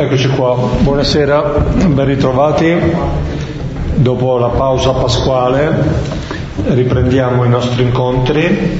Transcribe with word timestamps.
Eccoci 0.00 0.28
qua, 0.28 0.54
buonasera, 0.54 1.40
ben 1.88 2.04
ritrovati. 2.04 2.72
Dopo 3.96 4.38
la 4.38 4.50
pausa 4.50 4.92
pasquale 4.92 5.76
riprendiamo 6.68 7.42
i 7.42 7.48
nostri 7.48 7.82
incontri 7.82 8.78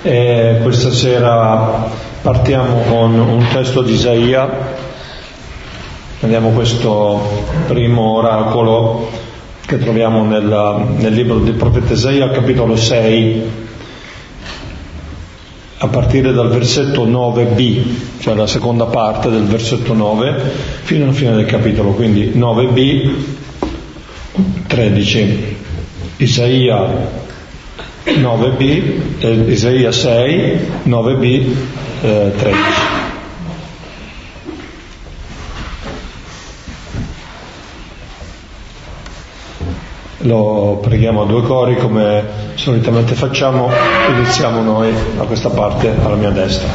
e 0.00 0.60
questa 0.62 0.90
sera 0.90 1.86
partiamo 2.22 2.80
con 2.88 3.12
un 3.12 3.44
testo 3.52 3.82
di 3.82 3.92
Isaia. 3.92 4.48
Andiamo 6.20 6.48
questo 6.52 7.44
primo 7.66 8.14
oracolo 8.14 9.10
che 9.66 9.76
troviamo 9.78 10.24
nella, 10.24 10.82
nel 10.96 11.12
libro 11.12 11.40
del 11.40 11.56
profeta 11.56 11.92
Isaia, 11.92 12.30
capitolo 12.30 12.74
6 12.74 13.63
a 15.84 15.88
partire 15.88 16.32
dal 16.32 16.48
versetto 16.48 17.06
9b, 17.06 17.82
cioè 18.18 18.34
la 18.34 18.46
seconda 18.46 18.86
parte 18.86 19.28
del 19.28 19.44
versetto 19.44 19.92
9, 19.92 20.52
fino 20.82 21.04
alla 21.04 21.12
fine 21.12 21.34
del 21.34 21.44
capitolo, 21.44 21.90
quindi 21.90 22.32
9b, 22.34 23.10
13. 24.66 25.56
Isaia 26.16 27.10
9b, 28.04 28.92
eh, 29.18 29.52
Isaia 29.52 29.92
6, 29.92 30.58
9b, 30.84 31.54
eh, 32.02 32.32
13. 32.36 32.83
Lo 40.24 40.78
preghiamo 40.80 41.24
a 41.24 41.26
due 41.26 41.42
cori 41.42 41.76
come 41.76 42.22
solitamente 42.54 43.12
facciamo, 43.12 43.68
iniziamo 44.08 44.62
noi 44.62 44.90
a 45.18 45.24
questa 45.24 45.50
parte 45.50 45.92
alla 46.02 46.14
mia 46.14 46.30
destra. 46.30 46.66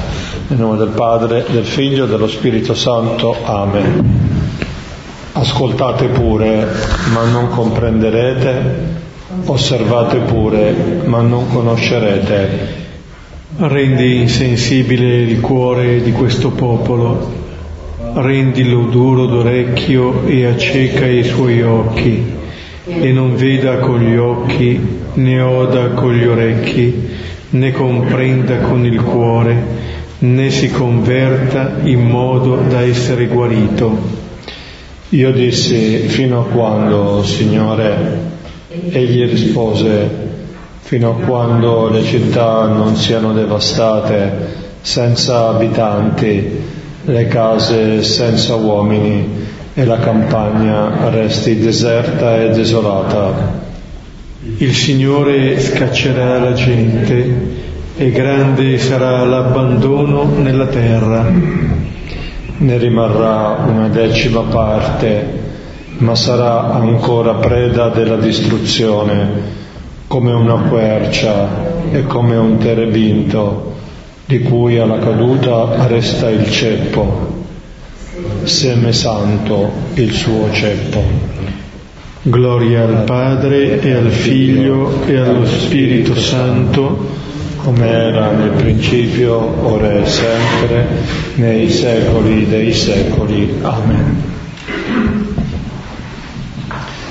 Nel 0.49 0.59
nome 0.59 0.77
del 0.77 0.89
Padre, 0.89 1.45
del 1.49 1.65
Figlio 1.65 2.05
e 2.05 2.07
dello 2.07 2.27
Spirito 2.27 2.75
Santo. 2.75 3.35
Amen. 3.43 4.19
Ascoltate 5.31 6.09
pure, 6.09 6.67
ma 7.11 7.23
non 7.23 7.49
comprenderete, 7.49 8.97
osservate 9.45 10.19
pure, 10.19 11.01
ma 11.05 11.21
non 11.21 11.47
conoscerete. 11.47 12.77
Rendi 13.57 14.21
insensibile 14.21 15.21
il 15.21 15.39
cuore 15.39 16.03
di 16.03 16.11
questo 16.11 16.51
popolo, 16.51 17.31
rendilo 18.13 18.81
duro 18.91 19.25
d'orecchio 19.25 20.27
e 20.27 20.45
acceca 20.45 21.07
i 21.07 21.23
suoi 21.23 21.63
occhi 21.63 22.37
e 22.85 23.11
non 23.11 23.35
veda 23.35 23.77
con 23.77 23.99
gli 23.99 24.15
occhi, 24.15 24.79
né 25.13 25.41
oda 25.41 25.89
con 25.89 26.13
gli 26.13 26.25
orecchi, 26.25 27.07
né 27.51 27.71
comprenda 27.71 28.57
con 28.57 28.85
il 28.85 29.01
cuore, 29.01 29.63
né 30.19 30.49
si 30.49 30.69
converta 30.69 31.77
in 31.83 32.01
modo 32.05 32.55
da 32.67 32.81
essere 32.81 33.27
guarito. 33.27 34.17
Io 35.09 35.31
dissi, 35.31 36.07
fino 36.07 36.41
a 36.41 36.45
quando, 36.45 37.23
Signore? 37.23 38.27
Egli 38.89 39.27
rispose, 39.27 40.07
fino 40.81 41.11
a 41.11 41.25
quando 41.25 41.89
le 41.89 42.03
città 42.03 42.67
non 42.67 42.95
siano 42.95 43.33
devastate, 43.33 44.57
senza 44.81 45.49
abitanti, 45.49 46.61
le 47.05 47.27
case 47.27 48.03
senza 48.03 48.55
uomini, 48.55 49.38
e 49.79 49.85
la 49.85 49.99
campagna 49.99 51.09
resti 51.09 51.57
deserta 51.57 52.37
e 52.37 52.49
desolata. 52.49 53.61
Il 54.57 54.75
Signore 54.75 55.57
scaccerà 55.57 56.37
la 56.37 56.51
gente 56.51 57.37
e 57.95 58.11
grande 58.11 58.77
sarà 58.77 59.23
l'abbandono 59.23 60.33
nella 60.35 60.65
terra. 60.65 61.31
Ne 62.57 62.77
rimarrà 62.77 63.63
una 63.69 63.87
decima 63.87 64.41
parte, 64.41 65.25
ma 65.99 66.13
sarà 66.13 66.73
ancora 66.73 67.35
preda 67.35 67.87
della 67.87 68.17
distruzione, 68.17 69.27
come 70.07 70.33
una 70.33 70.55
quercia 70.67 71.47
e 71.89 72.05
come 72.05 72.35
un 72.35 72.57
terebinto, 72.57 73.75
di 74.25 74.41
cui 74.41 74.77
alla 74.77 74.99
caduta 74.99 75.87
resta 75.87 76.29
il 76.29 76.51
ceppo 76.51 77.38
seme 78.43 78.93
santo 78.93 79.71
il 79.95 80.11
suo 80.11 80.51
ceppo. 80.51 81.03
Gloria 82.21 82.83
al 82.83 83.03
Padre 83.05 83.79
e 83.81 83.93
al 83.93 84.11
Figlio 84.11 85.05
e 85.05 85.17
allo 85.17 85.45
Spirito 85.45 86.15
Santo, 86.19 87.07
come 87.57 87.87
era 87.87 88.31
nel 88.31 88.49
principio, 88.49 89.65
ora 89.65 89.93
e 89.93 90.05
sempre, 90.05 90.87
nei 91.35 91.69
secoli 91.69 92.47
dei 92.47 92.73
secoli. 92.73 93.59
Amen. 93.61 94.23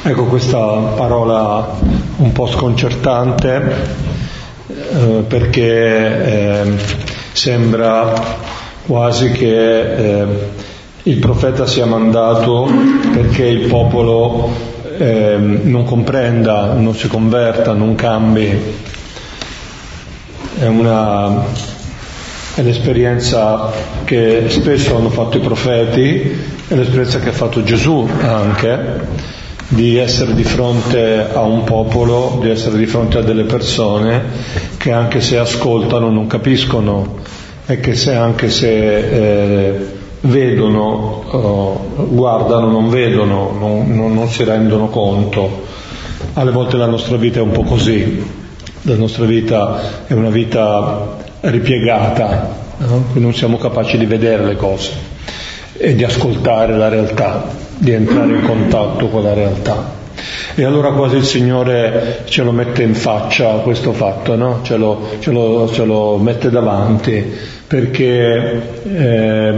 Ecco 0.03 0.25
questa 0.25 0.59
parola 0.97 1.77
un 2.17 2.33
po' 2.33 2.47
sconcertante 2.47 3.63
eh, 4.69 5.25
perché 5.27 6.63
eh, 6.63 6.73
sembra 7.33 8.13
quasi 8.87 9.33
che 9.33 10.21
eh, 10.21 10.27
il 11.09 11.17
profeta 11.17 11.67
sia 11.67 11.87
mandato 11.87 12.71
perché 13.15 13.47
il 13.47 13.67
popolo 13.67 14.51
eh, 14.99 15.37
non 15.39 15.85
comprenda, 15.85 16.75
non 16.75 16.95
si 16.95 17.09
converta, 17.09 17.73
non 17.73 17.95
cambi. 17.95 18.47
È, 20.59 20.67
una, 20.67 21.45
è 22.55 22.61
l'esperienza 22.61 23.73
che 24.05 24.45
spesso 24.49 24.97
hanno 24.97 25.09
fatto 25.09 25.39
i 25.39 25.41
profeti, 25.41 26.39
è 26.69 26.75
l'esperienza 26.75 27.21
che 27.21 27.31
ha 27.31 27.33
fatto 27.33 27.63
Gesù 27.63 28.07
anche, 28.21 29.27
di 29.69 29.97
essere 29.97 30.35
di 30.35 30.45
fronte 30.45 31.27
a 31.33 31.41
un 31.41 31.65
popolo, 31.65 32.39
di 32.43 32.51
essere 32.51 32.77
di 32.77 32.87
fronte 32.87 33.17
a 33.17 33.23
delle 33.23 33.45
persone 33.45 34.23
che 34.77 34.93
anche 34.93 35.23
se 35.23 35.39
ascoltano 35.39 36.11
non 36.11 36.27
capiscono 36.27 37.17
e 37.65 37.81
che 37.81 37.95
se 37.95 38.15
anche 38.15 38.51
se 38.51 38.99
eh, 38.99 39.98
vedono, 40.21 41.23
uh, 41.97 42.09
guardano, 42.09 42.71
non 42.71 42.89
vedono, 42.89 43.55
non, 43.59 43.95
non, 43.95 44.15
non, 44.15 44.29
si 44.29 44.45
rendono 44.45 44.89
conto. 44.89 45.67
Alle 46.34 46.51
volte 46.51 46.77
la 46.77 46.87
nostra 46.87 47.17
vita 47.17 47.39
è 47.39 47.43
un 47.43 47.51
po' 47.51 47.62
così, 47.62 48.25
la 48.83 48.97
nostra 48.97 49.25
vita 49.25 50.06
è 50.06 50.12
una 50.12 50.31
vita 50.31 51.17
ripiegata, 51.41 52.56
no? 52.79 53.05
non 53.15 53.34
siamo 53.34 53.56
capaci 53.56 53.99
di 53.99 54.06
vedere 54.06 54.45
le 54.45 54.56
cose 54.56 54.93
e 55.77 55.95
di 55.95 56.05
ascoltare 56.05 56.77
la 56.77 56.89
realtà, 56.89 57.45
di 57.77 57.93
entrare 57.93 58.35
in 58.35 58.43
contatto 58.43 59.09
con 59.09 59.23
la 59.23 59.35
realtà. 59.35 59.97
E 60.55 60.65
allora 60.65 60.91
quasi 60.91 61.17
il 61.17 61.25
Signore 61.25 62.23
ce 62.25 62.43
lo 62.43 62.50
mette 62.50 62.83
in 62.83 62.95
faccia 62.95 63.50
questo 63.59 63.93
fatto, 63.93 64.35
no? 64.35 64.59
ce, 64.62 64.77
lo, 64.77 65.09
ce, 65.21 65.31
lo, 65.31 65.71
ce, 65.73 65.85
lo, 65.85 66.17
mette 66.17 66.50
davanti, 66.50 67.25
perché 67.65 68.62
eh, 68.83 69.55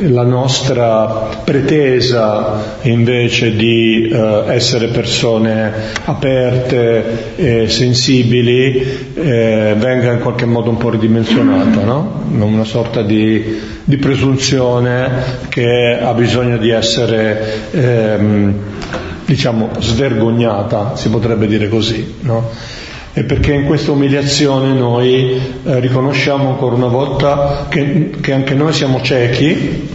la 0.00 0.22
nostra 0.22 1.06
pretesa 1.44 2.78
invece 2.82 3.54
di 3.54 4.08
eh, 4.08 4.44
essere 4.46 4.88
persone 4.88 5.72
aperte 6.04 7.36
e 7.36 7.68
sensibili 7.68 9.10
eh, 9.14 9.74
venga 9.76 10.12
in 10.12 10.20
qualche 10.20 10.44
modo 10.44 10.70
un 10.70 10.76
po' 10.76 10.90
ridimensionata, 10.90 11.82
no? 11.82 12.24
una 12.38 12.64
sorta 12.64 13.02
di, 13.02 13.58
di, 13.84 13.96
presunzione 13.96 15.10
che 15.48 15.98
ha 16.00 16.12
bisogno 16.14 16.56
di 16.58 16.70
essere 16.70 17.70
ehm, 17.70 18.54
diciamo 19.24 19.70
svergognata, 19.78 20.96
si 20.96 21.08
potrebbe 21.08 21.46
dire 21.46 21.68
così. 21.68 22.14
No? 22.20 22.50
E 23.18 23.24
perché 23.24 23.52
in 23.52 23.64
questa 23.64 23.90
umiliazione 23.90 24.72
noi 24.72 25.40
eh, 25.64 25.80
riconosciamo 25.80 26.50
ancora 26.50 26.76
una 26.76 26.86
volta 26.86 27.66
che, 27.68 28.10
che, 28.20 28.32
anche 28.32 28.54
noi 28.54 28.72
siamo 28.72 29.02
ciechi, 29.02 29.88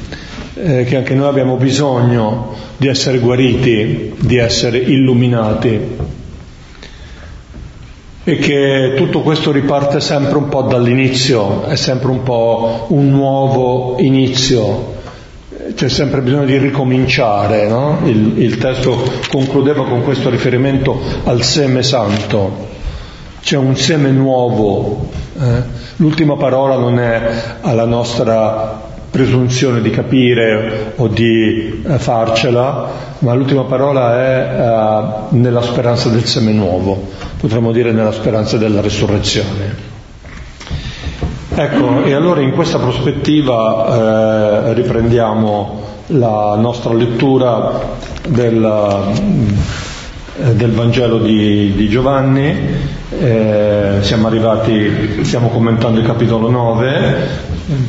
eh, 0.56 0.84
che 0.84 0.98
anche 0.98 1.14
noi 1.14 1.30
abbiamo 1.30 1.56
bisogno 1.56 2.54
di 2.76 2.88
essere 2.88 3.20
guariti, 3.20 4.14
di 4.20 4.36
essere 4.36 4.78
illuminati. 4.78 5.80
E 8.26 8.38
che 8.40 8.94
tutto 8.98 9.22
questo 9.22 9.54
riparte 9.54 10.02
sempre 10.02 10.36
un 10.36 10.50
po' 10.50 10.64
dall'inizio, 10.64 11.64
è 11.64 11.78
sempre 11.78 12.10
un 12.10 12.24
po' 12.24 12.88
un 12.90 13.10
nuovo 13.10 13.96
inizio, 14.00 14.96
c'è 15.76 15.88
sempre 15.88 16.20
bisogno 16.20 16.44
di 16.44 16.58
ricominciare, 16.58 17.70
no? 17.70 18.00
il, 18.04 18.34
il 18.36 18.58
testo 18.58 19.02
concludeva 19.30 19.86
con 19.86 20.04
questo 20.04 20.30
riferimento 20.30 21.00
al 21.24 21.42
seme 21.42 21.84
santo 21.84 22.73
c'è 23.44 23.58
un 23.58 23.76
seme 23.76 24.10
nuovo. 24.10 25.10
Eh? 25.38 25.64
L'ultima 25.98 26.38
parola 26.38 26.78
non 26.78 26.98
è 26.98 27.58
alla 27.62 27.86
nostra 27.86 28.82
presunzione 29.12 29.82
di 29.82 29.90
capire 29.90 30.94
o 30.96 31.08
di 31.08 31.84
eh, 31.86 32.00
farcela, 32.00 32.90
ma 33.20 33.34
l'ultima 33.34 33.64
parola 33.66 34.20
è 34.20 35.30
eh, 35.32 35.36
nella 35.36 35.62
speranza 35.62 36.10
del 36.10 36.24
seme 36.24 36.54
nuovo, 36.54 37.10
potremmo 37.38 37.72
dire 37.72 37.92
nella 37.92 38.14
speranza 38.14 38.58
della 38.58 38.82
resurrezione. 38.82 39.92
Ecco, 41.56 42.04
e 42.06 42.14
allora 42.14 42.42
in 42.42 42.52
questa 42.54 42.80
prospettiva 42.80 44.70
eh, 44.70 44.74
riprendiamo 44.74 45.82
la 46.08 46.56
nostra 46.58 46.94
lettura 46.94 47.80
del, 48.28 49.92
del 50.36 50.72
Vangelo 50.72 51.20
di, 51.20 51.74
di 51.76 51.90
Giovanni, 51.90 52.56
eh, 53.20 53.98
siamo 54.02 54.28
arrivati, 54.28 55.24
stiamo 55.24 55.50
commentando 55.50 56.00
il 56.00 56.06
capitolo 56.06 56.50
9, 56.50 57.16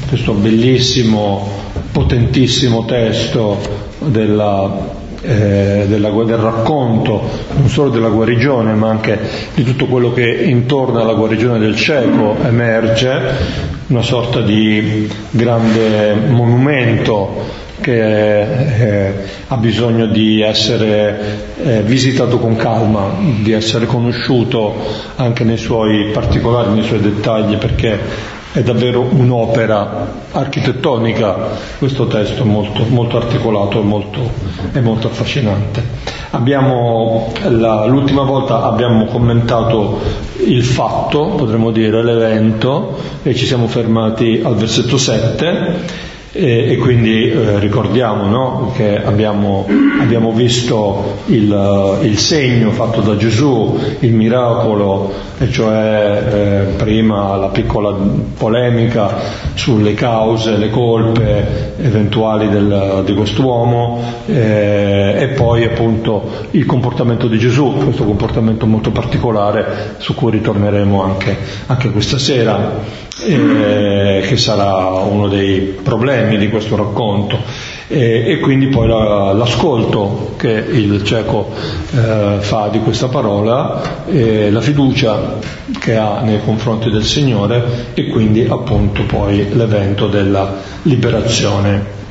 questo 0.09 0.33
bellissimo, 0.35 1.49
potentissimo 1.91 2.85
testo 2.85 3.59
della 3.99 5.03
eh, 5.25 5.87
della, 5.89 6.11
del 6.11 6.37
racconto 6.37 7.29
non 7.57 7.69
solo 7.69 7.89
della 7.89 8.09
guarigione 8.09 8.75
ma 8.75 8.91
anche 8.91 9.19
di 9.55 9.65
tutto 9.65 9.87
quello 9.87 10.13
che 10.13 10.29
intorno 10.29 11.01
alla 11.01 11.15
guarigione 11.15 11.59
del 11.59 11.77
cieco 11.77 12.37
emerge, 12.43 13.21
una 13.87 14.03
sorta 14.03 14.41
di 14.41 15.11
grande 15.31 16.15
monumento 16.29 17.63
che 17.81 18.41
eh, 18.41 19.13
ha 19.49 19.57
bisogno 19.57 20.07
di 20.07 20.41
essere 20.41 21.53
eh, 21.63 21.83
visitato 21.83 22.39
con 22.39 22.57
calma, 22.57 23.15
di 23.41 23.53
essere 23.53 23.87
conosciuto 23.87 24.75
anche 25.17 25.45
nei 25.45 25.59
suoi 25.59 26.11
particolari, 26.13 26.73
nei 26.73 26.85
suoi 26.85 27.01
dettagli, 27.01 27.57
perché 27.57 27.99
è 28.55 28.63
davvero 28.63 29.01
un'opera 29.01 30.13
architettonica 30.31 31.35
questo 31.77 32.07
testo 32.07 32.45
molto, 32.45 32.85
molto 32.85 33.17
articolato 33.17 33.81
e 33.81 33.83
molto, 33.83 34.31
molto 34.81 35.09
affascinante. 35.09 35.83
Abbiamo, 36.31 37.33
la, 37.49 37.85
l'ultima 37.87 38.23
volta 38.23 38.63
abbiamo 38.63 39.07
commentato 39.07 39.99
il 40.47 40.63
fatto, 40.63 41.31
potremmo 41.31 41.73
dire 41.73 42.01
l'evento, 42.05 42.97
e 43.25 43.35
ci 43.35 43.45
siamo 43.45 43.67
fermati 43.67 44.41
al 44.45 44.55
versetto 44.55 44.99
7 44.99 46.04
e, 46.37 46.73
e 46.73 46.77
quindi 46.79 47.31
eh, 47.31 47.61
ricordiamo 47.61 48.27
no, 48.27 48.73
che 48.75 49.01
abbiamo, 49.01 49.69
abbiamo 50.01 50.33
visto 50.33 51.21
il, 51.27 51.99
il, 52.03 52.19
segno 52.19 52.73
fatto 52.73 53.01
da 53.01 53.17
Gesù, 53.17 53.79
il 54.01 54.13
miracolo, 54.13 55.13
e 55.39 55.49
cioè 55.53 56.23
eh, 56.27 56.73
prima 56.77 57.37
la 57.37 57.49
piccola 57.49 57.95
polemica 58.37 59.15
sulle 59.55 59.95
cause, 59.95 60.57
le 60.57 60.71
colpe 60.71 61.75
eventuali 61.79 62.49
del, 62.49 63.03
di 63.05 63.15
quest'uomo 63.15 64.03
eh, 64.27 65.15
e 65.17 65.27
poi 65.37 65.63
appunto 65.63 66.49
il 66.51 66.67
comportamento 66.67 67.29
di 67.29 67.39
Gesù, 67.39 67.75
questo 67.85 68.05
comportamento 68.05 68.67
molto 68.67 68.91
particolare 68.91 69.95
su 69.99 70.15
cui 70.15 70.33
ritorneremo 70.33 71.01
anche, 71.01 71.37
anche 71.67 71.91
questa 71.91 72.19
sera 72.19 73.03
eh, 73.25 74.25
che 74.27 74.37
sarà 74.37 74.87
uno 75.05 75.29
dei 75.29 75.77
problemi 75.81 76.24
di 76.39 76.49
questo 76.49 76.77
racconto. 76.77 77.39
E, 77.87 78.25
e 78.27 78.39
quindi 78.39 78.69
poi 78.69 78.89
la, 78.89 79.33
l'ascolto 79.33 80.35
che 80.37 80.51
il 80.51 81.05
cieco 81.05 81.51
eh, 81.93 82.37
fa 82.41 82.69
di 82.69 82.81
questa 82.81 83.09
parola, 83.09 84.07
eh, 84.07 84.51
la 84.51 84.61
fiducia 84.61 85.39
che 85.79 85.97
ha 85.97 86.21
nei 86.21 86.41
confronti 86.43 86.91
del 86.91 87.05
Signore 87.05 87.93
e 87.95 88.09
quindi 88.09 88.47
appunto 88.49 89.03
poi 89.05 89.55
l'evento 89.55 90.09
della 90.09 90.55
liberazione 90.83 92.03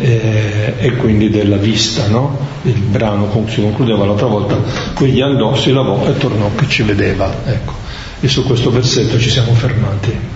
eh, 0.00 0.74
e 0.78 0.96
quindi 0.96 1.30
della 1.30 1.56
vista, 1.56 2.08
no? 2.08 2.36
il 2.62 2.74
brano 2.74 3.28
si 3.48 3.60
concludeva 3.60 4.04
l'altra 4.04 4.26
volta, 4.26 4.56
quindi 4.94 5.20
andò, 5.20 5.54
si 5.54 5.72
lavò 5.72 6.06
e 6.06 6.16
tornò 6.16 6.50
che 6.54 6.66
ci 6.68 6.82
vedeva. 6.82 7.30
Ecco. 7.44 7.72
E 8.20 8.28
su 8.28 8.44
questo 8.44 8.70
versetto 8.70 9.18
ci 9.18 9.30
siamo 9.30 9.52
fermati. 9.52 10.31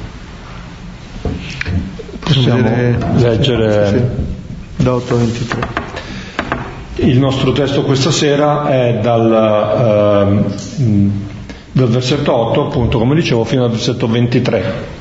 Possiamo 2.26 2.68
leggere 3.18 3.86
sì, 3.86 4.82
da 4.82 4.94
8 4.94 5.14
a 5.14 5.16
23. 5.16 5.68
Il 6.96 7.20
nostro 7.20 7.52
testo 7.52 7.82
questa 7.82 8.10
sera 8.10 8.68
è 8.68 8.98
dal, 9.00 10.44
eh, 10.76 11.10
dal 11.70 11.88
versetto 11.88 12.34
8, 12.34 12.66
appunto, 12.66 12.98
come 12.98 13.14
dicevo, 13.14 13.44
fino 13.44 13.62
al 13.62 13.70
versetto 13.70 14.08
23. 14.08 14.94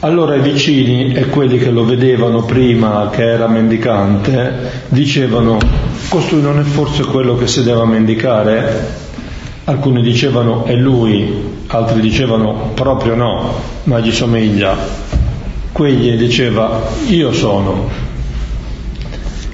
Allora 0.00 0.34
i 0.34 0.40
vicini 0.40 1.14
e 1.14 1.28
quelli 1.28 1.56
che 1.56 1.70
lo 1.70 1.86
vedevano 1.86 2.42
prima 2.42 3.08
che 3.10 3.22
era 3.22 3.48
mendicante 3.48 4.82
dicevano, 4.88 5.56
costui 6.10 6.42
non 6.42 6.58
è 6.58 6.64
forse 6.64 7.04
quello 7.04 7.34
che 7.34 7.46
sedeva 7.46 7.84
a 7.84 7.86
mendicare? 7.86 9.02
Alcuni 9.64 10.02
dicevano 10.02 10.64
è 10.64 10.74
lui, 10.74 11.53
altri 11.74 12.00
dicevano 12.00 12.70
proprio 12.74 13.16
no, 13.16 13.54
ma 13.84 13.98
gli 13.98 14.12
somiglia. 14.12 14.76
Quegli 15.72 16.16
diceva 16.16 16.80
io 17.08 17.32
sono. 17.32 17.88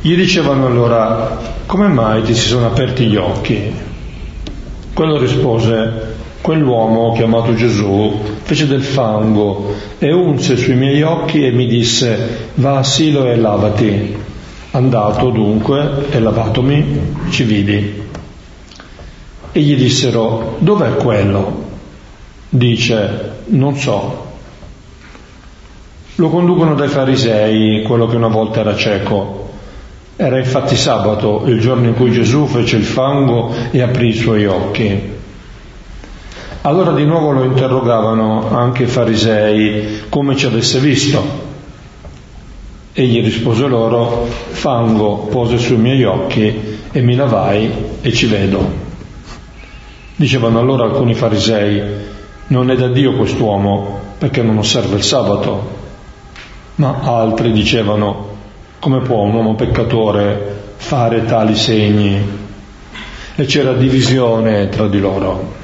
Gli 0.02 0.14
dicevano 0.14 0.66
allora 0.66 1.38
come 1.64 1.88
mai 1.88 2.22
ti 2.22 2.34
si 2.34 2.46
sono 2.46 2.66
aperti 2.66 3.06
gli 3.06 3.16
occhi? 3.16 3.72
Quello 4.92 5.18
rispose 5.18 6.08
quell'uomo 6.42 7.12
chiamato 7.12 7.54
Gesù 7.54 8.20
fece 8.42 8.66
del 8.66 8.82
fango 8.82 9.74
e 9.98 10.12
unse 10.12 10.56
sui 10.56 10.74
miei 10.74 11.00
occhi 11.02 11.44
e 11.44 11.52
mi 11.52 11.66
disse 11.66 12.48
va 12.54 12.78
a 12.78 12.82
Silo 12.82 13.26
e 13.26 13.36
lavati. 13.36 14.16
Andato 14.72 15.30
dunque 15.30 16.06
e 16.10 16.20
lavatomi 16.20 17.14
ci 17.30 17.44
vidi. 17.44 18.02
E 19.52 19.60
gli 19.60 19.74
dissero 19.74 20.56
dov'è 20.58 20.94
quello? 20.96 21.59
Dice 22.50 23.38
non 23.46 23.76
so. 23.76 24.28
Lo 26.16 26.28
conducono 26.28 26.74
dai 26.74 26.88
farisei, 26.88 27.82
quello 27.82 28.06
che 28.06 28.16
una 28.16 28.28
volta 28.28 28.60
era 28.60 28.76
cieco. 28.76 29.48
Era 30.16 30.36
infatti 30.36 30.76
sabato, 30.76 31.44
il 31.46 31.60
giorno 31.60 31.86
in 31.86 31.94
cui 31.94 32.10
Gesù 32.10 32.44
fece 32.46 32.76
il 32.76 32.84
fango 32.84 33.54
e 33.70 33.80
aprì 33.80 34.08
i 34.08 34.14
suoi 34.14 34.44
occhi. 34.44 35.18
Allora 36.62 36.92
di 36.92 37.06
nuovo 37.06 37.30
lo 37.30 37.44
interrogavano 37.44 38.54
anche 38.54 38.82
i 38.82 38.86
farisei 38.86 40.02
come 40.10 40.36
ci 40.36 40.44
avesse 40.44 40.78
visto. 40.78 41.48
Egli 42.92 43.22
rispose 43.24 43.66
loro, 43.66 44.26
fango 44.50 45.28
pose 45.30 45.56
sui 45.56 45.78
miei 45.78 46.04
occhi 46.04 46.78
e 46.92 47.00
mi 47.00 47.14
lavai 47.14 47.72
e 48.02 48.12
ci 48.12 48.26
vedo. 48.26 48.88
Dicevano 50.16 50.58
allora 50.58 50.84
alcuni 50.84 51.14
farisei, 51.14 52.09
non 52.50 52.70
è 52.70 52.76
da 52.76 52.88
Dio 52.88 53.14
quest'uomo 53.14 54.00
perché 54.18 54.42
non 54.42 54.58
osserva 54.58 54.96
il 54.96 55.02
sabato. 55.02 55.78
Ma 56.76 57.00
altri 57.02 57.52
dicevano, 57.52 58.36
come 58.78 59.00
può 59.00 59.20
un 59.22 59.34
uomo 59.34 59.54
peccatore 59.54 60.74
fare 60.76 61.24
tali 61.26 61.54
segni? 61.54 62.38
E 63.36 63.44
c'era 63.44 63.72
divisione 63.72 64.68
tra 64.68 64.88
di 64.88 64.98
loro. 64.98 65.58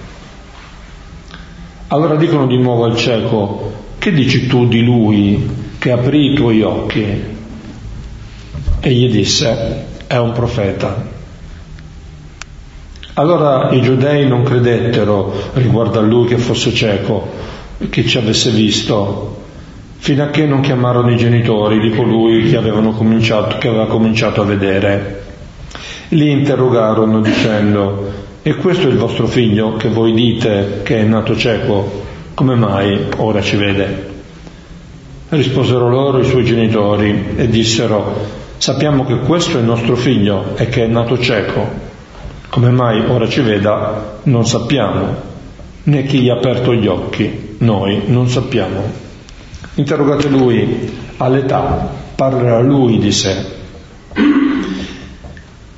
Allora 1.88 2.14
dicono 2.14 2.47
di 2.47 2.59
nuovo 2.59 2.85
al 2.85 2.97
cieco, 2.97 3.73
che 3.99 4.12
dici 4.12 4.47
tu 4.47 4.66
di 4.69 4.83
lui 4.83 5.49
che 5.78 5.90
aprì 5.90 6.33
i 6.33 6.35
tuoi 6.35 6.62
occhi? 6.62 7.35
E 8.81 8.93
gli 8.93 9.11
disse, 9.11 9.87
è 10.07 10.16
un 10.16 10.33
profeta. 10.33 11.14
Allora 13.19 13.71
i 13.71 13.81
giudei 13.81 14.29
non 14.29 14.43
credettero 14.43 15.33
riguardo 15.55 15.99
a 15.99 16.03
lui 16.03 16.27
che 16.27 16.37
fosse 16.37 16.71
cieco, 16.75 17.27
che 17.89 18.05
ci 18.05 18.19
avesse 18.19 18.51
visto, 18.51 19.39
fino 19.97 20.25
a 20.25 20.27
che 20.27 20.45
non 20.45 20.61
chiamarono 20.61 21.11
i 21.11 21.17
genitori 21.17 21.81
di 21.81 21.97
colui 21.97 22.43
che, 22.43 22.51
che 22.51 23.69
aveva 23.69 23.87
cominciato 23.87 24.43
a 24.43 24.45
vedere. 24.45 25.23
Li 26.09 26.31
interrogarono 26.31 27.23
dicendo, 27.23 28.13
e 28.43 28.55
questo 28.57 28.87
è 28.87 28.91
il 28.91 28.99
vostro 28.99 29.27
figlio 29.27 29.77
che 29.77 29.89
voi 29.89 30.13
dite 30.13 30.81
che 30.83 30.99
è 30.99 31.03
nato 31.05 31.35
cieco, 31.39 32.03
come 32.35 32.55
mai 32.55 33.07
ora 33.17 33.41
ci 33.41 33.57
vede? 33.57 34.09
Risposero 35.31 35.89
loro 35.89 36.19
i 36.19 36.25
suoi 36.27 36.45
genitori 36.45 37.29
e 37.35 37.49
dissero, 37.49 38.15
sappiamo 38.59 39.07
che 39.07 39.21
questo 39.21 39.57
è 39.57 39.61
il 39.61 39.67
nostro 39.67 39.97
figlio 39.97 40.55
e 40.57 40.69
che 40.69 40.85
è 40.85 40.87
nato 40.87 41.19
cieco 41.19 41.86
come 42.49 42.71
mai 42.71 43.05
ora 43.07 43.29
ci 43.29 43.41
veda 43.41 44.21
non 44.25 44.47
sappiamo, 44.47 45.15
né 45.85 46.05
chi 46.05 46.21
gli 46.21 46.29
ha 46.29 46.35
aperto 46.35 46.75
gli 46.75 46.87
occhi, 46.87 47.57
noi 47.59 48.03
non 48.07 48.29
sappiamo. 48.29 49.05
Interrogate 49.75 50.29
lui 50.29 50.91
all'età, 51.19 51.88
parlerà 52.15 52.61
lui 52.61 52.99
di 52.99 53.12
sé. 53.12 53.55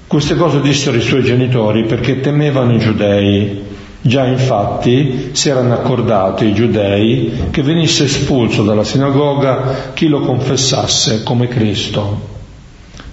Queste 0.06 0.36
cose 0.36 0.60
dissero 0.60 0.96
i 0.96 1.02
suoi 1.02 1.22
genitori 1.22 1.84
perché 1.84 2.20
temevano 2.20 2.74
i 2.74 2.78
giudei. 2.78 3.66
Già 4.00 4.24
infatti 4.24 5.30
si 5.32 5.48
erano 5.48 5.74
accordati 5.74 6.46
i 6.46 6.54
giudei 6.54 7.48
che 7.50 7.62
venisse 7.62 8.04
espulso 8.04 8.62
dalla 8.62 8.84
sinagoga 8.84 9.90
chi 9.92 10.06
lo 10.06 10.20
confessasse 10.20 11.22
come 11.24 11.48
Cristo. 11.48 12.36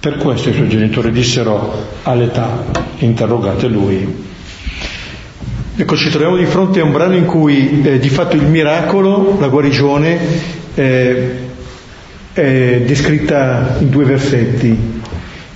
Per 0.06 0.18
questo 0.18 0.50
i 0.50 0.54
suoi 0.54 0.70
genitori 0.70 1.10
dissero 1.10 1.84
all'età, 2.04 2.64
interrogate 3.00 3.68
lui. 3.68 4.08
Ecco, 5.76 5.96
ci 5.96 6.12
troviamo 6.12 6.38
di 6.38 6.46
fronte 6.46 6.80
a 6.80 6.84
un 6.84 6.92
brano 6.92 7.16
in 7.16 7.26
cui 7.26 7.82
eh, 7.82 7.98
di 7.98 8.10
fatto 8.10 8.36
il 8.36 8.44
miracolo, 8.44 9.36
la 9.40 9.48
guarigione, 9.48 10.20
eh, 10.76 11.30
è 12.34 12.84
descritta 12.86 13.78
in 13.80 13.90
due 13.90 14.06
versetti. 14.06 14.78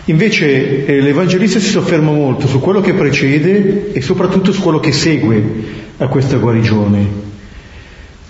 Invece 0.06 0.84
eh, 0.84 1.00
l'Evangelista 1.00 1.60
si 1.60 1.70
sofferma 1.70 2.10
molto 2.10 2.48
su 2.48 2.60
quello 2.60 2.82
che 2.82 2.94
precede 2.94 3.92
e 3.92 4.02
soprattutto 4.02 4.52
su 4.52 4.64
quello 4.64 4.80
che 4.80 4.92
segue 4.92 5.44
a 5.98 6.08
questa 6.08 6.38
guarigione. 6.38 7.08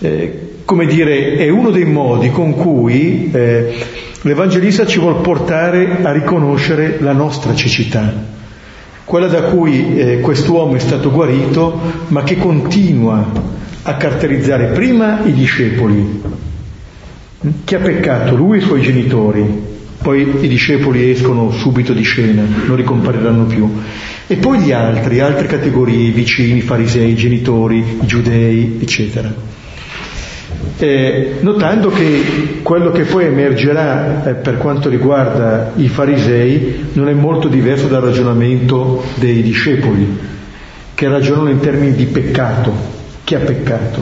Eh, 0.00 0.49
come 0.70 0.86
dire, 0.86 1.34
è 1.34 1.48
uno 1.48 1.70
dei 1.70 1.84
modi 1.84 2.30
con 2.30 2.54
cui 2.54 3.28
eh, 3.32 3.74
l'Evangelista 4.20 4.86
ci 4.86 5.00
vuole 5.00 5.20
portare 5.20 5.98
a 6.00 6.12
riconoscere 6.12 6.98
la 7.00 7.10
nostra 7.10 7.56
cecità 7.56 8.28
quella 9.02 9.26
da 9.26 9.42
cui 9.42 9.98
eh, 9.98 10.20
quest'uomo 10.20 10.76
è 10.76 10.78
stato 10.78 11.10
guarito, 11.10 11.76
ma 12.06 12.22
che 12.22 12.36
continua 12.36 13.32
a 13.82 13.96
caratterizzare 13.96 14.66
prima 14.66 15.24
i 15.24 15.32
discepoli. 15.32 16.22
Chi 17.64 17.74
ha 17.74 17.80
peccato? 17.80 18.36
Lui 18.36 18.58
e 18.58 18.60
i 18.60 18.64
suoi 18.64 18.82
genitori. 18.82 19.44
Poi 20.00 20.36
i 20.42 20.46
discepoli 20.46 21.10
escono 21.10 21.50
subito 21.50 21.92
di 21.92 22.04
scena, 22.04 22.44
non 22.68 22.76
ricompariranno 22.76 23.46
più. 23.46 23.68
E 24.28 24.36
poi 24.36 24.60
gli 24.60 24.70
altri, 24.70 25.18
altre 25.18 25.48
categorie, 25.48 26.06
i 26.06 26.12
vicini, 26.12 26.58
i 26.58 26.62
farisei, 26.62 27.10
i 27.10 27.16
genitori, 27.16 27.78
i 28.02 28.06
giudei, 28.06 28.78
eccetera 28.80 29.58
eh, 30.78 31.36
notando 31.40 31.90
che 31.90 32.60
quello 32.62 32.90
che 32.90 33.04
poi 33.04 33.26
emergerà 33.26 34.24
eh, 34.24 34.34
per 34.34 34.56
quanto 34.56 34.88
riguarda 34.88 35.72
i 35.76 35.88
farisei 35.88 36.90
non 36.94 37.08
è 37.08 37.12
molto 37.12 37.48
diverso 37.48 37.86
dal 37.86 38.02
ragionamento 38.02 39.04
dei 39.16 39.42
discepoli, 39.42 40.18
che 40.94 41.08
ragionano 41.08 41.50
in 41.50 41.60
termini 41.60 41.92
di 41.94 42.06
peccato, 42.06 42.72
chi 43.24 43.34
ha 43.34 43.40
peccato. 43.40 44.00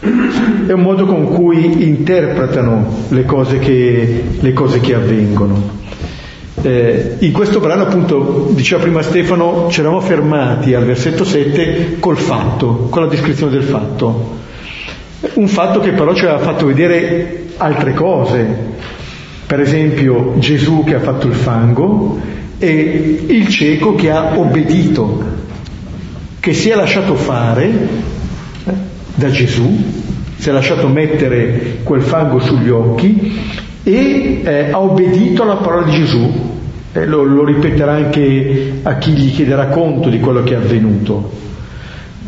È 0.00 0.72
un 0.72 0.80
modo 0.80 1.06
con 1.06 1.24
cui 1.26 1.86
interpretano 1.88 3.06
le 3.08 3.24
cose 3.24 3.58
che, 3.58 4.24
le 4.38 4.52
cose 4.52 4.80
che 4.80 4.94
avvengono. 4.94 5.76
Eh, 6.62 7.16
in 7.20 7.32
questo 7.32 7.60
brano, 7.60 7.82
appunto, 7.82 8.48
diceva 8.52 8.82
prima 8.82 9.02
Stefano, 9.02 9.68
ci 9.70 9.80
eravamo 9.80 10.00
fermati 10.00 10.74
al 10.74 10.84
versetto 10.84 11.24
7 11.24 11.96
col 12.00 12.16
fatto, 12.16 12.88
con 12.90 13.02
la 13.02 13.08
descrizione 13.08 13.52
del 13.52 13.62
fatto. 13.62 14.36
Un 15.20 15.48
fatto 15.48 15.80
che 15.80 15.90
però 15.90 16.14
ci 16.14 16.24
aveva 16.24 16.38
fatto 16.38 16.66
vedere 16.66 17.46
altre 17.56 17.92
cose, 17.92 18.46
per 19.46 19.60
esempio 19.60 20.34
Gesù 20.38 20.84
che 20.84 20.94
ha 20.94 21.00
fatto 21.00 21.26
il 21.26 21.34
fango 21.34 22.20
e 22.56 23.24
il 23.26 23.48
cieco 23.48 23.96
che 23.96 24.12
ha 24.12 24.38
obbedito, 24.38 25.24
che 26.38 26.52
si 26.52 26.70
è 26.70 26.76
lasciato 26.76 27.16
fare 27.16 27.64
eh, 27.66 28.72
da 29.16 29.28
Gesù, 29.28 29.76
si 30.36 30.48
è 30.48 30.52
lasciato 30.52 30.86
mettere 30.86 31.78
quel 31.82 32.02
fango 32.02 32.38
sugli 32.38 32.70
occhi 32.70 33.40
e 33.82 34.40
eh, 34.44 34.70
ha 34.70 34.78
obbedito 34.78 35.42
alla 35.42 35.56
parola 35.56 35.86
di 35.86 35.96
Gesù. 35.96 36.56
Eh, 36.92 37.06
lo, 37.06 37.24
lo 37.24 37.44
ripeterà 37.44 37.92
anche 37.92 38.78
a 38.82 38.94
chi 38.98 39.10
gli 39.10 39.32
chiederà 39.32 39.66
conto 39.66 40.10
di 40.10 40.20
quello 40.20 40.44
che 40.44 40.54
è 40.54 40.56
avvenuto 40.58 41.47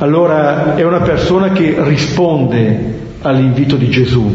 allora 0.00 0.76
è 0.76 0.83
una 0.83 1.00
persona 1.00 1.52
che 1.52 1.75
risponde 1.78 2.99
all'invito 3.21 3.76
di 3.76 3.90
Gesù, 3.90 4.35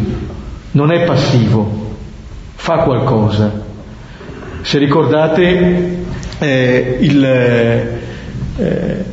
non 0.71 0.91
è 0.91 1.05
passivo, 1.05 1.95
fa 2.53 2.77
qualcosa. 2.83 3.63
Se 4.61 4.77
ricordate 4.77 6.03
eh, 6.37 6.97
il, 6.99 7.23
eh, 8.57 9.03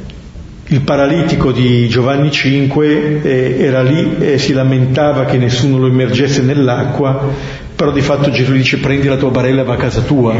il, 0.66 0.80
paralitico 0.82 1.52
di 1.52 1.88
Giovanni 1.88 2.30
5 2.30 3.22
eh, 3.22 3.56
era 3.58 3.82
lì 3.82 4.16
e 4.18 4.36
si 4.36 4.52
lamentava 4.52 5.24
che 5.24 5.38
nessuno 5.38 5.78
lo 5.78 5.86
immergesse 5.86 6.42
nell'acqua, 6.42 7.30
però 7.74 7.92
di 7.92 8.02
fatto 8.02 8.30
Gesù 8.30 8.52
dice 8.52 8.78
prendi 8.78 9.08
la 9.08 9.16
tua 9.16 9.30
barella 9.30 9.62
e 9.62 9.64
va 9.64 9.72
a 9.72 9.78
casa 9.78 10.02
tua 10.02 10.34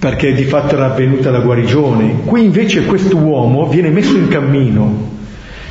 perché 0.00 0.32
di 0.32 0.44
fatto 0.44 0.76
era 0.76 0.86
avvenuta 0.86 1.30
la 1.30 1.40
guarigione. 1.40 2.22
Qui 2.24 2.42
invece 2.42 2.86
questo 2.86 3.18
uomo 3.18 3.68
viene 3.68 3.90
messo 3.90 4.16
in 4.16 4.28
cammino 4.28 5.18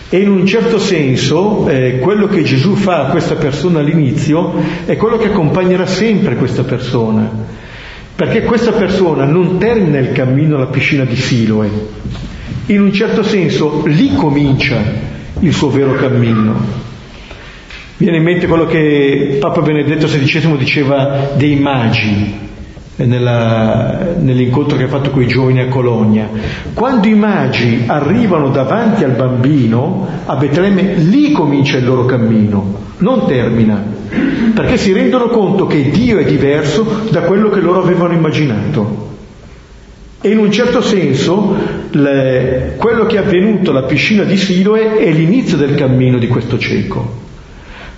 e 0.07 0.19
in 0.19 0.29
un 0.29 0.45
certo 0.45 0.77
senso 0.77 1.67
eh, 1.67 1.97
quello 1.97 2.27
che 2.27 2.43
Gesù 2.43 2.75
fa 2.75 3.07
a 3.07 3.09
questa 3.09 3.35
persona 3.35 3.79
all'inizio 3.79 4.53
è 4.85 4.95
quello 4.97 5.17
che 5.17 5.29
accompagnerà 5.29 5.87
sempre 5.87 6.35
questa 6.35 6.63
persona, 6.63 7.27
perché 8.15 8.43
questa 8.43 8.71
persona 8.71 9.25
non 9.25 9.57
termina 9.57 9.97
il 9.97 10.11
cammino 10.11 10.57
alla 10.57 10.67
piscina 10.67 11.05
di 11.05 11.15
Siloe, 11.15 11.69
in 12.67 12.81
un 12.81 12.93
certo 12.93 13.23
senso 13.23 13.83
lì 13.87 14.13
comincia 14.13 14.77
il 15.39 15.53
suo 15.53 15.71
vero 15.71 15.93
cammino. 15.93 16.87
Viene 17.97 18.17
in 18.17 18.23
mente 18.23 18.45
quello 18.45 18.65
che 18.65 19.37
Papa 19.39 19.61
Benedetto 19.61 20.05
XVI 20.05 20.55
diceva 20.55 21.31
dei 21.35 21.55
magi, 21.55 22.48
nella, 23.05 24.15
nell'incontro 24.19 24.77
che 24.77 24.83
ha 24.83 24.87
fatto 24.87 25.11
con 25.11 25.21
i 25.21 25.27
giovani 25.27 25.61
a 25.61 25.67
Cologna. 25.67 26.29
Quando 26.73 27.07
i 27.07 27.15
magi 27.15 27.83
arrivano 27.85 28.49
davanti 28.49 29.03
al 29.03 29.11
bambino 29.11 30.07
a 30.25 30.35
Betlemme, 30.35 30.95
lì 30.95 31.31
comincia 31.31 31.77
il 31.77 31.85
loro 31.85 32.05
cammino, 32.05 32.77
non 32.97 33.25
termina, 33.27 33.81
perché 34.53 34.77
si 34.77 34.91
rendono 34.91 35.27
conto 35.27 35.67
che 35.67 35.89
Dio 35.89 36.19
è 36.19 36.25
diverso 36.25 37.07
da 37.09 37.21
quello 37.21 37.49
che 37.49 37.59
loro 37.59 37.81
avevano 37.81 38.13
immaginato. 38.13 39.07
E 40.21 40.29
in 40.31 40.37
un 40.37 40.51
certo 40.51 40.81
senso 40.81 41.55
le, 41.91 42.73
quello 42.77 43.05
che 43.05 43.15
è 43.15 43.19
avvenuto 43.19 43.71
alla 43.71 43.83
piscina 43.83 44.23
di 44.23 44.35
Siloe 44.35 44.97
è 44.97 45.09
l'inizio 45.11 45.55
del 45.55 45.75
cammino 45.75 46.17
di 46.17 46.27
questo 46.27 46.57
cieco. 46.57 47.27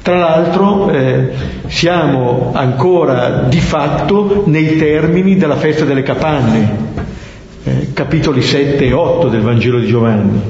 Tra 0.01 0.17
l'altro 0.17 0.89
eh, 0.89 1.29
siamo 1.67 2.49
ancora 2.55 3.45
di 3.47 3.59
fatto 3.59 4.45
nei 4.47 4.75
termini 4.75 5.37
della 5.37 5.57
festa 5.57 5.85
delle 5.85 6.01
capanne, 6.01 6.75
eh, 7.63 7.89
capitoli 7.93 8.41
7 8.41 8.83
e 8.83 8.93
8 8.93 9.27
del 9.27 9.41
Vangelo 9.41 9.77
di 9.77 9.85
Giovanni. 9.85 10.41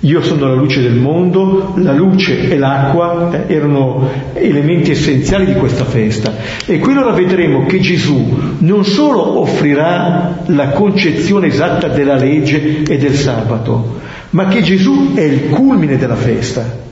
Io 0.00 0.22
sono 0.22 0.46
la 0.46 0.54
luce 0.54 0.82
del 0.82 0.94
mondo, 0.94 1.72
la 1.78 1.92
luce 1.92 2.48
e 2.48 2.56
l'acqua 2.56 3.46
eh, 3.48 3.52
erano 3.52 4.08
elementi 4.34 4.92
essenziali 4.92 5.46
di 5.46 5.54
questa 5.54 5.84
festa. 5.84 6.32
E 6.64 6.78
qui 6.78 6.92
allora 6.92 7.10
vedremo 7.10 7.66
che 7.66 7.80
Gesù 7.80 8.56
non 8.58 8.84
solo 8.84 9.40
offrirà 9.40 10.42
la 10.46 10.68
concezione 10.68 11.48
esatta 11.48 11.88
della 11.88 12.14
legge 12.14 12.84
e 12.84 12.98
del 12.98 13.14
sabato, 13.14 13.98
ma 14.30 14.46
che 14.46 14.62
Gesù 14.62 15.14
è 15.14 15.22
il 15.22 15.48
culmine 15.48 15.96
della 15.96 16.14
festa. 16.14 16.84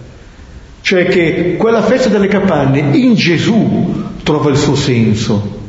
Cioè 0.85 1.07
che 1.07 1.55
quella 1.57 1.81
festa 1.81 2.11
delle 2.11 2.29
capanne 2.29 2.79
in 2.99 3.15
Gesù 3.15 4.05
trova 4.23 4.51
il 4.51 4.59
suo 4.59 4.75
senso, 4.75 5.61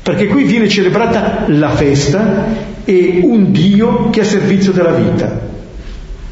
perché 0.00 0.28
qui 0.28 0.44
viene 0.44 0.68
celebrata 0.68 1.46
la 1.48 1.70
festa 1.70 2.46
e 2.84 3.18
un 3.20 3.50
Dio 3.50 4.10
che 4.10 4.20
è 4.20 4.22
a 4.22 4.26
servizio 4.26 4.70
della 4.70 4.92
vita. 4.92 5.48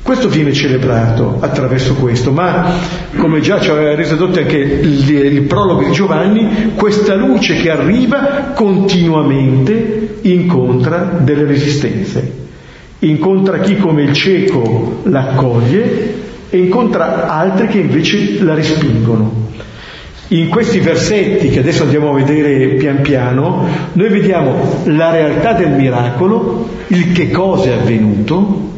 Questo 0.01 0.29
viene 0.29 0.53
celebrato 0.53 1.39
attraverso 1.41 1.95
questo, 1.95 2.31
ma 2.31 2.75
come 3.17 3.41
già 3.41 3.59
ci 3.59 3.71
aveva 3.71 3.97
reso 3.97 4.15
dotte 4.15 4.43
anche 4.43 4.57
il, 4.57 5.11
il, 5.11 5.43
prologo 5.43 5.83
di 5.83 5.91
Giovanni, 5.91 6.75
questa 6.77 7.17
luce 7.17 7.57
che 7.57 7.71
arriva 7.71 8.53
continuamente 8.55 10.19
incontra 10.23 11.19
delle 11.25 11.45
resistenze. 11.45 12.47
Incontra 13.01 13.59
chi 13.59 13.77
come 13.79 14.03
il 14.03 14.13
cieco 14.13 15.01
l'accoglie 15.07 16.18
e 16.51 16.59
incontra 16.59 17.29
altri 17.29 17.67
che 17.69 17.79
invece 17.79 18.43
la 18.43 18.55
respingono. 18.55 19.47
In 20.29 20.49
questi 20.49 20.81
versetti 20.81 21.49
che 21.49 21.61
adesso 21.61 21.85
andiamo 21.85 22.11
a 22.11 22.15
vedere 22.15 22.75
pian 22.75 23.01
piano, 23.01 23.67
noi 23.93 24.09
vediamo 24.09 24.83
la 24.85 25.11
realtà 25.11 25.55
del 25.55 25.71
miracolo, 25.71 26.69
il 26.89 27.13
che 27.13 27.31
cosa 27.31 27.71
è 27.71 27.73
avvenuto, 27.73 28.77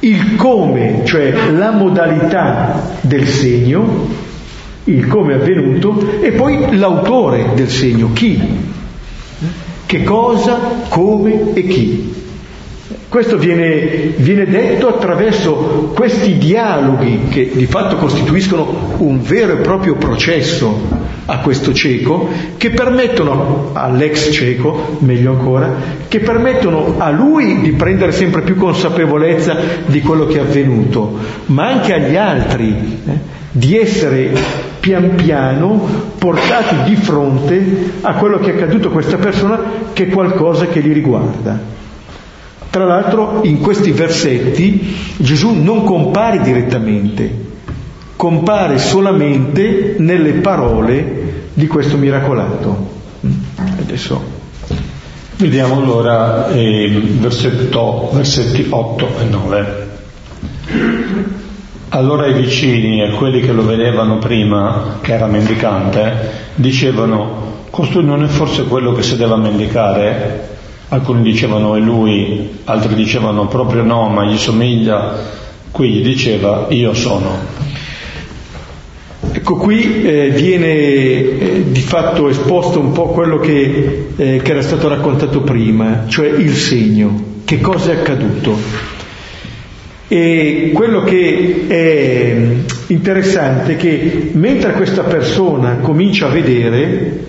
il 0.00 0.36
come, 0.36 1.02
cioè 1.04 1.32
la 1.52 1.72
modalità 1.72 2.96
del 3.00 3.26
segno, 3.26 4.08
il 4.84 5.06
come 5.08 5.34
è 5.34 5.36
avvenuto, 5.36 6.20
e 6.20 6.30
poi 6.32 6.76
l'autore 6.76 7.50
del 7.54 7.68
segno, 7.68 8.10
chi, 8.12 8.40
che 9.86 10.04
cosa, 10.04 10.58
come 10.88 11.54
e 11.54 11.66
chi. 11.66 12.21
Questo 13.08 13.36
viene, 13.36 14.14
viene, 14.16 14.46
detto 14.46 14.88
attraverso 14.88 15.92
questi 15.94 16.38
dialoghi 16.38 17.26
che 17.28 17.50
di 17.52 17.66
fatto 17.66 17.96
costituiscono 17.96 18.94
un 18.98 19.20
vero 19.20 19.52
e 19.52 19.56
proprio 19.56 19.96
processo 19.96 21.10
a 21.26 21.38
questo 21.38 21.72
cieco, 21.72 22.28
che 22.56 22.70
permettono 22.70 23.70
all'ex 23.74 24.32
cieco, 24.32 24.96
meglio 25.00 25.32
ancora, 25.32 25.74
che 26.08 26.20
permettono 26.20 26.94
a 26.98 27.10
lui 27.10 27.60
di 27.60 27.72
prendere 27.72 28.12
sempre 28.12 28.42
più 28.42 28.56
consapevolezza 28.56 29.56
di 29.86 30.00
quello 30.00 30.26
che 30.26 30.38
è 30.38 30.40
avvenuto, 30.40 31.16
ma 31.46 31.68
anche 31.68 31.94
agli 31.94 32.16
altri 32.16 33.00
eh, 33.06 33.10
di 33.50 33.78
essere 33.78 34.32
pian 34.80 35.14
piano 35.14 36.10
portati 36.18 36.90
di 36.90 36.96
fronte 36.96 37.92
a 38.00 38.14
quello 38.14 38.38
che 38.38 38.52
è 38.52 38.54
accaduto 38.54 38.88
a 38.88 38.90
questa 38.90 39.16
persona 39.16 39.60
che 39.92 40.04
è 40.04 40.08
qualcosa 40.08 40.66
che 40.66 40.80
li 40.80 40.92
riguarda. 40.92 41.81
Tra 42.72 42.86
l'altro 42.86 43.40
in 43.42 43.60
questi 43.60 43.90
versetti 43.90 44.96
Gesù 45.18 45.50
non 45.52 45.84
compare 45.84 46.40
direttamente, 46.40 47.30
compare 48.16 48.78
solamente 48.78 49.96
nelle 49.98 50.32
parole 50.40 51.48
di 51.52 51.66
questo 51.66 51.98
miracolato. 51.98 52.88
Adesso 53.78 54.22
vediamo 55.36 55.76
allora 55.76 56.48
eh, 56.48 56.88
versetto, 57.18 58.08
versetti 58.10 58.66
8 58.70 59.08
e 59.20 59.24
9. 59.24 59.88
Allora 61.90 62.26
i 62.26 62.32
vicini 62.32 63.02
e 63.02 63.10
quelli 63.10 63.42
che 63.42 63.52
lo 63.52 63.66
vedevano 63.66 64.16
prima, 64.16 64.96
che 65.02 65.12
era 65.12 65.26
mendicante, 65.26 66.30
dicevano, 66.54 67.66
costui 67.68 68.02
non 68.02 68.24
è 68.24 68.28
forse 68.28 68.64
quello 68.64 68.94
che 68.94 69.02
sedeva 69.02 69.34
a 69.34 69.38
mendicare? 69.38 70.51
Alcuni 70.92 71.22
dicevano 71.22 71.74
è 71.74 71.80
lui, 71.80 72.58
altri 72.64 72.94
dicevano 72.94 73.46
proprio 73.46 73.82
no, 73.82 74.08
ma 74.08 74.26
gli 74.26 74.36
somiglia. 74.36 75.16
Qui 75.70 75.88
gli 75.88 76.02
diceva 76.02 76.66
io 76.68 76.92
sono. 76.92 77.30
Ecco, 79.32 79.56
qui 79.56 80.02
eh, 80.02 80.28
viene 80.28 80.68
eh, 80.68 81.64
di 81.68 81.80
fatto 81.80 82.28
esposto 82.28 82.78
un 82.78 82.92
po' 82.92 83.06
quello 83.06 83.38
che, 83.38 84.08
eh, 84.14 84.40
che 84.42 84.50
era 84.50 84.60
stato 84.60 84.88
raccontato 84.88 85.40
prima, 85.40 86.04
cioè 86.08 86.28
il 86.28 86.52
segno, 86.52 87.38
che 87.46 87.58
cosa 87.58 87.92
è 87.92 87.94
accaduto. 87.94 88.58
E 90.08 90.72
quello 90.74 91.04
che 91.04 91.64
è 91.68 92.36
interessante 92.88 93.72
è 93.72 93.76
che 93.76 94.28
mentre 94.34 94.74
questa 94.74 95.04
persona 95.04 95.76
comincia 95.76 96.26
a 96.26 96.30
vedere, 96.30 97.24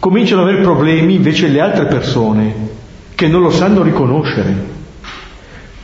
cominciano 0.00 0.42
ad 0.42 0.48
avere 0.48 0.62
problemi 0.62 1.14
invece 1.14 1.46
le 1.46 1.60
altre 1.60 1.86
persone 1.86 2.68
che 3.18 3.26
non 3.26 3.40
lo 3.40 3.50
sanno 3.50 3.82
riconoscere. 3.82 4.54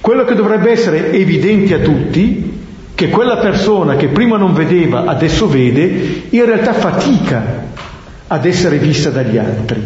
Quello 0.00 0.24
che 0.24 0.36
dovrebbe 0.36 0.70
essere 0.70 1.10
evidente 1.10 1.74
a 1.74 1.80
tutti, 1.80 2.60
che 2.94 3.08
quella 3.08 3.38
persona 3.38 3.96
che 3.96 4.06
prima 4.06 4.36
non 4.36 4.54
vedeva, 4.54 5.06
adesso 5.06 5.48
vede, 5.48 6.26
in 6.30 6.44
realtà 6.44 6.74
fatica 6.74 7.64
ad 8.28 8.44
essere 8.44 8.78
vista 8.78 9.10
dagli 9.10 9.36
altri. 9.36 9.82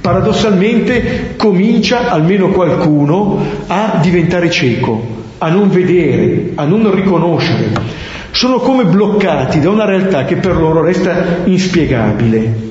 Paradossalmente 0.00 1.34
comincia 1.36 2.08
almeno 2.08 2.48
qualcuno 2.52 3.44
a 3.66 3.98
diventare 4.00 4.48
cieco, 4.48 5.24
a 5.36 5.50
non 5.50 5.68
vedere, 5.68 6.52
a 6.54 6.64
non 6.64 6.90
riconoscere. 6.94 7.70
Sono 8.30 8.60
come 8.60 8.86
bloccati 8.86 9.60
da 9.60 9.68
una 9.68 9.84
realtà 9.84 10.24
che 10.24 10.36
per 10.36 10.56
loro 10.56 10.80
resta 10.80 11.40
inspiegabile. 11.44 12.66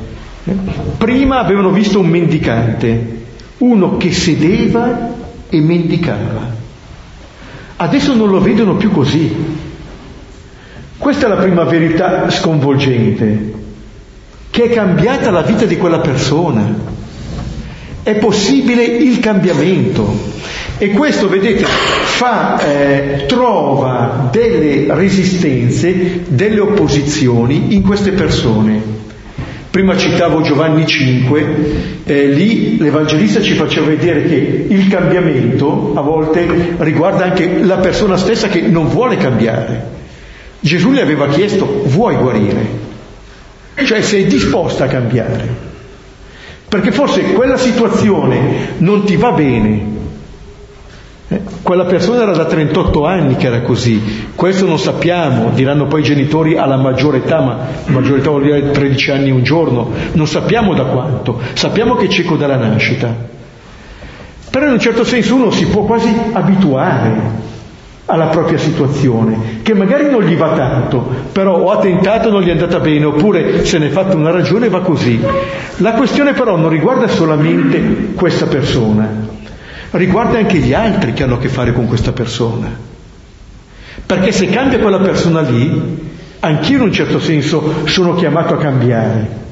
Prima 0.97 1.37
avevano 1.37 1.69
visto 1.69 1.99
un 1.99 2.07
mendicante, 2.07 3.25
uno 3.59 3.97
che 3.97 4.11
sedeva 4.11 5.13
e 5.49 5.59
mendicava. 5.59 6.55
Adesso 7.77 8.13
non 8.15 8.29
lo 8.29 8.39
vedono 8.39 8.75
più 8.75 8.91
così. 8.91 9.35
Questa 10.97 11.25
è 11.25 11.29
la 11.29 11.37
prima 11.37 11.63
verità 11.63 12.29
sconvolgente, 12.29 13.53
che 14.49 14.63
è 14.63 14.69
cambiata 14.69 15.29
la 15.29 15.41
vita 15.41 15.65
di 15.65 15.77
quella 15.77 15.99
persona. 15.99 16.95
È 18.01 18.15
possibile 18.15 18.83
il 18.83 19.19
cambiamento 19.19 20.35
e 20.79 20.89
questo, 20.91 21.27
vedete, 21.27 21.65
fa, 21.65 22.59
eh, 22.59 23.25
trova 23.27 24.29
delle 24.31 24.93
resistenze, 24.93 26.23
delle 26.27 26.59
opposizioni 26.59 27.73
in 27.73 27.81
queste 27.81 28.11
persone. 28.11 28.96
Prima 29.77 29.95
citavo 29.95 30.41
Giovanni 30.41 30.87
5, 30.87 32.01
eh, 32.03 32.25
lì 32.29 32.79
l'Evangelista 32.79 33.43
ci 33.43 33.53
faceva 33.53 33.85
vedere 33.85 34.23
che 34.23 34.65
il 34.69 34.87
cambiamento 34.87 35.91
a 35.93 36.01
volte 36.01 36.73
riguarda 36.79 37.25
anche 37.25 37.59
la 37.61 37.77
persona 37.77 38.17
stessa 38.17 38.47
che 38.47 38.61
non 38.61 38.87
vuole 38.87 39.17
cambiare. 39.17 39.83
Gesù 40.61 40.89
le 40.89 41.01
aveva 41.03 41.27
chiesto, 41.27 41.83
vuoi 41.85 42.15
guarire? 42.15 42.65
Cioè 43.75 44.01
sei 44.01 44.25
disposta 44.25 44.85
a 44.85 44.87
cambiare. 44.87 45.47
Perché 46.67 46.91
forse 46.91 47.33
quella 47.33 47.57
situazione 47.57 48.69
non 48.79 49.03
ti 49.03 49.15
va 49.15 49.31
bene, 49.33 49.96
quella 51.61 51.83
persona 51.83 52.21
era 52.21 52.31
da 52.31 52.45
38 52.45 53.05
anni 53.05 53.35
che 53.35 53.47
era 53.47 53.61
così, 53.61 54.29
questo 54.33 54.65
non 54.65 54.79
sappiamo, 54.79 55.49
diranno 55.53 55.85
poi 55.85 55.99
i 55.99 56.03
genitori 56.03 56.55
alla 56.55 56.77
maggiore 56.77 57.17
età, 57.17 57.41
ma 57.41 57.57
maggiore 57.87 58.19
età 58.19 58.29
vuol 58.29 58.43
dire 58.43 58.71
13 58.71 59.11
anni 59.11 59.31
un 59.31 59.43
giorno, 59.43 59.91
non 60.13 60.25
sappiamo 60.25 60.73
da 60.73 60.85
quanto, 60.85 61.41
sappiamo 61.53 61.95
che 61.95 62.05
è 62.05 62.07
cieco 62.07 62.37
dalla 62.37 62.55
nascita. 62.55 63.13
Però 64.49 64.65
in 64.65 64.71
un 64.71 64.79
certo 64.79 65.03
senso 65.03 65.35
uno 65.35 65.51
si 65.51 65.67
può 65.67 65.83
quasi 65.83 66.07
abituare 66.31 67.45
alla 68.05 68.27
propria 68.27 68.57
situazione, 68.57 69.59
che 69.63 69.73
magari 69.73 70.09
non 70.09 70.23
gli 70.23 70.35
va 70.37 70.53
tanto, 70.53 71.05
però 71.33 71.57
o 71.57 71.71
ha 71.71 71.79
tentato 71.79 72.31
non 72.31 72.41
gli 72.41 72.47
è 72.47 72.51
andata 72.51 72.79
bene, 72.79 73.03
oppure 73.03 73.65
se 73.65 73.77
ne 73.79 73.87
è 73.87 73.89
fatta 73.89 74.15
una 74.15 74.31
ragione 74.31 74.69
va 74.69 74.79
così. 74.79 75.19
La 75.77 75.91
questione 75.91 76.31
però 76.31 76.55
non 76.55 76.69
riguarda 76.69 77.09
solamente 77.09 78.13
questa 78.15 78.45
persona, 78.45 79.26
riguarda 79.91 80.37
anche 80.37 80.57
gli 80.57 80.73
altri 80.73 81.13
che 81.13 81.23
hanno 81.23 81.35
a 81.35 81.39
che 81.39 81.49
fare 81.49 81.73
con 81.73 81.87
questa 81.87 82.11
persona. 82.11 82.69
Perché 84.05 84.31
se 84.31 84.47
cambia 84.47 84.79
quella 84.79 84.99
persona 84.99 85.41
lì, 85.41 86.09
anch'io 86.39 86.77
in 86.77 86.83
un 86.83 86.91
certo 86.93 87.19
senso 87.19 87.87
sono 87.87 88.15
chiamato 88.15 88.53
a 88.53 88.57
cambiare. 88.57 89.45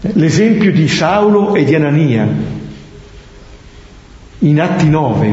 L'esempio 0.00 0.72
di 0.72 0.88
Saulo 0.88 1.54
e 1.54 1.64
di 1.64 1.74
Anania 1.74 2.26
in 4.40 4.60
Atti 4.60 4.88
9. 4.88 5.32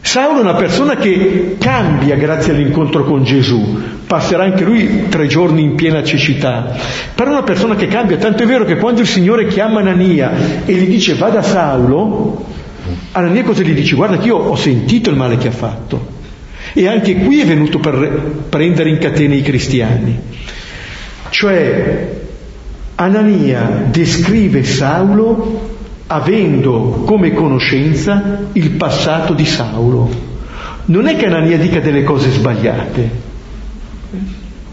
Saulo 0.00 0.38
è 0.38 0.42
una 0.42 0.54
persona 0.54 0.96
che 0.96 1.56
cambia 1.58 2.16
grazie 2.16 2.52
all'incontro 2.52 3.04
con 3.04 3.22
Gesù, 3.22 3.78
passerà 4.10 4.42
anche 4.42 4.64
lui 4.64 5.06
tre 5.08 5.28
giorni 5.28 5.62
in 5.62 5.76
piena 5.76 6.02
cecità, 6.02 6.74
però 7.14 7.30
è 7.30 7.32
una 7.34 7.44
persona 7.44 7.76
che 7.76 7.86
cambia, 7.86 8.16
tanto 8.16 8.42
è 8.42 8.46
vero 8.46 8.64
che 8.64 8.74
quando 8.74 9.02
il 9.02 9.06
Signore 9.06 9.46
chiama 9.46 9.78
Anania 9.78 10.64
e 10.64 10.72
gli 10.72 10.88
dice 10.88 11.14
va 11.14 11.28
da 11.28 11.42
Saulo, 11.42 12.44
Anania 13.12 13.44
cosa 13.44 13.62
gli 13.62 13.72
dice? 13.72 13.94
Guarda 13.94 14.18
che 14.18 14.26
io 14.26 14.36
ho 14.36 14.56
sentito 14.56 15.10
il 15.10 15.16
male 15.16 15.36
che 15.36 15.46
ha 15.46 15.52
fatto 15.52 16.18
e 16.72 16.88
anche 16.88 17.18
qui 17.18 17.40
è 17.40 17.46
venuto 17.46 17.78
per 17.78 18.48
prendere 18.48 18.90
in 18.90 18.98
catene 18.98 19.36
i 19.36 19.42
cristiani. 19.42 20.18
Cioè 21.28 22.08
Anania 22.96 23.84
descrive 23.92 24.64
Saulo 24.64 25.68
avendo 26.08 27.04
come 27.06 27.32
conoscenza 27.32 28.48
il 28.54 28.70
passato 28.70 29.34
di 29.34 29.46
Saulo. 29.46 30.10
Non 30.86 31.06
è 31.06 31.14
che 31.14 31.26
Anania 31.26 31.58
dica 31.58 31.78
delle 31.78 32.02
cose 32.02 32.30
sbagliate, 32.30 33.28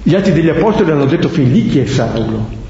gli 0.03 0.15
atti 0.15 0.31
degli 0.31 0.49
apostoli 0.49 0.89
hanno 0.91 1.05
detto 1.05 1.27
fin 1.27 1.51
lì 1.51 1.67
chi 1.67 1.79
è 1.79 1.85
Saulo. 1.85 2.65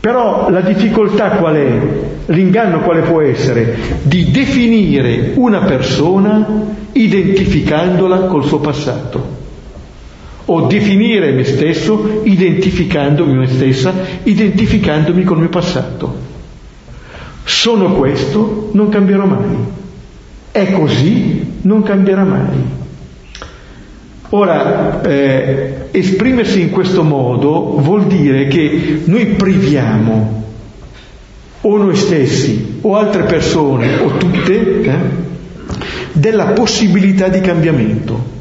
Però 0.00 0.48
la 0.48 0.62
difficoltà 0.62 1.32
qual 1.32 1.56
è? 1.56 1.80
L'inganno 2.26 2.80
quale 2.80 3.02
può 3.02 3.20
essere? 3.20 3.76
Di 4.02 4.30
definire 4.30 5.32
una 5.34 5.60
persona 5.60 6.46
identificandola 6.92 8.20
col 8.20 8.46
suo 8.46 8.60
passato. 8.60 9.38
O 10.46 10.62
definire 10.62 11.32
me 11.32 11.44
stesso 11.44 12.22
identificandomi 12.24 13.36
me 13.36 13.46
stessa, 13.46 13.92
identificandomi 14.22 15.22
col 15.22 15.38
mio 15.38 15.50
passato. 15.50 16.28
Sono 17.44 17.92
questo, 17.92 18.70
non 18.72 18.88
cambierò 18.88 19.26
mai. 19.26 19.56
È 20.50 20.72
così, 20.72 21.58
non 21.60 21.82
cambierà 21.82 22.24
mai. 22.24 22.78
Ora, 24.32 25.02
eh, 25.02 25.88
esprimersi 25.90 26.60
in 26.60 26.70
questo 26.70 27.02
modo 27.02 27.80
vuol 27.80 28.06
dire 28.06 28.46
che 28.46 29.02
noi 29.04 29.26
priviamo 29.26 30.44
o 31.62 31.76
noi 31.76 31.96
stessi 31.96 32.78
o 32.80 32.96
altre 32.96 33.24
persone 33.24 33.96
o 33.96 34.16
tutte 34.18 34.82
eh, 34.82 34.98
della 36.12 36.46
possibilità 36.46 37.28
di 37.28 37.40
cambiamento. 37.40 38.38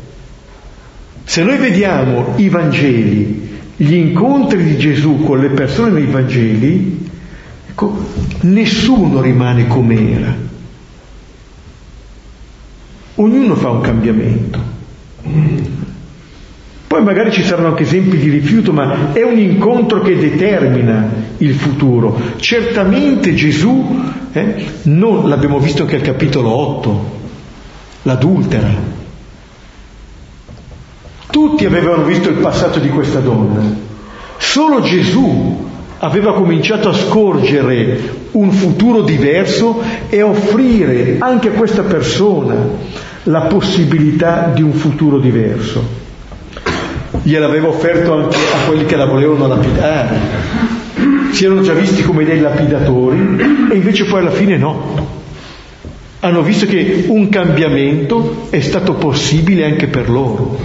Se 1.24 1.44
noi 1.44 1.58
vediamo 1.58 2.34
i 2.36 2.50
Vangeli, 2.50 3.50
gli 3.76 3.94
incontri 3.94 4.64
di 4.64 4.78
Gesù 4.78 5.24
con 5.24 5.40
le 5.40 5.50
persone 5.50 5.90
nei 5.92 6.06
Vangeli, 6.06 7.10
ecco, 7.68 8.06
nessuno 8.42 9.22
rimane 9.22 9.66
come 9.66 10.12
era. 10.12 10.36
Ognuno 13.16 13.56
fa 13.56 13.70
un 13.70 13.82
cambiamento. 13.82 14.60
Poi 16.90 17.04
magari 17.04 17.32
ci 17.32 17.44
saranno 17.44 17.68
anche 17.68 17.84
esempi 17.84 18.18
di 18.18 18.32
rifiuto, 18.32 18.74
ma 18.74 19.14
è 19.14 19.22
un 19.22 19.38
incontro 19.38 20.02
che 20.02 20.18
determina 20.18 21.08
il 21.38 21.54
futuro. 21.54 22.20
Certamente 22.38 23.36
Gesù, 23.36 24.02
eh, 24.32 24.66
non 24.86 25.30
l'abbiamo 25.30 25.60
visto 25.60 25.84
anche 25.84 25.98
al 25.98 26.02
capitolo 26.02 26.50
8, 26.50 27.20
l'adultera. 28.02 28.70
Tutti 31.30 31.64
avevano 31.64 32.06
visto 32.06 32.30
il 32.30 32.38
passato 32.38 32.80
di 32.80 32.90
questa 32.90 33.20
donna, 33.20 33.62
solo 34.38 34.82
Gesù 34.82 35.68
aveva 36.00 36.34
cominciato 36.34 36.90
a 36.90 36.94
scorgere 36.94 38.16
un 38.32 38.52
futuro 38.52 39.04
diverso 39.04 39.80
e 40.10 40.24
offrire 40.24 41.18
anche 41.20 41.50
a 41.50 41.52
questa 41.52 41.84
persona 41.84 42.58
la 43.26 43.42
possibilità 43.42 44.50
di 44.52 44.64
un 44.64 44.74
futuro 44.74 45.20
diverso. 45.20 46.08
Gliel'aveva 47.30 47.68
offerto 47.68 48.14
anche 48.14 48.38
a 48.38 48.66
quelli 48.66 48.86
che 48.86 48.96
la 48.96 49.06
volevano 49.06 49.46
lapidare. 49.46 50.18
Si 51.30 51.46
erano 51.46 51.62
già 51.62 51.74
visti 51.74 52.02
come 52.02 52.26
dei 52.26 52.40
lapidatori 52.40 53.68
e 53.70 53.76
invece 53.76 54.06
poi 54.06 54.22
alla 54.22 54.32
fine 54.32 54.58
no. 54.58 55.08
Hanno 56.22 56.42
visto 56.42 56.66
che 56.66 57.06
un 57.08 57.30
cambiamento 57.30 58.48
è 58.50 58.60
stato 58.62 58.94
possibile 58.96 59.64
anche 59.64 59.86
per 59.86 60.10
loro. 60.10 60.58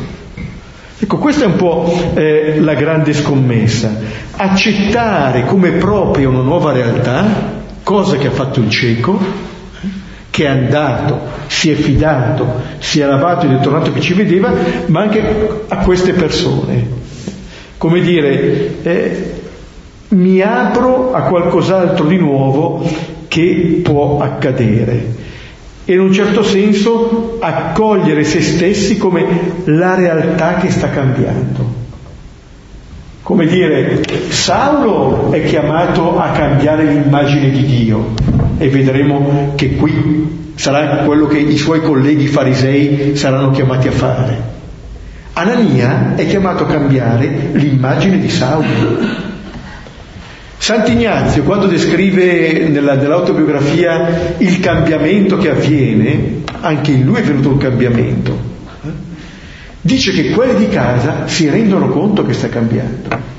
Ecco, 0.99 1.19
questa 1.19 1.45
è 1.45 1.49
un 1.49 1.57
po' 1.57 2.13
eh, 2.15 2.59
la 2.61 2.73
grande 2.73 3.13
scommessa. 3.13 4.01
Accettare 4.35 5.45
come 5.45 5.73
propria 5.73 6.31
una 6.31 6.41
nuova 6.41 6.73
realtà, 6.73 7.61
cosa 7.83 8.17
che 8.17 8.29
ha 8.29 8.31
fatto 8.31 8.61
il 8.61 8.71
cieco, 8.71 9.21
che 10.35 10.47
è 10.47 10.49
andato, 10.49 11.21
si 11.47 11.71
è 11.71 11.77
fidato, 11.77 12.61
si 12.79 12.99
è 12.99 13.07
lavato 13.07 13.47
ed 13.47 13.53
è 13.53 13.61
tornato 13.61 13.93
che 13.93 14.01
ci 14.01 14.15
vedeva, 14.15 14.53
ma 14.87 15.03
anche 15.03 15.63
a 15.69 15.77
queste 15.77 16.13
persone. 16.13 16.89
Come 17.79 18.01
dire, 18.01 18.83
eh, 18.83 19.33
mi 20.09 20.41
apro 20.41 21.13
a 21.13 21.21
qualcos'altro 21.21 22.07
di 22.07 22.17
nuovo 22.17 22.85
che 23.29 23.79
può 23.81 24.19
accadere 24.19 25.15
e 25.85 25.93
in 25.93 26.01
un 26.01 26.13
certo 26.13 26.43
senso 26.43 27.37
accogliere 27.39 28.25
se 28.25 28.43
stessi 28.43 28.97
come 28.97 29.63
la 29.67 29.95
realtà 29.95 30.57
che 30.57 30.69
sta 30.69 30.91
cambiando. 30.91 31.84
Come 33.25 33.47
dire, 33.47 34.03
Saulo 34.29 35.33
è 35.33 35.43
chiamato 35.45 36.19
a 36.19 36.29
cambiare 36.33 36.85
l'immagine 36.85 37.49
di 37.49 37.65
Dio 37.65 38.13
e 38.59 38.69
vedremo 38.69 39.55
che 39.55 39.77
qui 39.77 40.53
sarà 40.55 40.99
quello 41.05 41.27
che 41.27 41.39
i 41.39 41.57
suoi 41.57 41.81
colleghi 41.81 42.27
farisei 42.27 43.17
saranno 43.17 43.51
chiamati 43.51 43.89
a 43.89 43.93
fare. 43.93 44.53
Anania 45.33 46.15
è 46.17 46.27
chiamato 46.27 46.65
a 46.65 46.67
cambiare 46.67 47.49
l'immagine 47.55 48.19
di 48.19 48.29
Saulo 48.29 49.33
Sant'Ignazio, 50.59 51.43
quando 51.45 51.67
descrive 51.67 52.69
nella, 52.69 52.95
nell'autobiografia 52.95 54.35
il 54.39 54.61
cambiamento 54.61 55.37
che 55.37 55.51
avviene, 55.51 56.43
anche 56.61 56.91
in 56.93 57.05
lui 57.05 57.21
è 57.21 57.23
venuto 57.23 57.51
un 57.51 57.59
cambiamento? 57.59 58.54
Dice 59.85 60.13
che 60.13 60.31
quelli 60.31 60.55
di 60.55 60.69
casa 60.71 61.27
si 61.27 61.47
rendono 61.47 61.89
conto 61.89 62.25
che 62.25 62.33
sta 62.33 62.49
cambiando. 62.49 63.33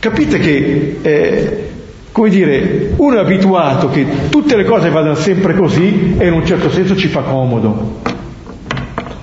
Capite 0.00 0.38
che, 0.38 0.98
eh, 1.00 1.68
come 2.10 2.28
dire, 2.28 2.92
uno 2.96 3.16
è 3.16 3.20
abituato 3.20 3.88
che 3.88 4.04
tutte 4.30 4.56
le 4.56 4.64
cose 4.64 4.90
vadano 4.90 5.14
sempre 5.14 5.54
così 5.54 6.16
e 6.18 6.26
in 6.26 6.32
un 6.32 6.44
certo 6.44 6.70
senso 6.70 6.96
ci 6.96 7.06
fa 7.06 7.20
comodo. 7.20 8.00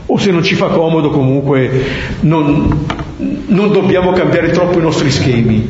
O 0.06 0.17
se 0.17 0.32
non 0.32 0.41
ci 0.41 0.56
fa 0.56 0.67
comodo 0.67 1.10
comunque 1.10 1.84
non, 2.21 2.86
non 3.48 3.71
dobbiamo 3.74 4.13
cambiare 4.13 4.52
troppo 4.52 4.80
i 4.80 4.82
nostri 4.82 5.12
schemi. 5.12 5.67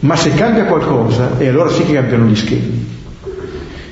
Ma 0.00 0.14
se 0.14 0.34
cambia 0.34 0.66
qualcosa, 0.66 1.36
e 1.38 1.48
allora 1.48 1.68
sì 1.68 1.84
che 1.84 1.94
cambiano 1.94 2.26
gli 2.26 2.36
schemi. 2.36 2.90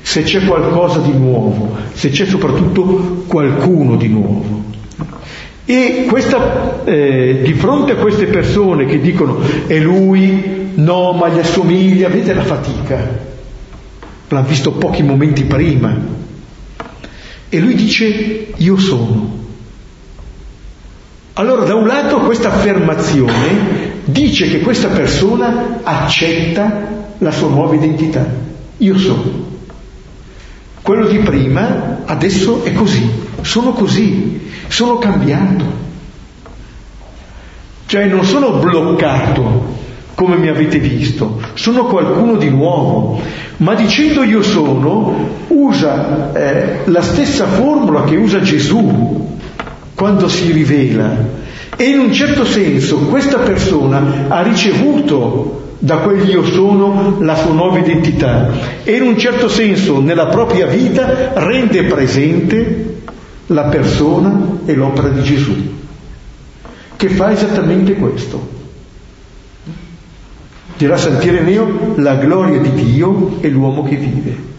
Se 0.01 0.23
c'è 0.23 0.45
qualcosa 0.45 0.99
di 0.99 1.13
nuovo, 1.13 1.75
se 1.93 2.09
c'è 2.09 2.25
soprattutto 2.25 3.23
qualcuno 3.27 3.95
di 3.95 4.07
nuovo. 4.07 4.60
E 5.71 6.03
questa, 6.05 6.83
eh, 6.83 7.39
di 7.41 7.53
fronte 7.53 7.93
a 7.93 7.95
queste 7.95 8.25
persone 8.25 8.85
che 8.85 8.99
dicono 8.99 9.39
è 9.67 9.79
lui, 9.79 10.73
no, 10.75 11.13
ma 11.13 11.29
gli 11.29 11.39
assomiglia, 11.39 12.09
vedete 12.09 12.33
la 12.33 12.43
fatica. 12.43 12.97
L'ha 14.27 14.41
visto 14.41 14.73
pochi 14.73 15.01
momenti 15.01 15.45
prima. 15.45 15.97
E 17.47 17.59
lui 17.61 17.75
dice 17.75 18.47
io 18.53 18.77
sono. 18.77 19.39
Allora 21.35 21.63
da 21.63 21.75
un 21.75 21.87
lato 21.87 22.19
questa 22.19 22.51
affermazione 22.51 23.99
dice 24.03 24.49
che 24.49 24.59
questa 24.59 24.89
persona 24.89 25.79
accetta 25.83 27.13
la 27.17 27.31
sua 27.31 27.47
nuova 27.47 27.75
identità. 27.75 28.27
Io 28.75 28.97
sono. 28.97 29.49
Quello 30.81 31.07
di 31.07 31.19
prima 31.19 32.01
adesso 32.03 32.65
è 32.65 32.73
così, 32.73 33.09
sono 33.41 33.73
così, 33.73 34.49
sono 34.67 34.97
cambiato. 34.97 35.79
Cioè 37.85 38.05
non 38.05 38.23
sono 38.23 38.51
bloccato 38.53 39.79
come 40.15 40.35
mi 40.35 40.47
avete 40.47 40.77
visto, 40.77 41.41
sono 41.55 41.85
qualcuno 41.85 42.35
di 42.35 42.49
nuovo, 42.49 43.19
ma 43.57 43.73
dicendo 43.73 44.23
io 44.23 44.43
sono 44.43 45.29
usa 45.47 46.31
eh, 46.33 46.81
la 46.85 47.01
stessa 47.01 47.47
formula 47.47 48.03
che 48.03 48.17
usa 48.17 48.39
Gesù 48.39 49.37
quando 49.95 50.27
si 50.29 50.51
rivela. 50.51 51.39
E 51.75 51.83
in 51.85 51.99
un 51.99 52.13
certo 52.13 52.45
senso 52.45 52.97
questa 52.97 53.39
persona 53.39 54.25
ha 54.27 54.41
ricevuto 54.43 55.59
da 55.79 55.97
quel 55.97 56.29
io 56.29 56.45
sono 56.45 57.17
la 57.19 57.35
sua 57.35 57.53
nuova 57.53 57.79
identità. 57.79 58.49
E 58.83 58.95
in 58.97 59.01
un 59.01 59.17
certo 59.17 59.47
senso 59.49 59.99
nella 59.99 60.27
propria 60.27 60.67
vita 60.67 61.31
rende 61.33 61.83
presente 61.85 62.90
la 63.53 63.63
persona 63.63 64.59
e 64.65 64.73
l'opera 64.73 65.09
di 65.09 65.23
Gesù, 65.23 65.55
che 66.95 67.09
fa 67.09 67.31
esattamente 67.31 67.95
questo. 67.95 68.59
Dirà 70.77 70.97
Sant'Ireneo, 70.97 71.93
la 71.97 72.15
gloria 72.15 72.59
di 72.59 72.73
Dio 72.73 73.37
è 73.39 73.47
l'uomo 73.47 73.83
che 73.83 73.95
vive 73.97 74.49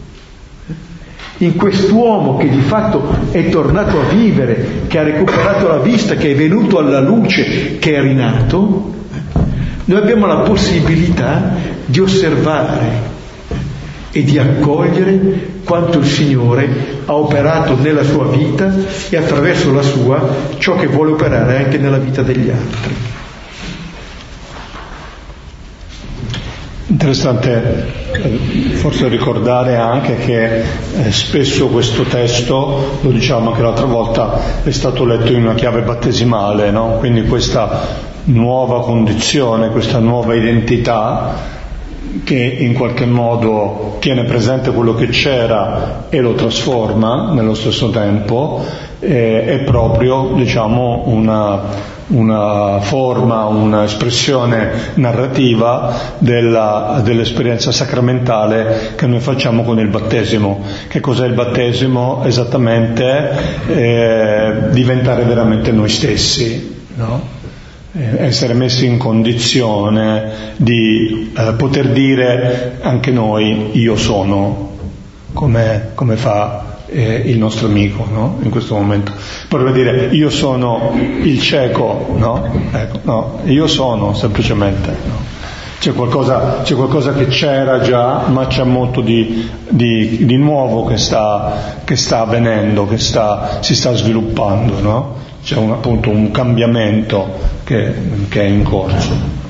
in 1.39 1.57
quest'uomo 1.57 2.37
che 2.37 2.49
di 2.49 2.61
fatto 2.61 3.03
è 3.33 3.49
tornato 3.49 4.01
a 4.01 4.05
vivere, 4.05 4.83
che 4.87 4.99
ha 4.99 5.03
recuperato 5.03 5.67
la 5.67 5.79
vista, 5.79 6.15
che 6.15 6.31
è 6.31 6.35
venuto 6.37 6.79
alla 6.79 7.01
luce, 7.01 7.79
che 7.79 7.95
è 7.95 8.01
rinato, 8.01 8.95
noi 9.85 9.99
abbiamo 10.01 10.27
la 10.27 10.41
possibilità 10.41 11.55
di 11.85 11.99
osservare 11.99 13.11
e 14.13 14.23
di 14.23 14.39
accogliere 14.39 15.51
quanto 15.65 15.99
il 15.99 16.07
Signore 16.07 17.01
ha 17.07 17.15
operato 17.15 17.77
nella 17.77 18.05
sua 18.05 18.27
vita 18.27 18.73
e 19.09 19.17
attraverso 19.17 19.73
la 19.73 19.83
sua 19.83 20.29
ciò 20.59 20.77
che 20.77 20.87
vuole 20.87 21.13
operare 21.13 21.65
anche 21.65 21.79
nella 21.79 21.99
vita 21.99 22.23
degli 22.23 22.51
altri. 22.51 22.95
Interessante 26.89 27.87
eh, 28.13 28.39
forse 28.75 29.09
ricordare 29.09 29.77
anche 29.77 30.17
che 30.17 30.61
eh, 30.61 31.11
spesso 31.11 31.69
questo 31.69 32.03
testo, 32.03 32.99
lo 33.01 33.11
diciamo 33.11 33.49
anche 33.51 33.63
l'altra 33.63 33.87
volta, 33.87 34.63
è 34.63 34.71
stato 34.71 35.07
letto 35.07 35.33
in 35.33 35.43
una 35.43 35.55
chiave 35.55 35.81
battesimale, 35.81 36.71
no? 36.71 36.99
quindi 36.99 37.25
questa 37.25 38.11
nuova 38.25 38.83
condizione, 38.83 39.71
questa 39.71 40.01
nuova 40.01 40.35
identità 40.35 41.52
che 42.25 42.37
in 42.37 42.75
qualche 42.75 43.07
modo 43.07 43.97
tiene 44.01 44.25
presente 44.25 44.71
quello 44.71 44.95
che 44.95 45.09
c'era 45.09 46.07
e 46.09 46.21
lo 46.21 46.35
trasforma 46.35 47.33
nello 47.33 47.55
stesso 47.55 47.91
tempo, 47.91 48.65
eh, 49.01 49.45
è 49.45 49.59
proprio 49.65 50.33
diciamo, 50.35 51.05
una 51.07 51.91
una 52.13 52.81
forma, 52.81 53.47
un'espressione 53.47 54.93
narrativa 54.95 56.15
della, 56.19 57.01
dell'esperienza 57.03 57.73
sacramentale 57.73 58.93
che 58.97 59.07
noi 59.07 59.21
facciamo 59.21 59.63
con 59.63 59.79
il 59.79 59.89
battesimo. 59.89 60.63
Che 60.89 61.01
cos'è 61.01 61.27
il 61.27 61.33
battesimo? 61.33 62.23
Esattamente 62.25 63.31
eh, 63.67 64.55
diventare 64.71 65.25
veramente 65.25 65.73
noi 65.73 65.89
stessi, 65.89 66.85
no? 66.97 67.41
Eh, 67.93 68.25
essere 68.25 68.55
messi 68.55 68.87
in 68.87 68.99
condizione 68.99 70.55
di 70.57 71.33
eh, 71.37 71.53
poter 71.53 71.91
dire 71.91 72.79
anche 72.81 73.11
noi 73.11 73.79
io 73.79 73.97
sono, 73.97 74.71
come, 75.33 75.91
come 75.95 76.17
fa 76.17 76.73
eh, 76.87 77.23
il 77.27 77.39
nostro 77.39 77.67
amico 77.67 78.07
no? 78.11 78.39
in 78.43 78.51
questo 78.51 78.75
momento. 78.75 79.13
Potrebbe 79.49 79.73
dire 79.73 80.07
io 80.15 80.31
sono 80.31 80.93
il 81.23 81.41
cieco, 81.41 82.15
no? 82.17 82.51
Ecco, 82.73 82.99
no, 83.03 83.41
io 83.45 83.67
sono 83.67 84.15
semplicemente. 84.15 84.89
No? 85.05 85.31
C'è, 85.79 85.93
qualcosa, 85.95 86.61
c'è 86.63 86.75
qualcosa, 86.77 87.13
che 87.13 87.27
c'era 87.27 87.81
già, 87.81 88.27
ma 88.29 88.47
c'è 88.47 88.63
molto 88.63 89.01
di, 89.01 89.51
di, 89.69 90.25
di 90.25 90.37
nuovo 90.37 90.85
che 90.85 90.97
sta, 90.97 91.81
che 91.83 91.97
sta, 91.97 92.21
avvenendo, 92.21 92.87
che 92.87 92.99
sta, 92.99 93.59
si 93.61 93.75
sta 93.75 93.93
sviluppando. 93.93 94.81
No? 94.81 95.17
C'è 95.45 95.57
un, 95.57 95.71
appunto 95.71 96.11
un 96.11 96.31
cambiamento 96.31 97.39
che, 97.65 97.93
che 98.29 98.41
è 98.41 98.45
in 98.45 98.63
corso. 98.63 99.41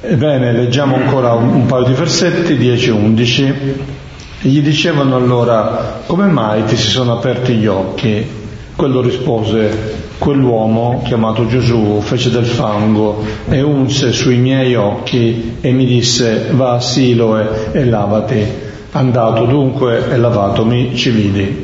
Ebbene, 0.00 0.52
leggiamo 0.52 0.96
ancora 0.96 1.32
un, 1.32 1.48
un 1.48 1.66
paio 1.66 1.84
di 1.84 1.92
versetti, 1.92 2.54
10-11. 2.54 3.54
E 4.42 4.48
gli 4.48 4.60
dicevano 4.60 5.14
allora, 5.14 6.02
come 6.06 6.26
mai 6.26 6.64
ti 6.64 6.76
si 6.76 6.88
sono 6.88 7.12
aperti 7.12 7.54
gli 7.54 7.66
occhi? 7.66 8.26
Quello 8.74 9.00
rispose, 9.00 10.10
quell'uomo 10.18 11.02
chiamato 11.04 11.46
Gesù 11.46 12.00
fece 12.00 12.30
del 12.30 12.46
fango 12.46 13.22
e 13.48 13.60
unse 13.60 14.12
sui 14.12 14.36
miei 14.36 14.74
occhi 14.74 15.58
e 15.60 15.72
mi 15.72 15.84
disse 15.84 16.48
va 16.52 16.72
a 16.72 16.80
Siloe 16.80 17.70
e 17.72 17.84
lavati. 17.84 18.44
Andato 18.92 19.44
dunque 19.44 20.10
e 20.10 20.16
lavatomi 20.16 20.96
ci 20.96 21.10
vidi. 21.10 21.61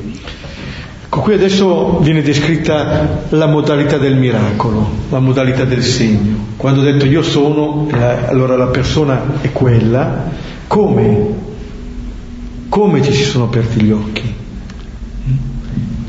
Ecco, 1.19 1.27
qui 1.27 1.35
adesso 1.35 1.99
viene 1.99 2.23
descritta 2.23 3.25
la 3.31 3.47
modalità 3.47 3.99
del 3.99 4.17
miracolo, 4.17 4.89
la 5.11 5.19
modalità 5.19 5.65
del 5.65 5.83
segno. 5.83 6.37
Quando 6.57 6.81
ho 6.81 6.85
detto 6.85 7.07
io 7.07 7.23
sono, 7.23 7.89
allora 7.91 8.57
la 8.57 8.69
persona 8.69 9.41
è 9.41 9.51
quella, 9.51 10.31
come? 10.69 11.47
Come 12.69 13.01
ti 13.01 13.13
si 13.13 13.25
sono 13.25 13.45
aperti 13.47 13.83
gli 13.83 13.91
occhi? 13.91 14.35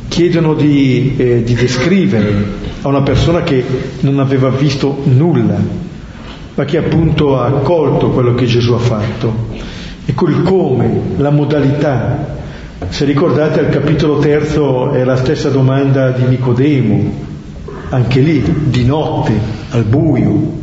Chiedono 0.09 0.53
di, 0.53 1.15
eh, 1.17 1.43
di 1.43 1.55
descrivere 1.55 2.45
a 2.83 2.87
una 2.87 3.01
persona 3.01 3.41
che 3.41 3.65
non 4.01 4.19
aveva 4.19 4.49
visto 4.49 5.01
nulla, 5.05 5.57
ma 6.53 6.65
che 6.65 6.77
appunto 6.77 7.39
ha 7.39 7.45
accolto 7.45 8.09
quello 8.11 8.35
che 8.35 8.45
Gesù 8.45 8.73
ha 8.73 8.79
fatto. 8.79 9.47
Ecco 10.05 10.27
il 10.27 10.43
come, 10.43 11.01
la 11.17 11.31
modalità, 11.31 12.37
se 12.87 13.03
ricordate 13.03 13.59
al 13.59 13.69
capitolo 13.69 14.19
terzo 14.19 14.91
è 14.91 15.03
la 15.03 15.17
stessa 15.17 15.49
domanda 15.49 16.11
di 16.11 16.23
Nicodemo, 16.23 17.27
anche 17.89 18.21
lì, 18.21 18.41
di 18.67 18.85
notte, 18.85 19.33
al 19.71 19.83
buio. 19.83 20.57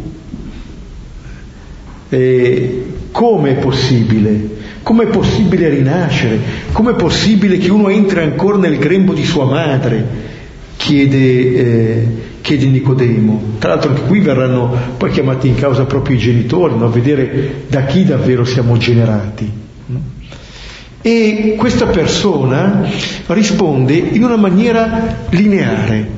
E 2.08 2.86
come 3.10 3.50
è 3.50 3.54
possibile? 3.56 4.54
Come 4.82 5.04
è 5.04 5.06
possibile 5.08 5.68
rinascere? 5.68 6.38
Come 6.72 6.92
è 6.92 6.94
possibile 6.94 7.58
che 7.58 7.70
uno 7.70 7.90
entri 7.90 8.20
ancora 8.20 8.56
nel 8.56 8.78
grembo 8.78 9.12
di 9.12 9.24
sua 9.24 9.44
madre? 9.44 10.34
Chiede, 10.76 11.18
eh, 11.18 12.06
chiede 12.40 12.66
Nicodemo. 12.66 13.56
Tra 13.58 13.70
l'altro 13.70 13.90
anche 13.90 14.02
qui 14.02 14.20
verranno 14.20 14.74
poi 14.96 15.10
chiamati 15.10 15.48
in 15.48 15.56
causa 15.56 15.84
proprio 15.84 16.16
i 16.16 16.18
genitori, 16.18 16.76
no? 16.76 16.86
a 16.86 16.90
vedere 16.90 17.64
da 17.68 17.84
chi 17.84 18.04
davvero 18.04 18.44
siamo 18.44 18.76
generati. 18.78 19.65
E 21.06 21.54
questa 21.56 21.86
persona 21.86 22.82
risponde 23.28 23.94
in 23.94 24.24
una 24.24 24.34
maniera 24.34 25.18
lineare. 25.30 26.08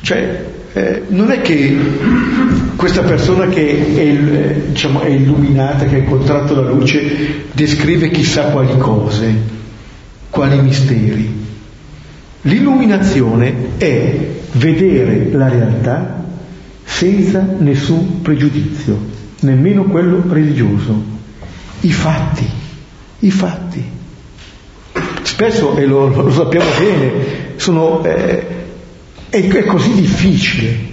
Cioè, 0.00 0.44
eh, 0.72 1.02
non 1.06 1.30
è 1.30 1.40
che 1.40 1.76
questa 2.74 3.02
persona 3.02 3.46
che 3.46 3.94
è, 3.94 4.00
eh, 4.00 4.62
diciamo, 4.70 5.02
è, 5.02 5.06
illuminata, 5.06 5.84
che 5.84 5.94
ha 5.94 5.98
incontrato 5.98 6.60
la 6.60 6.68
luce, 6.68 7.44
descrive 7.52 8.10
chissà 8.10 8.46
quali 8.46 8.76
cose, 8.76 9.32
quali 10.28 10.60
misteri. 10.60 11.32
L'illuminazione 12.40 13.54
è 13.76 14.30
vedere 14.54 15.28
la 15.30 15.48
realtà 15.48 16.24
senza 16.82 17.54
nessun 17.56 18.20
pregiudizio, 18.20 18.98
nemmeno 19.42 19.84
quello 19.84 20.24
religioso 20.28 21.17
i 21.80 21.92
fatti, 21.92 22.46
i 23.20 23.30
fatti. 23.30 23.84
Spesso, 25.22 25.76
e 25.76 25.84
lo, 25.86 26.08
lo 26.08 26.30
sappiamo 26.32 26.70
bene, 26.78 27.10
sono, 27.56 28.02
eh, 28.04 28.46
è, 29.28 29.46
è 29.46 29.64
così 29.64 29.92
difficile, 29.92 30.86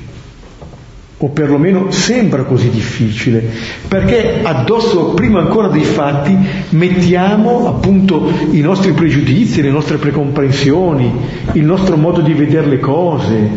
o 1.17 1.29
perlomeno 1.29 1.89
sembra 1.91 2.43
così 2.43 2.69
difficile, 2.69 3.43
perché 3.87 4.41
addosso, 4.43 5.13
prima 5.13 5.39
ancora 5.39 5.69
dei 5.69 5.83
fatti, 5.83 6.37
mettiamo 6.69 7.67
appunto 7.67 8.29
i 8.51 8.59
nostri 8.59 8.91
pregiudizi, 8.91 9.61
le 9.61 9.71
nostre 9.71 9.97
precomprensioni, 9.97 11.11
il 11.53 11.63
nostro 11.63 11.95
modo 11.95 12.21
di 12.21 12.33
vedere 12.33 12.67
le 12.67 12.79
cose, 12.79 13.49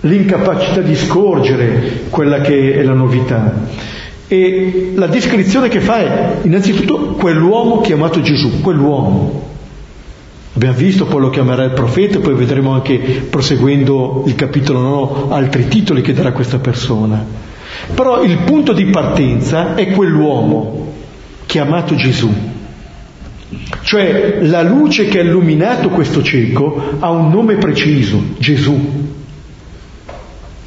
l'incapacità 0.00 0.80
di 0.80 0.94
scorgere 0.94 2.04
quella 2.08 2.40
che 2.40 2.74
è 2.74 2.82
la 2.82 2.94
novità. 2.94 4.00
E 4.32 4.92
la 4.94 5.08
descrizione 5.08 5.68
che 5.68 5.82
fa 5.82 5.98
è 5.98 6.36
innanzitutto 6.44 7.16
quell'uomo 7.18 7.82
chiamato 7.82 8.22
Gesù, 8.22 8.62
quell'uomo. 8.62 9.50
Abbiamo 10.54 10.74
visto, 10.74 11.04
poi 11.04 11.20
lo 11.20 11.28
chiamerà 11.28 11.64
il 11.64 11.72
profeta, 11.72 12.18
poi 12.18 12.32
vedremo 12.32 12.72
anche 12.72 12.96
proseguendo 13.28 14.22
il 14.24 14.34
capitolo 14.34 14.80
9 14.80 15.34
altri 15.34 15.68
titoli 15.68 16.00
che 16.00 16.14
darà 16.14 16.32
questa 16.32 16.58
persona. 16.60 17.22
Però 17.92 18.22
il 18.22 18.38
punto 18.38 18.72
di 18.72 18.86
partenza 18.86 19.74
è 19.74 19.90
quell'uomo 19.90 20.92
chiamato 21.44 21.94
Gesù. 21.94 22.32
Cioè 23.82 24.38
la 24.44 24.62
luce 24.62 25.08
che 25.08 25.18
ha 25.18 25.24
illuminato 25.24 25.90
questo 25.90 26.22
cieco 26.22 26.96
ha 27.00 27.10
un 27.10 27.28
nome 27.28 27.56
preciso, 27.56 28.18
Gesù. 28.38 29.10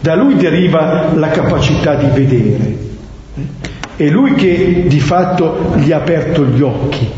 Da 0.02 0.14
lui 0.14 0.36
deriva 0.36 1.14
la 1.16 1.30
capacità 1.30 1.96
di 1.96 2.06
vedere. 2.14 2.85
È 3.96 4.06
lui 4.10 4.34
che 4.34 4.86
di 4.88 5.00
fatto 5.00 5.74
gli 5.78 5.92
ha 5.92 5.98
aperto 5.98 6.44
gli 6.46 6.62
occhi 6.62 7.10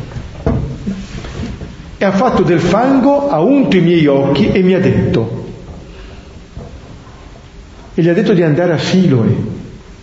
e 1.97 2.05
ha 2.05 2.11
fatto 2.11 2.43
del 2.43 2.59
fango, 2.59 3.29
ha 3.29 3.41
unto 3.41 3.75
i 3.75 3.81
miei 3.81 4.05
occhi 4.05 4.51
e 4.51 4.61
mi 4.61 4.75
ha 4.75 4.79
detto, 4.79 5.45
e 7.95 8.01
gli 8.03 8.07
ha 8.07 8.13
detto 8.13 8.33
di 8.33 8.43
andare 8.43 8.73
a 8.73 8.77
Siloe 8.77 9.35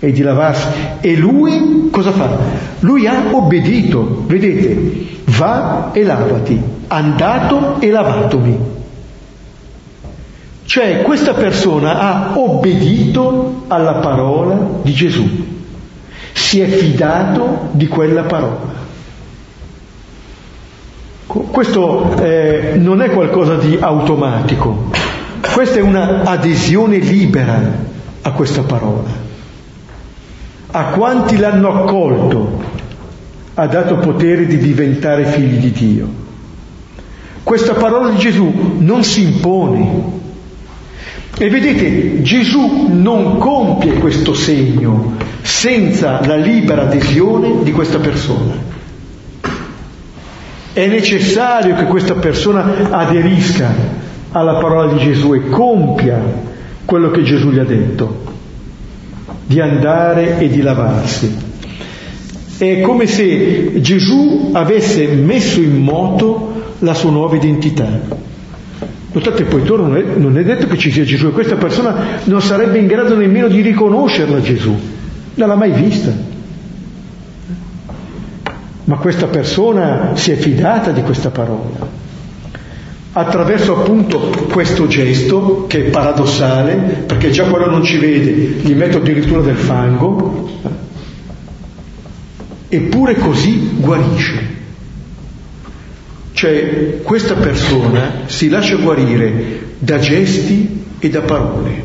e 0.01 0.11
di 0.11 0.23
lavarsi. 0.23 0.67
E 1.01 1.17
lui 1.17 1.89
cosa 1.93 2.11
fa? 2.11 2.37
Lui 2.81 3.07
ha 3.07 3.23
obbedito, 3.31 4.25
vedete, 4.27 5.07
va 5.27 5.91
e 5.93 6.03
lavati, 6.03 6.61
andato 6.89 7.81
e 7.81 7.91
lavatomi. 7.91 8.59
Cioè 10.65 11.03
questa 11.03 11.35
persona 11.35 12.01
ha 12.01 12.33
obbedito 12.37 13.67
alla 13.69 13.95
parola 13.95 14.59
di 14.83 14.93
Gesù 14.93 15.44
si 16.35 16.61
è 16.61 16.67
fidato 16.67 17.69
di 17.71 17.87
quella 17.87 18.25
parola. 18.25 18.83
Questo 21.27 22.17
eh, 22.19 22.75
non 22.77 23.01
è 23.01 23.11
qualcosa 23.11 23.55
di 23.55 23.79
automatico, 23.81 24.91
questa 25.53 25.79
è 25.79 25.81
un'adesione 25.81 26.99
libera 26.99 27.61
a 28.23 28.31
questa 28.33 28.63
parola. 28.63 29.23
A 30.71 30.85
quanti 30.87 31.37
l'hanno 31.37 31.83
accolto 31.83 32.63
ha 33.55 33.67
dato 33.67 33.97
potere 33.99 34.47
di 34.47 34.59
diventare 34.59 35.25
figli 35.27 35.57
di 35.59 35.71
Dio. 35.71 36.09
Questa 37.43 37.75
parola 37.75 38.11
di 38.11 38.19
Gesù 38.19 38.77
non 38.79 39.05
si 39.05 39.23
impone, 39.23 40.23
e 41.37 41.49
vedete, 41.51 42.23
Gesù 42.23 42.87
non 42.91 43.39
compie 43.39 43.95
questo 43.95 44.35
segno 44.35 45.17
senza 45.43 46.25
la 46.25 46.37
libera 46.37 46.83
adesione 46.83 47.63
di 47.63 47.73
questa 47.73 47.99
persona. 47.99 48.55
È 50.73 50.87
necessario 50.87 51.75
che 51.75 51.85
questa 51.85 52.15
persona 52.15 52.89
aderisca 52.91 53.69
alla 54.31 54.55
parola 54.55 54.93
di 54.93 54.99
Gesù 55.01 55.35
e 55.35 55.49
compia 55.49 56.21
quello 56.85 57.11
che 57.11 57.23
Gesù 57.23 57.51
gli 57.51 57.59
ha 57.59 57.65
detto, 57.65 58.23
di 59.47 59.61
andare 59.61 60.39
e 60.39 60.49
di 60.49 60.61
lavarsi. 60.61 61.37
È 62.59 62.81
come 62.81 63.07
se 63.07 63.81
Gesù 63.81 64.51
avesse 64.53 65.07
messo 65.09 65.61
in 65.61 65.83
moto 65.83 66.75
la 66.79 66.95
sua 66.95 67.11
nuova 67.11 67.37
identità. 67.37 68.33
Notate 69.15 69.45
poi 69.45 69.63
torno, 69.63 69.87
non 69.87 69.97
è, 69.97 70.03
non 70.17 70.37
è 70.37 70.43
detto 70.43 70.67
che 70.67 70.77
ci 70.77 70.91
sia 70.91 71.05
Gesù 71.05 71.29
e 71.29 71.31
questa 71.31 71.55
persona 71.55 71.95
non 72.25 72.43
sarebbe 72.43 72.79
in 72.79 72.89
grado 72.89 73.15
nemmeno 73.15 73.47
di 73.47 73.61
riconoscerla 73.61 74.41
Gesù, 74.41 74.77
non 75.35 75.49
l'ha 75.49 75.55
mai 75.55 75.71
vista. 75.71 76.11
Ma 78.87 78.97
questa 78.97 79.29
persona 79.29 80.11
si 80.15 80.33
è 80.33 80.35
fidata 80.35 80.91
di 80.91 81.03
questa 81.03 81.31
parola. 81.31 82.03
Attraverso 83.13 83.79
appunto 83.79 84.19
questo 84.51 84.89
gesto, 84.89 85.67
che 85.69 85.87
è 85.87 85.91
paradossale, 85.91 87.05
perché 87.07 87.31
già 87.31 87.45
quello 87.45 87.71
non 87.71 87.85
ci 87.85 87.99
vede, 87.99 88.33
gli 88.33 88.75
metto 88.75 88.97
addirittura 88.97 89.43
del 89.43 89.57
fango, 89.57 90.51
eppure 92.69 93.15
così 93.15 93.77
guarisce. 93.77 94.54
Cioè 96.45 97.01
questa 97.03 97.37
persona 97.37 98.25
si 98.27 98.51
lascia 98.51 98.77
guarire 98.77 99.77
da 99.79 99.99
gesti 99.99 100.85
e 100.99 101.09
da 101.09 101.23
parole. 101.23 101.83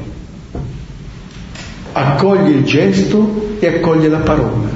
Accoglie 1.94 2.50
il 2.50 2.66
gesto 2.66 3.56
e 3.58 3.68
accoglie 3.68 4.10
la 4.10 4.18
parola. 4.18 4.68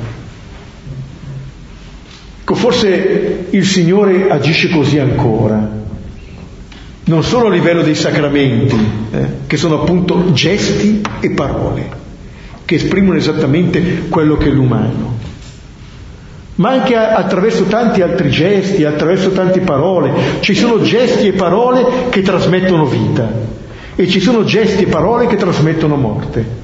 Ecco, 2.40 2.56
forse 2.56 3.48
il 3.50 3.66
Signore 3.66 4.30
agisce 4.30 4.70
così 4.70 5.00
ancora, 5.00 5.70
non 7.04 7.22
solo 7.22 7.48
a 7.48 7.52
livello 7.52 7.82
dei 7.82 7.96
sacramenti, 7.96 8.78
eh, 9.12 9.28
che 9.48 9.58
sono 9.58 9.82
appunto 9.82 10.32
gesti 10.32 11.02
e 11.20 11.32
parole, 11.32 11.90
che 12.64 12.76
esprimono 12.76 13.18
esattamente 13.18 14.04
quello 14.08 14.38
che 14.38 14.48
è 14.48 14.52
l'umano, 14.52 15.13
ma 16.56 16.70
anche 16.70 16.96
attraverso 16.96 17.64
tanti 17.64 18.02
altri 18.02 18.30
gesti, 18.30 18.84
attraverso 18.86 19.32
tante 19.32 19.62
parole. 19.62 20.40
Ci 20.40 20.54
sono 20.54 20.82
gesti 20.82 21.28
e 21.28 21.34
parole 21.34 22.10
che 22.10 22.22
trasmettono 22.22 22.86
vita 22.86 23.28
e 23.96 24.08
ci 24.08 24.20
sono 24.20 24.44
gesti 24.44 24.84
e 24.84 24.88
parole 24.88 25.28
che 25.28 25.36
trasmettono 25.36 25.96
morte. 25.96 26.62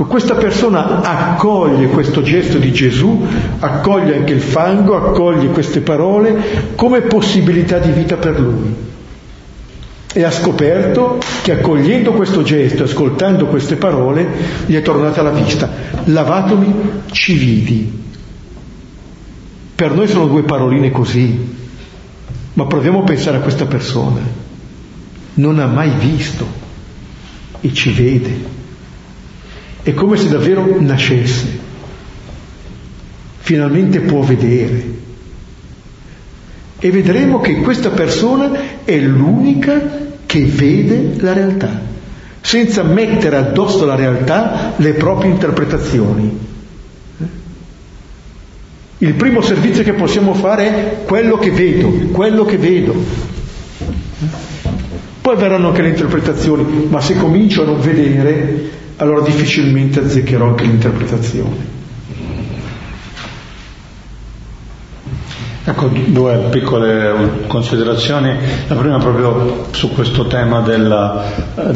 Ecco, 0.00 0.04
questa 0.08 0.34
persona 0.34 1.02
accoglie 1.02 1.88
questo 1.88 2.22
gesto 2.22 2.56
di 2.56 2.72
Gesù, 2.72 3.26
accoglie 3.58 4.16
anche 4.16 4.32
il 4.32 4.40
fango, 4.40 4.96
accoglie 4.96 5.48
queste 5.48 5.80
parole 5.80 6.72
come 6.74 7.02
possibilità 7.02 7.78
di 7.78 7.90
vita 7.90 8.16
per 8.16 8.40
lui. 8.40 8.74
E 10.12 10.24
ha 10.24 10.30
scoperto 10.30 11.18
che 11.42 11.52
accogliendo 11.52 12.12
questo 12.12 12.42
gesto, 12.42 12.82
ascoltando 12.82 13.46
queste 13.46 13.76
parole, 13.76 14.26
gli 14.66 14.74
è 14.74 14.82
tornata 14.82 15.22
la 15.22 15.30
vista. 15.30 15.70
Lavatomi, 16.04 16.74
ci 17.12 17.34
vidi. 17.34 17.98
Per 19.74 19.92
noi 19.92 20.08
sono 20.08 20.26
due 20.26 20.42
paroline 20.42 20.90
così, 20.90 21.56
ma 22.54 22.66
proviamo 22.66 23.00
a 23.00 23.04
pensare 23.04 23.36
a 23.36 23.40
questa 23.40 23.66
persona. 23.66 24.20
Non 25.34 25.58
ha 25.60 25.66
mai 25.66 25.90
visto 25.98 26.46
e 27.60 27.72
ci 27.72 27.92
vede. 27.92 28.58
È 29.82 29.94
come 29.94 30.16
se 30.16 30.28
davvero 30.28 30.76
nascesse. 30.80 31.58
Finalmente 33.38 34.00
può 34.00 34.20
vedere. 34.20 34.99
E 36.82 36.90
vedremo 36.90 37.40
che 37.40 37.56
questa 37.56 37.90
persona 37.90 38.52
è 38.84 38.98
l'unica 38.98 40.08
che 40.24 40.44
vede 40.44 41.20
la 41.20 41.34
realtà, 41.34 41.80
senza 42.40 42.82
mettere 42.82 43.36
addosso 43.36 43.82
alla 43.82 43.96
realtà 43.96 44.72
le 44.76 44.94
proprie 44.94 45.30
interpretazioni. 45.30 46.38
Il 48.98 49.14
primo 49.14 49.42
servizio 49.42 49.82
che 49.82 49.92
possiamo 49.92 50.32
fare 50.34 50.66
è 50.68 51.04
quello 51.04 51.36
che 51.36 51.50
vedo, 51.50 51.88
quello 52.12 52.44
che 52.44 52.56
vedo. 52.56 52.94
Poi 55.20 55.36
verranno 55.36 55.68
anche 55.68 55.82
le 55.82 55.88
interpretazioni, 55.88 56.86
ma 56.88 57.00
se 57.00 57.16
comincio 57.16 57.62
a 57.62 57.66
non 57.66 57.80
vedere, 57.80 58.70
allora 58.96 59.20
difficilmente 59.20 60.00
azzeccherò 60.00 60.48
anche 60.48 60.64
l'interpretazione. 60.64 61.79
Ecco, 65.70 65.88
due 66.06 66.48
piccole 66.50 67.44
considerazioni. 67.46 68.34
La 68.66 68.74
prima 68.74 68.98
proprio 68.98 69.66
su 69.70 69.92
questo 69.94 70.26
tema 70.26 70.62
del, 70.62 71.22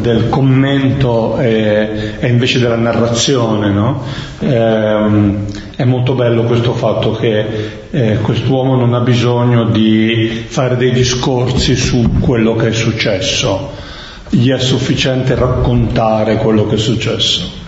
del 0.01 0.27
commento 0.27 1.37
e, 1.39 2.17
e, 2.19 2.27
invece 2.27 2.59
della 2.59 2.75
narrazione. 2.75 3.69
No? 3.69 4.03
Eh, 4.39 5.35
è 5.77 5.85
molto 5.85 6.13
bello 6.13 6.43
questo 6.43 6.73
fatto 6.73 7.13
che 7.13 7.79
eh, 7.89 8.17
quest'uomo 8.21 8.75
non 8.75 8.93
ha 8.93 8.99
bisogno 8.99 9.63
di 9.63 10.43
fare 10.45 10.75
dei 10.75 10.91
discorsi 10.91 11.73
su 11.77 12.19
quello 12.19 12.53
che 12.55 12.67
è 12.67 12.73
successo 12.73 13.83
gli 14.27 14.49
è 14.49 14.59
sufficiente 14.59 15.35
raccontare 15.35 16.35
quello 16.35 16.67
che 16.67 16.75
è 16.75 16.79
successo. 16.79 17.63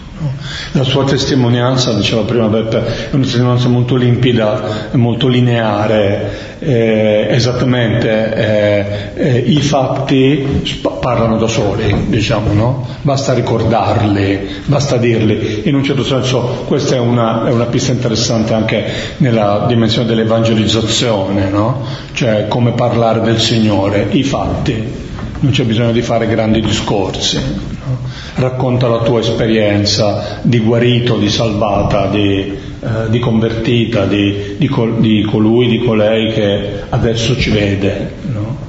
La 0.72 0.84
sua 0.84 1.04
testimonianza, 1.04 1.94
diceva 1.94 2.24
prima 2.24 2.48
Beppe, 2.48 3.10
è 3.12 3.14
una 3.14 3.24
testimonianza 3.24 3.68
molto 3.68 3.96
limpida, 3.96 4.90
molto 4.94 5.28
lineare, 5.28 6.58
eh, 6.60 7.28
esattamente 7.30 8.34
eh, 8.34 8.86
eh, 9.14 9.38
i 9.38 9.62
fatti 9.62 10.64
parlano 11.00 11.38
da 11.38 11.46
soli, 11.48 12.06
diciamo, 12.08 12.52
no? 12.54 12.88
Basta 13.02 13.34
ricordarli, 13.34 14.56
basta 14.66 14.98
dirli. 14.98 15.62
In 15.66 15.76
un 15.76 15.84
certo 15.84 16.04
senso 16.04 16.64
questa 16.66 16.96
è 16.96 17.00
una, 17.00 17.48
è 17.48 17.52
una 17.52 17.66
pista 17.66 17.92
interessante 17.92 18.56
anche 18.56 18.86
nella 19.18 19.66
dimensione 19.68 20.08
dell'evangelizzazione, 20.08 21.48
no? 21.50 21.86
Cioè 22.14 22.48
come 22.48 22.72
parlare 22.72 23.22
del 23.22 23.40
Signore, 23.40 24.08
i 24.12 24.24
fatti 24.24 25.06
non 25.40 25.52
c'è 25.52 25.64
bisogno 25.64 25.92
di 25.92 26.02
fare 26.02 26.28
grandi 26.28 26.62
discorsi. 26.62 27.38
No? 27.38 27.98
Racconta 28.36 28.88
la 28.88 29.00
tua 29.00 29.20
esperienza 29.20 30.40
di 30.42 30.60
guarito, 30.60 31.18
di 31.18 31.30
salvata, 31.30 32.08
di, 32.08 32.58
eh, 32.80 33.10
di 33.10 33.20
convertita, 33.20 34.06
di, 34.06 34.56
di, 34.58 34.68
col, 34.68 35.00
di, 35.00 35.24
colui, 35.24 35.68
di 35.68 35.80
colei 35.80 36.32
che 36.34 36.84
adesso 36.90 37.38
ci 37.38 37.50
vede. 37.50 38.14
No? 38.24 38.66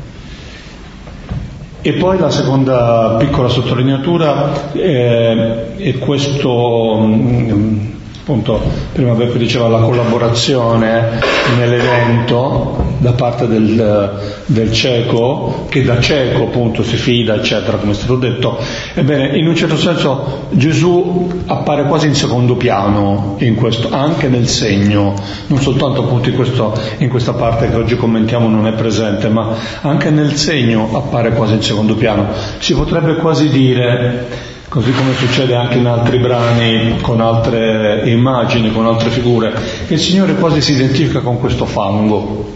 E 1.80 1.92
poi 1.92 2.18
la 2.18 2.30
seconda 2.30 3.16
piccola 3.18 3.48
sottolineatura 3.48 4.72
eh, 4.72 5.76
è 5.76 5.98
questo. 5.98 6.98
Mh, 6.98 7.52
mm, 7.52 7.96
appunto 8.28 8.60
prima 8.92 9.14
Beppe 9.14 9.38
diceva 9.38 9.68
la 9.68 9.80
collaborazione 9.80 11.18
nell'evento 11.56 12.84
da 12.98 13.12
parte 13.12 13.46
del, 13.46 14.20
del 14.44 14.70
cieco 14.70 15.64
che 15.70 15.82
da 15.82 15.98
cieco 15.98 16.42
appunto 16.42 16.82
si 16.82 16.96
fida 16.96 17.36
eccetera 17.36 17.78
come 17.78 17.92
è 17.92 17.94
stato 17.94 18.16
detto. 18.16 18.58
Ebbene 18.92 19.38
in 19.38 19.46
un 19.46 19.56
certo 19.56 19.78
senso 19.78 20.48
Gesù 20.50 21.42
appare 21.46 21.84
quasi 21.84 22.08
in 22.08 22.14
secondo 22.14 22.56
piano 22.56 23.36
in 23.38 23.54
questo, 23.54 23.88
anche 23.90 24.28
nel 24.28 24.46
segno. 24.46 25.14
Non 25.46 25.60
soltanto 25.60 26.02
appunto 26.02 26.28
in, 26.28 26.34
questo, 26.34 26.78
in 26.98 27.08
questa 27.08 27.32
parte 27.32 27.70
che 27.70 27.76
oggi 27.76 27.96
commentiamo 27.96 28.46
non 28.46 28.66
è 28.66 28.72
presente 28.72 29.30
ma 29.30 29.54
anche 29.80 30.10
nel 30.10 30.36
segno 30.36 30.90
appare 30.92 31.32
quasi 31.32 31.54
in 31.54 31.62
secondo 31.62 31.94
piano. 31.94 32.26
Si 32.58 32.74
potrebbe 32.74 33.14
quasi 33.14 33.48
dire 33.48 34.56
così 34.68 34.92
come 34.92 35.14
succede 35.14 35.54
anche 35.56 35.78
in 35.78 35.86
altri 35.86 36.18
brani 36.18 37.00
con 37.00 37.20
altre 37.20 38.02
immagini, 38.10 38.70
con 38.70 38.86
altre 38.86 39.10
figure, 39.10 39.52
che 39.86 39.94
il 39.94 40.00
Signore 40.00 40.34
quasi 40.34 40.60
si 40.60 40.72
identifica 40.72 41.20
con 41.20 41.38
questo 41.38 41.64
fango. 41.64 42.54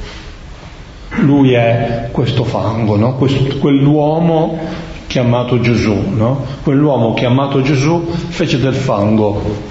Lui 1.17 1.53
è 1.53 2.09
questo 2.11 2.45
fango, 2.45 2.97
no? 2.97 3.17
questo, 3.17 3.59
quell'uomo 3.59 4.59
chiamato 5.07 5.61
Gesù, 5.61 5.95
no? 6.09 6.45
quell'uomo 6.63 7.15
chiamato 7.15 7.63
Gesù 7.63 8.07
fece 8.29 8.59
del 8.59 8.75
fango. 8.75 9.71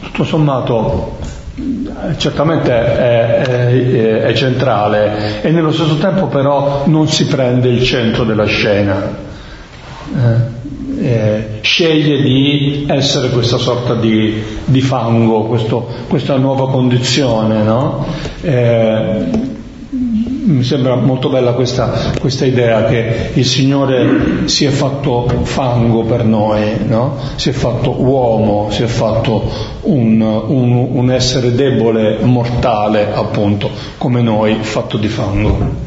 Tutto 0.00 0.24
sommato 0.24 1.18
certamente 2.18 2.70
è, 2.70 3.42
è, 3.42 4.20
è, 4.24 4.32
centrale 4.34 5.40
e 5.40 5.50
nello 5.50 5.72
stesso 5.72 5.96
tempo 5.96 6.26
però 6.26 6.82
non 6.86 7.08
si 7.08 7.26
prende 7.26 7.68
il 7.68 7.82
centro 7.82 8.24
della 8.24 8.44
scena. 8.44 9.24
Eh? 10.14 10.55
Eh, 11.06 11.58
sceglie 11.60 12.20
di 12.20 12.84
essere 12.88 13.30
questa 13.30 13.58
sorta 13.58 13.94
di, 13.94 14.42
di 14.64 14.80
fango, 14.80 15.44
questo, 15.44 15.86
questa 16.08 16.36
nuova 16.36 16.68
condizione. 16.68 17.62
No? 17.62 18.04
Eh, 18.40 19.54
mi 19.88 20.64
sembra 20.64 20.96
molto 20.96 21.28
bella 21.28 21.52
questa, 21.52 21.92
questa, 22.20 22.44
idea 22.44 22.86
che 22.86 23.30
il 23.34 23.44
Signore 23.44 24.48
si 24.48 24.64
è 24.64 24.70
fatto 24.70 25.28
fango 25.42 26.02
per 26.02 26.24
noi, 26.24 26.86
no? 26.86 27.16
si 27.36 27.50
è 27.50 27.52
fatto 27.52 27.90
uomo, 28.00 28.68
si 28.70 28.82
è 28.82 28.86
fatto 28.86 29.48
un, 29.82 30.20
un, 30.20 30.88
un 30.90 31.10
essere 31.12 31.54
debole, 31.54 32.18
mortale 32.22 33.12
appunto, 33.12 33.70
come 33.98 34.22
noi, 34.22 34.56
fatto 34.60 34.96
di 34.96 35.08
fango. 35.08 35.84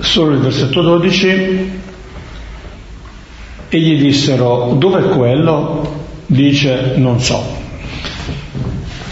Solo 0.00 0.34
il 0.34 0.40
versetto 0.40 0.82
12 0.82 1.84
e 3.68 3.78
gli 3.78 4.00
dissero 4.00 4.74
dov'è 4.78 5.08
quello? 5.08 6.04
Dice 6.26 6.94
non 6.96 7.20
so. 7.20 7.42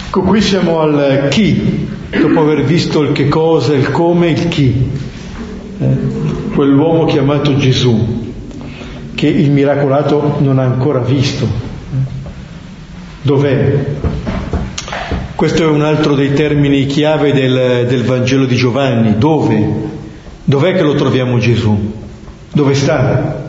Ecco, 0.07 0.21
qui 0.21 0.41
siamo 0.41 0.79
al 0.79 1.27
chi, 1.29 1.87
dopo 2.09 2.39
aver 2.39 2.63
visto 2.63 3.01
il 3.01 3.11
che 3.11 3.27
cosa, 3.27 3.73
il 3.73 3.91
come, 3.91 4.29
il 4.29 4.47
chi. 4.47 4.89
Eh, 5.77 5.97
quell'uomo 6.53 7.03
chiamato 7.03 7.57
Gesù, 7.57 8.33
che 9.13 9.27
il 9.27 9.51
miracolato 9.51 10.37
non 10.39 10.59
ha 10.59 10.63
ancora 10.63 10.99
visto. 10.99 11.45
Dov'è? 13.23 13.85
Questo 15.35 15.63
è 15.63 15.67
un 15.67 15.81
altro 15.81 16.15
dei 16.15 16.31
termini 16.31 16.85
chiave 16.85 17.33
del, 17.33 17.85
del 17.87 18.03
Vangelo 18.05 18.45
di 18.45 18.55
Giovanni. 18.55 19.17
Dove? 19.17 19.73
Dov'è 20.45 20.75
che 20.75 20.81
lo 20.81 20.93
troviamo 20.93 21.39
Gesù? 21.39 21.91
Dove 22.53 22.73
sta? 22.73 23.44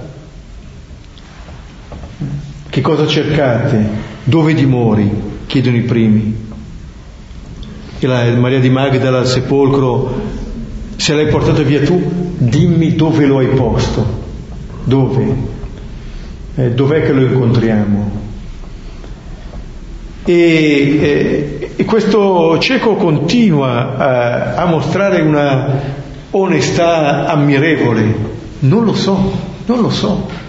Che 2.76 2.82
cosa 2.82 3.06
cercate? 3.06 3.88
Dove 4.24 4.52
dimori? 4.52 5.10
chiedono 5.46 5.78
i 5.78 5.80
primi. 5.80 6.36
E 7.98 8.06
la 8.06 8.22
Maria 8.36 8.60
di 8.60 8.68
Magdala 8.68 9.20
al 9.20 9.26
sepolcro, 9.26 10.20
se 10.96 11.14
l'hai 11.14 11.28
portato 11.28 11.62
via 11.62 11.80
tu, 11.80 12.34
dimmi 12.36 12.94
dove 12.94 13.24
lo 13.24 13.38
hai 13.38 13.46
posto. 13.46 14.04
Dove? 14.84 15.34
Eh, 16.54 16.72
dov'è 16.72 17.02
che 17.02 17.12
lo 17.12 17.22
incontriamo? 17.22 18.10
E, 20.24 20.34
e, 20.34 21.70
e 21.76 21.84
questo 21.86 22.58
cieco 22.58 22.96
continua 22.96 23.96
a, 23.96 24.54
a 24.54 24.66
mostrare 24.66 25.22
una 25.22 25.80
onestà 26.30 27.26
ammirevole. 27.26 28.14
Non 28.58 28.84
lo 28.84 28.92
so, 28.92 29.32
non 29.64 29.80
lo 29.80 29.88
so. 29.88 30.44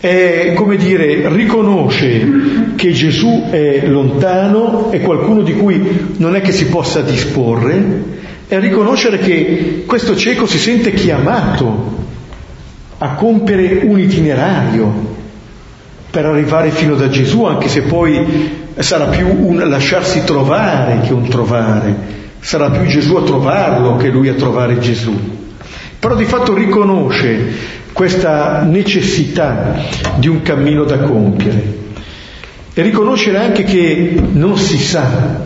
È, 0.00 0.54
come 0.54 0.76
dire, 0.76 1.28
riconosce 1.28 2.26
che 2.74 2.90
Gesù 2.92 3.48
è 3.50 3.86
lontano, 3.86 4.90
è 4.90 5.00
qualcuno 5.02 5.42
di 5.42 5.52
cui 5.52 6.14
non 6.16 6.34
è 6.34 6.40
che 6.40 6.52
si 6.52 6.66
possa 6.66 7.02
disporre, 7.02 8.18
è 8.48 8.58
riconoscere 8.58 9.18
che 9.18 9.84
questo 9.86 10.16
cieco 10.16 10.46
si 10.46 10.58
sente 10.58 10.94
chiamato 10.94 11.98
a 12.96 13.10
compiere 13.14 13.80
un 13.84 14.00
itinerario 14.00 15.18
per 16.10 16.24
arrivare 16.24 16.70
fino 16.70 16.94
da 16.94 17.10
Gesù, 17.10 17.44
anche 17.44 17.68
se 17.68 17.82
poi 17.82 18.70
sarà 18.78 19.06
più 19.06 19.26
un 19.28 19.62
lasciarsi 19.68 20.24
trovare 20.24 21.00
che 21.06 21.12
un 21.12 21.28
trovare, 21.28 21.94
sarà 22.40 22.70
più 22.70 22.86
Gesù 22.86 23.16
a 23.16 23.22
trovarlo 23.22 23.96
che 23.96 24.08
lui 24.08 24.28
a 24.28 24.34
trovare 24.34 24.78
Gesù. 24.78 25.14
Però 25.98 26.14
di 26.16 26.24
fatto 26.24 26.54
riconosce 26.54 27.78
questa 28.00 28.62
necessità 28.62 29.74
di 30.16 30.26
un 30.26 30.40
cammino 30.40 30.84
da 30.84 31.00
compiere 31.00 31.76
e 32.72 32.80
riconoscere 32.80 33.36
anche 33.36 33.62
che 33.62 34.18
non 34.32 34.56
si 34.56 34.78
sa. 34.78 35.42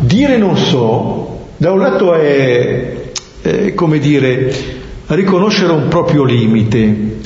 Dire 0.00 0.36
non 0.36 0.54
so, 0.58 1.46
da 1.56 1.72
un 1.72 1.78
lato 1.78 2.12
è, 2.12 3.04
è 3.40 3.72
come 3.72 4.00
dire, 4.00 4.54
riconoscere 5.06 5.72
un 5.72 5.88
proprio 5.88 6.24
limite, 6.24 7.16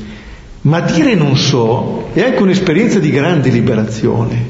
ma 0.61 0.79
dire 0.83 1.17
non 1.17 1.37
so 1.37 2.11
è 2.13 2.23
anche 2.23 2.43
un'esperienza 2.43 3.01
di 3.01 3.11
grande 3.11 3.49
liberazione. 3.51 4.45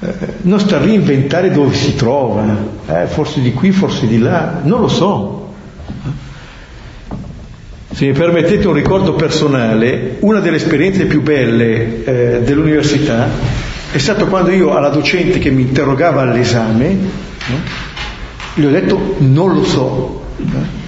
Eh, 0.00 0.12
non 0.42 0.60
sta 0.60 0.76
a 0.76 0.80
reinventare 0.80 1.50
dove 1.50 1.72
si 1.72 1.94
trova, 1.94 2.44
eh, 2.88 3.06
forse 3.06 3.40
di 3.40 3.54
qui, 3.54 3.70
forse 3.70 4.06
di 4.06 4.18
là, 4.18 4.60
non 4.64 4.80
lo 4.82 4.88
so. 4.88 5.41
Se 7.92 8.06
mi 8.06 8.12
permettete 8.12 8.66
un 8.66 8.72
ricordo 8.72 9.12
personale, 9.12 10.16
una 10.20 10.40
delle 10.40 10.56
esperienze 10.56 11.04
più 11.04 11.20
belle 11.20 12.04
eh, 12.04 12.40
dell'università 12.40 13.28
è 13.92 13.98
stato 13.98 14.28
quando 14.28 14.50
io 14.50 14.74
alla 14.74 14.88
docente 14.88 15.38
che 15.38 15.50
mi 15.50 15.60
interrogava 15.60 16.22
all'esame, 16.22 16.88
no, 16.88 17.56
gli 18.54 18.64
ho 18.64 18.70
detto 18.70 19.16
non 19.18 19.52
lo 19.52 19.64
so. 19.64 20.22
No? 20.38 20.80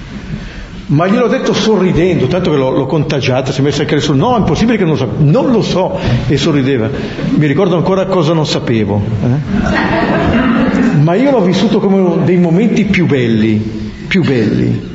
Ma 0.86 1.06
gliel'ho 1.06 1.28
detto 1.28 1.52
sorridendo, 1.52 2.26
tanto 2.26 2.50
che 2.50 2.56
l'ho, 2.56 2.70
l'ho 2.70 2.86
contagiata, 2.86 3.52
si 3.52 3.60
è 3.60 3.62
messa 3.62 3.82
anche 3.82 4.00
sul 4.00 4.16
no, 4.16 4.36
è 4.36 4.38
impossibile 4.38 4.78
che 4.78 4.84
non 4.84 4.92
lo 4.92 4.98
so, 4.98 5.10
non 5.18 5.50
lo 5.50 5.60
so, 5.60 5.98
e 6.26 6.36
sorrideva. 6.38 6.88
Mi 7.36 7.46
ricordo 7.46 7.76
ancora 7.76 8.06
cosa 8.06 8.32
non 8.32 8.46
sapevo. 8.46 9.02
Eh? 9.22 10.98
Ma 11.00 11.14
io 11.14 11.30
l'ho 11.30 11.42
vissuto 11.42 11.80
come 11.80 12.24
dei 12.24 12.38
momenti 12.38 12.84
più 12.84 13.04
belli, 13.04 13.56
più 14.06 14.22
belli 14.22 14.92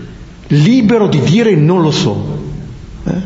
libero 0.49 1.07
di 1.07 1.21
dire 1.21 1.55
non 1.55 1.81
lo 1.81 1.91
so, 1.91 2.37
eh? 3.05 3.21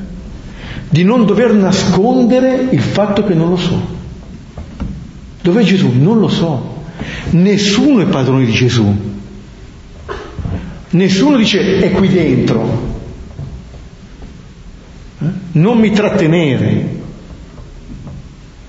di 0.90 1.04
non 1.04 1.26
dover 1.26 1.54
nascondere 1.54 2.68
il 2.72 2.82
fatto 2.82 3.24
che 3.24 3.34
non 3.34 3.50
lo 3.50 3.58
so. 3.58 4.02
Dov'è 5.42 5.64
Gesù? 5.64 5.92
Non 5.94 6.20
lo 6.20 6.30
so. 6.30 6.84
Nessuno 7.32 8.02
è 8.02 8.06
padrone 8.06 8.46
di 8.46 8.52
Gesù. 8.52 8.96
Nessuno 10.92 11.38
dice 11.38 11.80
è 11.80 11.92
qui 11.92 12.08
dentro. 12.08 12.92
Eh? 15.20 15.26
Non 15.54 15.80
mi 15.80 15.92
trattenere. 15.92 17.02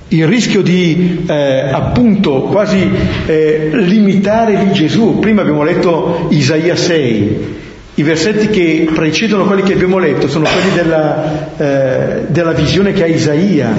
Il 0.09 0.27
rischio 0.27 0.63
di 0.63 1.25
eh, 1.27 1.71
appunto 1.71 2.43
quasi 2.43 2.89
eh, 3.27 3.71
limitare 3.73 4.65
lì 4.65 4.73
Gesù. 4.73 5.19
Prima 5.19 5.43
abbiamo 5.43 5.63
letto 5.63 6.27
Isaia 6.31 6.77
6, 6.77 7.55
i 7.97 8.03
versetti 8.03 8.49
che 8.49 8.89
precedono 8.93 9.45
quelli 9.45 9.63
che 9.63 9.75
abbiamo 9.75 9.99
letto 9.99 10.27
sono 10.27 10.47
quelli 10.47 10.75
della, 10.75 11.57
eh, 11.57 12.25
della 12.29 12.53
visione 12.53 12.93
che 12.93 13.05
ha 13.05 13.07
Isaia 13.07 13.73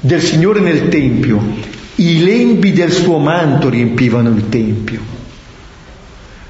del 0.00 0.20
Signore 0.20 0.60
nel 0.60 0.88
Tempio. 0.88 1.40
I 1.96 2.22
lembi 2.22 2.72
del 2.72 2.92
suo 2.92 3.18
manto 3.18 3.68
riempivano 3.68 4.30
il 4.30 4.48
Tempio. 4.48 5.14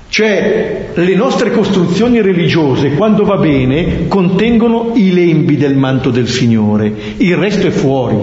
Cioè 0.08 0.90
le 0.94 1.14
nostre 1.14 1.50
costruzioni 1.50 2.20
religiose, 2.22 2.92
quando 2.92 3.24
va 3.24 3.36
bene, 3.36 4.06
contengono 4.06 4.92
i 4.94 5.12
lembi 5.12 5.56
del 5.56 5.76
manto 5.76 6.10
del 6.10 6.28
Signore, 6.28 6.92
il 7.16 7.36
resto 7.36 7.66
è 7.66 7.70
fuori, 7.70 8.16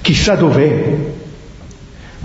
chissà 0.00 0.34
dov'è. 0.34 1.14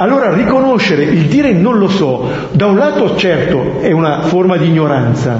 Allora 0.02 0.34
riconoscere 0.34 1.04
il 1.04 1.28
dire 1.28 1.54
non 1.54 1.78
lo 1.78 1.88
so, 1.88 2.28
da 2.54 2.66
un 2.66 2.76
lato 2.76 3.16
certo 3.18 3.82
è 3.82 3.92
una 3.92 4.24
forma 4.24 4.58
di 4.58 4.66
ignoranza, 4.66 5.40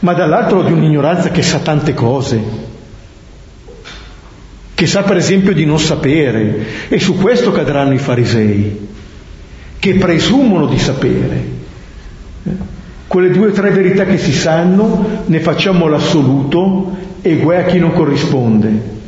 ma 0.00 0.12
dall'altro 0.12 0.64
di 0.64 0.72
un'ignoranza 0.72 1.30
che 1.30 1.42
sa 1.42 1.60
tante 1.60 1.94
cose, 1.94 2.42
che 4.74 4.86
sa 4.88 5.02
per 5.02 5.18
esempio 5.18 5.54
di 5.54 5.64
non 5.64 5.78
sapere, 5.78 6.88
e 6.88 6.98
su 6.98 7.16
questo 7.16 7.52
cadranno 7.52 7.92
i 7.92 7.98
farisei, 7.98 8.88
che 9.78 9.94
presumono 9.94 10.66
di 10.66 10.78
sapere. 10.80 11.44
Quelle 13.06 13.30
due 13.30 13.46
o 13.46 13.52
tre 13.52 13.70
verità 13.70 14.04
che 14.04 14.18
si 14.18 14.32
sanno, 14.32 15.22
ne 15.26 15.38
facciamo 15.38 15.86
l'assoluto 15.86 16.96
e 17.22 17.36
guai 17.36 17.58
a 17.58 17.64
chi 17.66 17.78
non 17.78 17.92
corrisponde. 17.92 19.01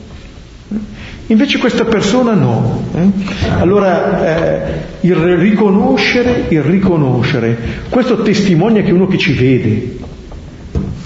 Invece 1.29 1.59
questa 1.59 1.85
persona 1.85 2.35
no. 2.35 2.85
Eh? 2.95 3.09
Allora 3.59 4.67
eh, 4.67 4.73
il 5.01 5.15
riconoscere, 5.15 6.47
il 6.49 6.63
riconoscere, 6.63 7.57
questo 7.89 8.23
testimonia 8.23 8.83
che 8.83 8.93
uno 8.93 9.07
che 9.07 9.17
ci 9.17 9.33
vede 9.33 9.97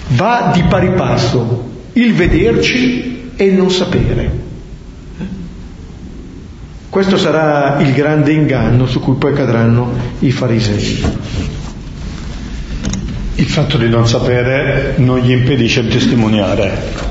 va 0.09 0.51
di 0.53 0.63
pari 0.63 0.91
passo, 0.91 1.69
il 1.93 2.13
vederci 2.13 3.31
e 3.35 3.45
il 3.45 3.53
non 3.53 3.71
sapere. 3.71 4.47
Questo 6.89 7.17
sarà 7.17 7.79
il 7.79 7.93
grande 7.93 8.31
inganno 8.31 8.87
su 8.87 8.99
cui 8.99 9.15
poi 9.15 9.33
cadranno 9.33 9.91
i 10.19 10.31
farisei. 10.31 11.05
Il 13.35 13.45
fatto 13.45 13.77
di 13.77 13.87
non 13.87 14.07
sapere 14.07 14.95
non 14.97 15.19
gli 15.19 15.31
impedisce 15.31 15.83
di 15.83 15.89
testimoniare. 15.89 17.08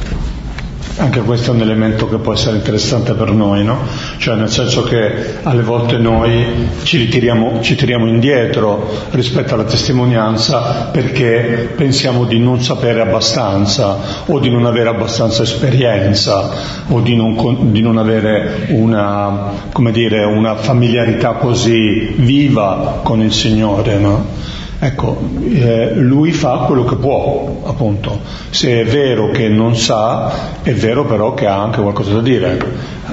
Anche 1.01 1.21
questo 1.21 1.53
è 1.53 1.55
un 1.55 1.61
elemento 1.61 2.09
che 2.09 2.19
può 2.19 2.33
essere 2.33 2.57
interessante 2.57 3.13
per 3.13 3.31
noi, 3.31 3.63
no? 3.63 3.79
Cioè 4.17 4.35
nel 4.35 4.49
senso 4.49 4.83
che 4.83 5.37
alle 5.45 5.63
volte 5.63 5.97
noi 5.97 6.69
ci 6.83 6.97
ritiriamo, 6.97 7.61
ci 7.61 7.77
tiriamo 7.77 8.09
indietro 8.09 9.07
rispetto 9.11 9.55
alla 9.55 9.63
testimonianza 9.63 10.89
perché 10.91 11.73
pensiamo 11.77 12.25
di 12.25 12.41
non 12.41 12.61
sapere 12.63 13.01
abbastanza 13.01 14.25
o 14.27 14.41
di 14.41 14.51
non 14.51 14.67
avere 14.67 14.89
abbastanza 14.89 15.45
esperienza 15.45 16.51
o 16.89 17.01
di 17.01 17.15
non, 17.15 17.71
di 17.71 17.81
non 17.81 17.97
avere 17.97 18.67
una, 18.71 19.53
dire, 19.93 20.25
una 20.25 20.57
familiarità 20.57 21.35
così 21.35 22.13
viva 22.17 22.99
con 23.05 23.21
il 23.21 23.33
Signore, 23.33 23.99
no? 23.99 24.57
Ecco, 24.81 25.19
eh, 25.43 25.93
lui 25.95 26.31
fa 26.31 26.59
quello 26.59 26.85
che 26.85 26.95
può, 26.95 27.63
appunto. 27.65 28.21
Se 28.51 28.83
è 28.83 28.85
vero 28.85 29.31
che 29.31 29.49
non 29.49 29.75
sa, 29.75 30.63
è 30.63 30.73
vero 30.73 31.05
però 31.05 31.35
che 31.35 31.47
ha 31.47 31.61
anche 31.61 31.81
qualcosa 31.81 32.13
da 32.15 32.21
dire, 32.21 32.59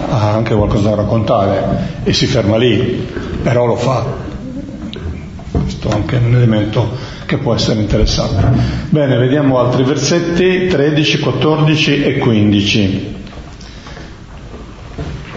ha 0.09 0.31
anche 0.31 0.53
qualcosa 0.53 0.89
da 0.89 0.95
raccontare 0.95 2.01
e 2.03 2.13
si 2.13 2.27
ferma 2.27 2.57
lì, 2.57 3.07
però 3.41 3.65
lo 3.65 3.77
fa. 3.77 4.05
Questo 5.51 5.89
è 5.89 5.93
anche 5.93 6.17
un 6.17 6.35
elemento 6.35 7.13
che 7.25 7.37
può 7.37 7.55
essere 7.55 7.79
interessante. 7.79 8.45
Bene, 8.89 9.17
vediamo 9.17 9.57
altri 9.57 9.81
versetti 9.83 10.67
13, 10.67 11.19
14 11.19 12.03
e 12.03 12.17
15. 12.19 13.15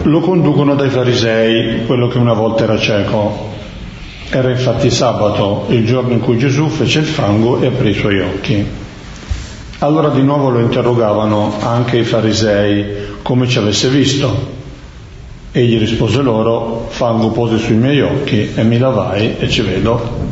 Lo 0.03 0.19
conducono 0.19 0.75
dai 0.75 0.89
farisei, 0.89 1.85
quello 1.87 2.07
che 2.07 2.19
una 2.19 2.33
volta 2.33 2.63
era 2.65 2.77
cieco, 2.77 3.57
era 4.31 4.51
infatti 4.51 4.91
sabato, 4.91 5.65
il 5.69 5.85
giorno 5.85 6.13
in 6.13 6.19
cui 6.19 6.37
Gesù 6.37 6.67
fece 6.67 6.99
il 6.99 7.05
fango 7.05 7.59
e 7.61 7.67
aprì 7.67 7.89
i 7.89 7.93
suoi 7.95 8.19
occhi. 8.19 8.63
Allora 9.79 10.09
di 10.09 10.21
nuovo 10.21 10.49
lo 10.49 10.59
interrogavano 10.59 11.55
anche 11.61 11.97
i 11.97 12.03
farisei 12.03 12.85
come 13.23 13.47
ci 13.47 13.57
avesse 13.57 13.89
visto. 13.89 14.57
Egli 15.51 15.79
rispose 15.79 16.21
loro, 16.21 16.87
fango 16.89 17.31
pose 17.31 17.57
sui 17.57 17.75
miei 17.75 18.01
occhi 18.01 18.51
e 18.53 18.63
mi 18.63 18.77
lavai 18.77 19.37
e 19.39 19.49
ci 19.49 19.61
vedo. 19.61 20.27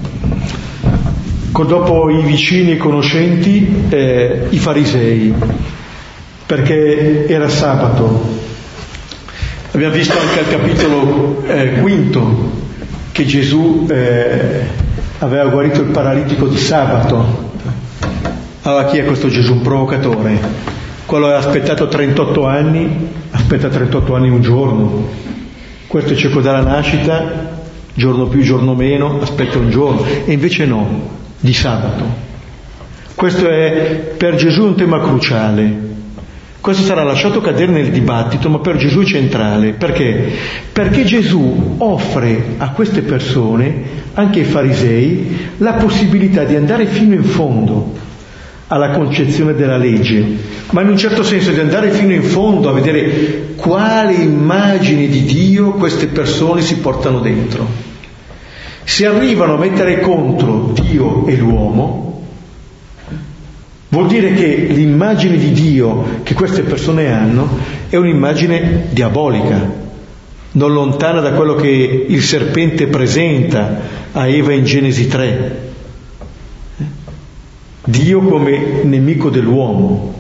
Dopo 1.58 2.12
i 2.12 2.22
vicini 2.22 2.74
e 2.74 2.78
conoscenti, 2.78 3.86
eh, 3.90 4.46
i 4.52 4.58
farisei, 4.60 5.34
perché 6.46 7.26
era 7.28 7.50
sabato. 7.50 8.46
Abbiamo 9.72 9.94
visto 9.94 10.14
anche 10.20 10.40
al 10.40 10.50
capitolo 10.50 11.44
eh, 11.48 11.80
quinto 11.82 12.57
che 13.18 13.26
Gesù 13.26 13.88
eh, 13.90 14.62
aveva 15.18 15.50
guarito 15.50 15.82
il 15.82 15.88
paralitico 15.88 16.46
di 16.46 16.58
sabato. 16.58 17.50
Allora 18.62 18.86
chi 18.86 19.00
è 19.00 19.06
questo 19.06 19.28
Gesù? 19.28 19.54
Un 19.54 19.62
provocatore. 19.62 20.40
Quello 21.04 21.26
aveva 21.26 21.40
aspettato 21.40 21.88
38 21.88 22.46
anni, 22.46 23.08
aspetta 23.32 23.70
38 23.70 24.14
anni 24.14 24.30
un 24.30 24.42
giorno. 24.42 25.08
Questo 25.88 26.14
è 26.14 26.16
cieco 26.16 26.42
dalla 26.42 26.62
nascita, 26.62 27.58
giorno 27.96 28.28
più, 28.28 28.44
giorno 28.44 28.76
meno, 28.76 29.20
aspetta 29.20 29.58
un 29.58 29.72
giorno. 29.72 30.06
E 30.06 30.32
invece 30.32 30.68
no, 30.68 31.10
di 31.40 31.54
sabato. 31.54 32.04
Questo 33.16 33.50
è 33.50 34.14
per 34.16 34.36
Gesù 34.36 34.64
un 34.64 34.76
tema 34.76 35.00
cruciale. 35.00 35.86
Questo 36.60 36.84
sarà 36.84 37.04
lasciato 37.04 37.40
cadere 37.40 37.72
nel 37.72 37.92
dibattito, 37.92 38.50
ma 38.50 38.60
per 38.60 38.78
Gesù 38.78 39.02
è 39.02 39.06
centrale. 39.06 39.74
Perché? 39.74 40.32
Perché 40.72 41.06
Gesù 41.06 41.76
offre 41.78 42.56
a 42.58 42.72
queste 42.72 43.02
persone, 43.02 43.84
anche 44.14 44.40
ai 44.40 44.46
farisei, 44.46 45.52
la 45.58 45.74
possibilità 45.74 46.44
di 46.44 46.56
andare 46.56 46.88
fino 46.88 47.14
in 47.14 47.24
fondo 47.24 48.06
alla 48.68 48.90
concezione 48.90 49.54
della 49.54 49.78
legge, 49.78 50.26
ma 50.72 50.82
in 50.82 50.90
un 50.90 50.98
certo 50.98 51.24
senso 51.24 51.52
di 51.52 51.60
andare 51.60 51.92
fino 51.92 52.12
in 52.12 52.24
fondo 52.24 52.70
a 52.70 52.74
vedere 52.74 53.54
quali 53.56 54.24
immagini 54.24 55.08
di 55.08 55.24
Dio 55.24 55.72
queste 55.72 56.08
persone 56.08 56.62
si 56.62 56.78
portano 56.78 57.20
dentro. 57.20 57.66
Se 58.84 59.06
arrivano 59.06 59.56
a 59.56 59.58
mettere 59.58 60.02
contro 60.02 60.74
Dio 60.74 61.26
e 61.28 61.38
l'uomo, 61.38 62.07
Vuol 63.90 64.08
dire 64.08 64.34
che 64.34 64.68
l'immagine 64.70 65.38
di 65.38 65.54
Dio 65.54 66.20
che 66.24 66.34
queste 66.34 66.64
persone 66.64 67.10
hanno 67.12 67.48
è 67.88 67.96
un'immagine 67.96 68.88
diabolica, 68.90 69.86
non 70.52 70.74
lontana 70.74 71.22
da 71.22 71.32
quello 71.32 71.56
che 71.56 72.06
il 72.08 72.22
serpente 72.22 72.88
presenta 72.88 73.80
a 74.12 74.28
Eva 74.28 74.52
in 74.52 74.66
Genesi 74.66 75.08
3. 75.08 75.66
Dio 77.86 78.20
come 78.20 78.84
nemico 78.84 79.30
dell'uomo, 79.30 80.14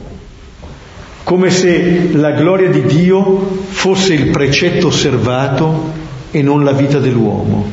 come 1.23 1.49
se 1.49 2.11
la 2.13 2.31
gloria 2.31 2.69
di 2.69 2.83
Dio 2.83 3.65
fosse 3.67 4.13
il 4.13 4.29
precetto 4.29 4.87
osservato 4.87 5.91
e 6.31 6.41
non 6.41 6.63
la 6.63 6.71
vita 6.71 6.99
dell'uomo. 6.99 7.69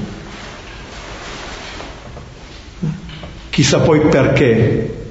Chissà 3.51 3.78
poi 3.78 4.01
perché 4.01 5.04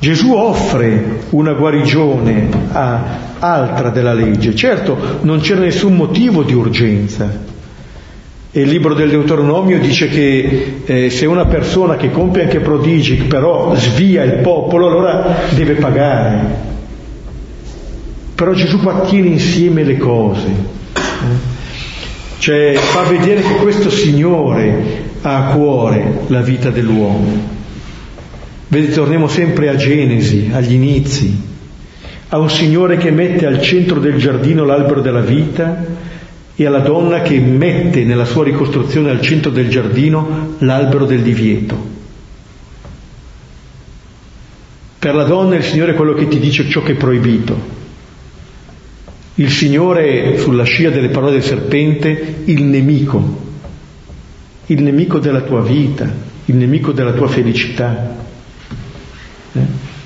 Gesù 0.00 0.32
offre 0.32 1.22
una 1.30 1.54
guarigione 1.54 2.48
a 2.70 3.02
altra 3.40 3.90
della 3.90 4.12
legge. 4.12 4.54
Certo, 4.54 5.18
non 5.22 5.40
c'era 5.40 5.60
nessun 5.60 5.96
motivo 5.96 6.42
di 6.42 6.54
urgenza. 6.54 7.46
E 8.50 8.60
il 8.60 8.68
libro 8.68 8.94
del 8.94 9.10
Deuteronomio 9.10 9.78
dice 9.78 10.08
che 10.08 10.82
eh, 10.84 11.10
se 11.10 11.26
una 11.26 11.46
persona 11.46 11.96
che 11.96 12.10
compie 12.10 12.44
anche 12.44 12.60
prodigi 12.60 13.16
però 13.16 13.74
svia 13.74 14.22
il 14.22 14.38
popolo, 14.38 14.86
allora 14.86 15.46
deve 15.50 15.74
pagare. 15.74 16.66
Però 18.34 18.52
Gesù 18.52 18.80
qua 18.80 19.00
tiene 19.00 19.28
insieme 19.28 19.82
le 19.82 19.96
cose. 19.96 20.46
Eh? 20.94 21.56
Cioè 22.38 22.74
fa 22.74 23.02
vedere 23.02 23.42
che 23.42 23.54
questo 23.56 23.90
Signore 23.90 25.06
ha 25.22 25.48
a 25.48 25.52
cuore 25.54 26.20
la 26.28 26.40
vita 26.40 26.70
dell'uomo. 26.70 27.57
Vedete, 28.68 28.92
torniamo 28.92 29.28
sempre 29.28 29.70
a 29.70 29.76
Genesi, 29.76 30.50
agli 30.52 30.74
inizi, 30.74 31.34
a 32.28 32.38
un 32.38 32.50
Signore 32.50 32.98
che 32.98 33.10
mette 33.10 33.46
al 33.46 33.62
centro 33.62 33.98
del 33.98 34.18
giardino 34.18 34.64
l'albero 34.64 35.00
della 35.00 35.22
vita 35.22 35.86
e 36.54 36.66
alla 36.66 36.80
donna 36.80 37.22
che 37.22 37.38
mette 37.38 38.04
nella 38.04 38.26
sua 38.26 38.44
ricostruzione 38.44 39.08
al 39.08 39.22
centro 39.22 39.50
del 39.50 39.70
giardino 39.70 40.56
l'albero 40.58 41.06
del 41.06 41.22
divieto. 41.22 41.96
Per 44.98 45.14
la 45.14 45.24
donna 45.24 45.56
il 45.56 45.62
Signore 45.62 45.92
è 45.92 45.94
quello 45.94 46.12
che 46.12 46.28
ti 46.28 46.38
dice 46.38 46.68
ciò 46.68 46.82
che 46.82 46.92
è 46.92 46.96
proibito. 46.96 47.76
Il 49.36 49.50
Signore, 49.50 50.36
sulla 50.36 50.64
scia 50.64 50.90
delle 50.90 51.08
parole 51.08 51.32
del 51.32 51.44
serpente, 51.44 52.42
il 52.44 52.64
nemico, 52.64 53.46
il 54.66 54.82
nemico 54.82 55.20
della 55.20 55.40
tua 55.40 55.62
vita, 55.62 56.12
il 56.46 56.56
nemico 56.56 56.92
della 56.92 57.12
tua 57.12 57.28
felicità. 57.28 58.26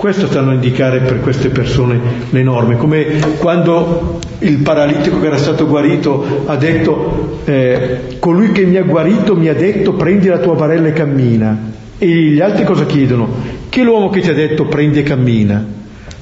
Questo 0.03 0.27
stanno 0.27 0.51
a 0.51 0.55
indicare 0.55 0.99
per 0.99 1.21
queste 1.21 1.51
persone 1.51 2.01
le 2.31 2.43
norme, 2.43 2.77
come 2.77 3.21
quando 3.39 4.19
il 4.41 4.57
paralitico 4.57 5.21
che 5.21 5.27
era 5.27 5.37
stato 5.37 5.69
guarito 5.69 6.43
ha 6.47 6.57
detto, 6.57 7.39
eh, 7.45 8.17
colui 8.19 8.51
che 8.51 8.65
mi 8.65 8.79
ha 8.79 8.83
guarito 8.83 9.37
mi 9.37 9.47
ha 9.47 9.55
detto 9.55 9.93
prendi 9.93 10.27
la 10.27 10.39
tua 10.39 10.55
barella 10.55 10.89
e 10.89 10.93
cammina. 10.93 11.57
E 11.99 12.09
gli 12.09 12.41
altri 12.41 12.65
cosa 12.65 12.85
chiedono? 12.85 13.29
Chi 13.69 13.79
è 13.79 13.85
l'uomo 13.85 14.11
che 14.11 14.23
ti 14.23 14.29
ha 14.29 14.35
detto 14.35 14.65
prendi 14.65 14.99
e 14.99 15.03
cammina? 15.05 15.65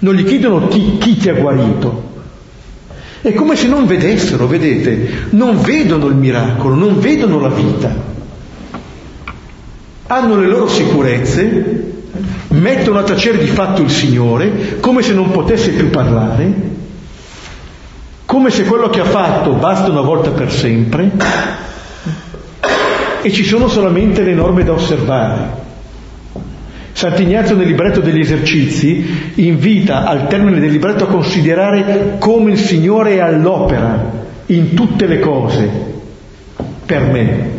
Non 0.01 0.15
gli 0.15 0.25
chiedono 0.25 0.69
chi, 0.69 0.99
chi 0.99 1.17
ti 1.17 1.31
ha 1.31 1.35
guarito. 1.37 2.03
È 3.23 3.33
come 3.33 3.57
se 3.57 3.67
non 3.67 3.87
vedessero, 3.87 4.47
vedete, 4.47 5.09
non 5.31 5.59
vedono 5.59 6.07
il 6.09 6.17
miracolo, 6.17 6.75
non 6.75 7.01
vedono 7.01 7.41
la 7.41 7.49
vita. 7.49 7.97
Hanno 10.07 10.37
le 10.39 10.47
loro 10.49 10.69
sicurezze, 10.69 11.80
mettono 12.51 12.99
a 12.99 13.03
tacere 13.03 13.39
di 13.39 13.47
fatto 13.47 13.83
il 13.83 13.91
Signore 13.91 14.79
come 14.81 15.03
se 15.03 15.13
non 15.13 15.31
potesse 15.31 15.71
più 15.71 15.91
parlare, 15.91 16.79
come 18.25 18.51
se 18.51 18.65
quello 18.65 18.89
che 18.89 19.01
ha 19.01 19.05
fatto 19.05 19.53
basta 19.53 19.91
una 19.91 20.01
volta 20.01 20.31
per 20.31 20.53
sempre 20.53 21.11
e 23.23 23.31
ci 23.31 23.45
sono 23.45 23.69
solamente 23.69 24.23
le 24.23 24.35
norme 24.35 24.65
da 24.65 24.73
osservare. 24.73 25.59
Sant'Ignazio 26.93 27.55
nel 27.57 27.67
libretto 27.67 28.01
degli 28.01 28.21
esercizi 28.21 29.33
invita 29.37 30.05
al 30.05 30.27
termine 30.27 30.59
del 30.59 30.71
libretto 30.71 31.05
a 31.05 31.09
considerare 31.09 32.17
come 32.19 32.53
il 32.53 32.59
Signore 32.59 33.15
è 33.15 33.21
all'opera 33.21 34.19
in 34.47 34.75
tutte 34.75 35.07
le 35.07 35.21
cose 35.21 35.69
per 36.85 37.03
me, 37.05 37.51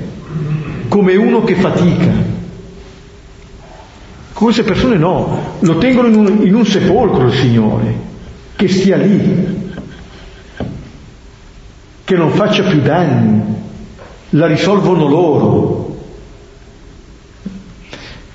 come 0.90 1.16
uno 1.16 1.44
che 1.44 1.56
fatica, 1.56 2.10
queste 4.34 4.64
persone 4.64 4.98
no, 4.98 5.58
lo 5.60 5.78
tengono 5.78 6.08
in 6.08 6.16
un, 6.16 6.46
in 6.46 6.56
un 6.56 6.66
sepolcro 6.66 7.28
il 7.28 7.34
Signore, 7.34 7.96
che 8.56 8.68
stia 8.68 8.98
lì, 8.98 9.70
che 12.04 12.16
non 12.16 12.32
faccia 12.32 12.64
più 12.64 12.82
danni, 12.82 13.42
la 14.30 14.48
risolvono 14.48 15.08
loro. 15.08 15.80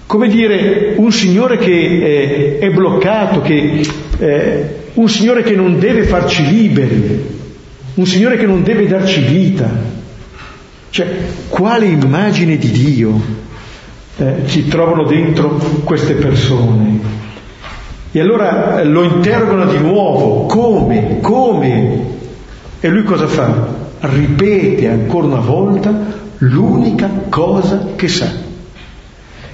Come 0.07 0.29
dire, 0.29 0.95
un 0.97 1.11
Signore 1.11 1.59
che 1.59 2.59
è, 2.61 2.65
è 2.65 2.71
bloccato, 2.71 3.41
che, 3.41 3.85
eh, 4.19 4.77
un 4.95 5.09
Signore 5.09 5.43
che 5.43 5.55
non 5.55 5.79
deve 5.79 6.05
farci 6.05 6.47
liberi, 6.47 7.35
un 7.95 8.07
Signore 8.07 8.37
che 8.37 8.47
non 8.47 8.63
deve 8.63 8.87
darci 8.87 9.21
vita. 9.21 9.69
Cioè, 10.91 11.07
quale 11.49 11.87
immagine 11.87 12.57
di 12.57 12.71
Dio? 12.71 13.46
Eh, 14.19 14.43
ci 14.47 14.67
trovano 14.69 15.05
dentro 15.05 15.59
queste 15.85 16.15
persone. 16.15 17.25
E 18.13 18.21
allora 18.21 18.81
eh, 18.81 18.85
lo 18.85 19.03
interrogano 19.03 19.67
di 19.67 19.79
nuovo, 19.79 20.47
come, 20.47 21.19
come? 21.21 22.15
E 22.81 22.89
lui 22.89 23.03
cosa 23.03 23.27
fa? 23.27 23.85
Ripete 24.01 24.89
ancora 24.89 25.27
una 25.27 25.41
volta 25.41 25.93
l'unica 26.39 27.11
cosa 27.29 27.89
che 27.95 28.09
sa. 28.09 28.45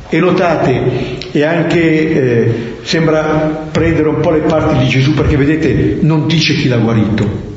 E 0.09 0.21
notate, 0.21 1.19
e 1.33 1.43
anche 1.43 1.81
eh, 1.81 2.75
sembra 2.83 3.67
prendere 3.73 4.09
un 4.11 4.21
po' 4.21 4.31
le 4.31 4.41
parti 4.41 4.79
di 4.79 4.89
Gesù 4.89 5.15
perché 5.15 5.37
vedete, 5.37 5.99
non 6.03 6.27
dice 6.27 6.55
chi 6.55 6.69
l'ha 6.69 6.77
guarito. 6.77 7.51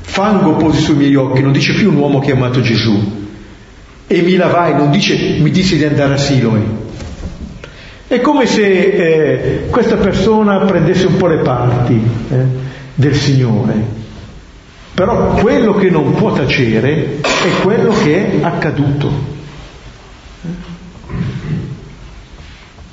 Fango 0.00 0.52
posi 0.54 0.80
sui 0.80 0.94
miei 0.94 1.14
occhi, 1.16 1.42
non 1.42 1.52
dice 1.52 1.74
più 1.74 1.90
un 1.90 1.96
uomo 1.96 2.18
che 2.18 2.30
ha 2.30 2.34
amato 2.34 2.60
Gesù, 2.60 3.27
e 4.10 4.22
mi 4.22 4.36
lavai, 4.36 4.74
non 4.74 4.90
dice 4.90 5.36
mi 5.38 5.50
disse 5.50 5.76
di 5.76 5.84
andare 5.84 6.14
a 6.14 6.16
Siloe. 6.16 6.86
È 8.08 8.20
come 8.22 8.46
se 8.46 8.64
eh, 8.66 9.66
questa 9.68 9.96
persona 9.96 10.60
prendesse 10.60 11.06
un 11.06 11.16
po' 11.18 11.26
le 11.26 11.42
parti 11.42 12.00
eh, 12.30 12.36
del 12.94 13.14
Signore, 13.14 13.74
però 14.94 15.34
quello 15.34 15.74
che 15.74 15.90
non 15.90 16.14
può 16.14 16.32
tacere 16.32 17.20
è 17.20 17.60
quello 17.62 17.92
che 18.02 18.40
è 18.40 18.42
accaduto. 18.42 19.36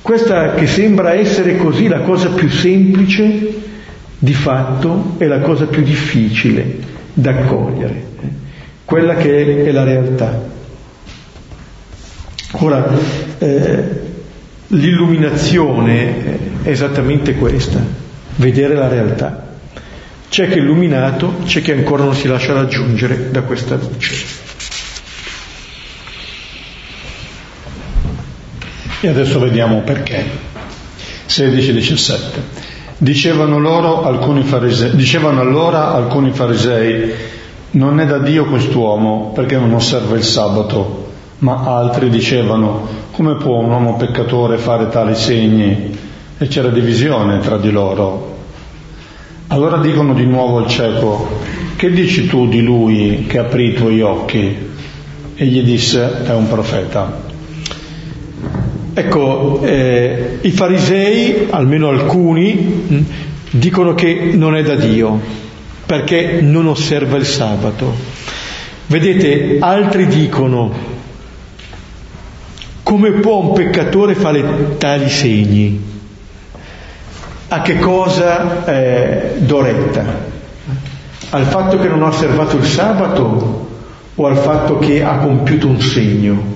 Questa 0.02 0.54
che 0.54 0.68
sembra 0.68 1.14
essere 1.14 1.56
così 1.56 1.88
la 1.88 2.02
cosa 2.02 2.30
più 2.30 2.50
semplice, 2.50 3.64
di 4.20 4.34
fatto 4.34 5.16
è 5.18 5.26
la 5.28 5.40
cosa 5.40 5.66
più 5.66 5.82
difficile 5.82 6.78
da 7.14 7.32
accogliere, 7.32 8.04
eh, 8.22 8.28
quella 8.84 9.16
che 9.16 9.64
è 9.64 9.72
la 9.72 9.84
realtà. 9.86 10.54
Ora, 12.52 12.88
eh, 13.40 14.02
l'illuminazione 14.68 16.64
è 16.64 16.70
esattamente 16.70 17.36
questa, 17.36 17.80
vedere 18.36 18.76
la 18.76 18.88
realtà. 18.88 19.44
C'è 20.30 20.48
che 20.48 20.56
è 20.56 20.58
illuminato, 20.58 21.36
c'è 21.46 21.62
che 21.62 21.74
ancora 21.74 22.04
non 22.04 22.16
si 22.16 22.28
lascia 22.28 22.54
raggiungere 22.54 23.30
da 23.32 23.42
questa 23.42 23.76
luce. 23.76 24.44
E 29.02 29.08
adesso 29.08 29.40
vediamo 29.40 29.82
perché. 29.82 30.54
16-17. 31.28 32.18
Dicevano, 32.98 33.60
dicevano 34.94 35.42
allora 35.42 35.94
alcuni 35.94 36.32
farisei, 36.32 37.14
non 37.72 38.00
è 38.00 38.06
da 38.06 38.20
Dio 38.20 38.46
quest'uomo 38.46 39.32
perché 39.34 39.58
non 39.58 39.74
osserva 39.74 40.16
il 40.16 40.24
sabato 40.24 41.05
ma 41.40 41.64
altri 41.66 42.10
dicevano 42.10 42.88
come 43.12 43.36
può 43.36 43.60
un 43.60 43.70
uomo 43.70 43.96
peccatore 43.96 44.58
fare 44.58 44.90
tali 44.90 45.16
segni? 45.16 45.98
E 46.38 46.48
c'era 46.48 46.70
divisione 46.70 47.40
tra 47.40 47.58
di 47.58 47.72
loro. 47.72 48.34
Allora 49.48 49.78
dicono 49.78 50.14
di 50.14 50.26
nuovo 50.26 50.58
al 50.58 50.68
cieco, 50.68 51.40
che 51.76 51.92
dici 51.92 52.28
tu 52.28 52.48
di 52.48 52.62
lui 52.62 53.26
che 53.28 53.38
aprì 53.38 53.70
i 53.70 53.74
tuoi 53.74 54.02
occhi? 54.02 54.58
E 55.36 55.46
gli 55.46 55.62
disse, 55.62 56.24
è 56.26 56.34
un 56.34 56.48
profeta. 56.48 57.24
Ecco, 58.94 59.62
eh, 59.62 60.40
i 60.42 60.52
farisei, 60.52 61.48
almeno 61.50 61.90
alcuni, 61.90 62.54
mh, 62.54 63.00
dicono 63.52 63.94
che 63.94 64.32
non 64.34 64.56
è 64.56 64.64
da 64.64 64.76
Dio, 64.76 65.20
perché 65.86 66.40
non 66.42 66.68
osserva 66.68 67.18
il 67.18 67.26
sabato. 67.26 67.94
Vedete, 68.88 69.58
altri 69.60 70.08
dicono, 70.08 70.95
come 72.86 73.14
può 73.14 73.38
un 73.38 73.54
peccatore 73.54 74.14
fare 74.14 74.78
tali 74.78 75.10
segni? 75.10 75.82
A 77.48 77.62
che 77.64 77.80
cosa 77.80 78.64
eh, 78.64 79.32
do? 79.40 79.66
Al 81.32 81.46
fatto 81.46 81.80
che 81.80 81.88
non 81.88 82.04
ha 82.04 82.10
osservato 82.10 82.58
il 82.58 82.64
sabato 82.64 83.70
o 84.14 84.26
al 84.28 84.38
fatto 84.38 84.78
che 84.78 85.04
ha 85.04 85.18
compiuto 85.18 85.68
un 85.68 85.82
segno? 85.82 86.54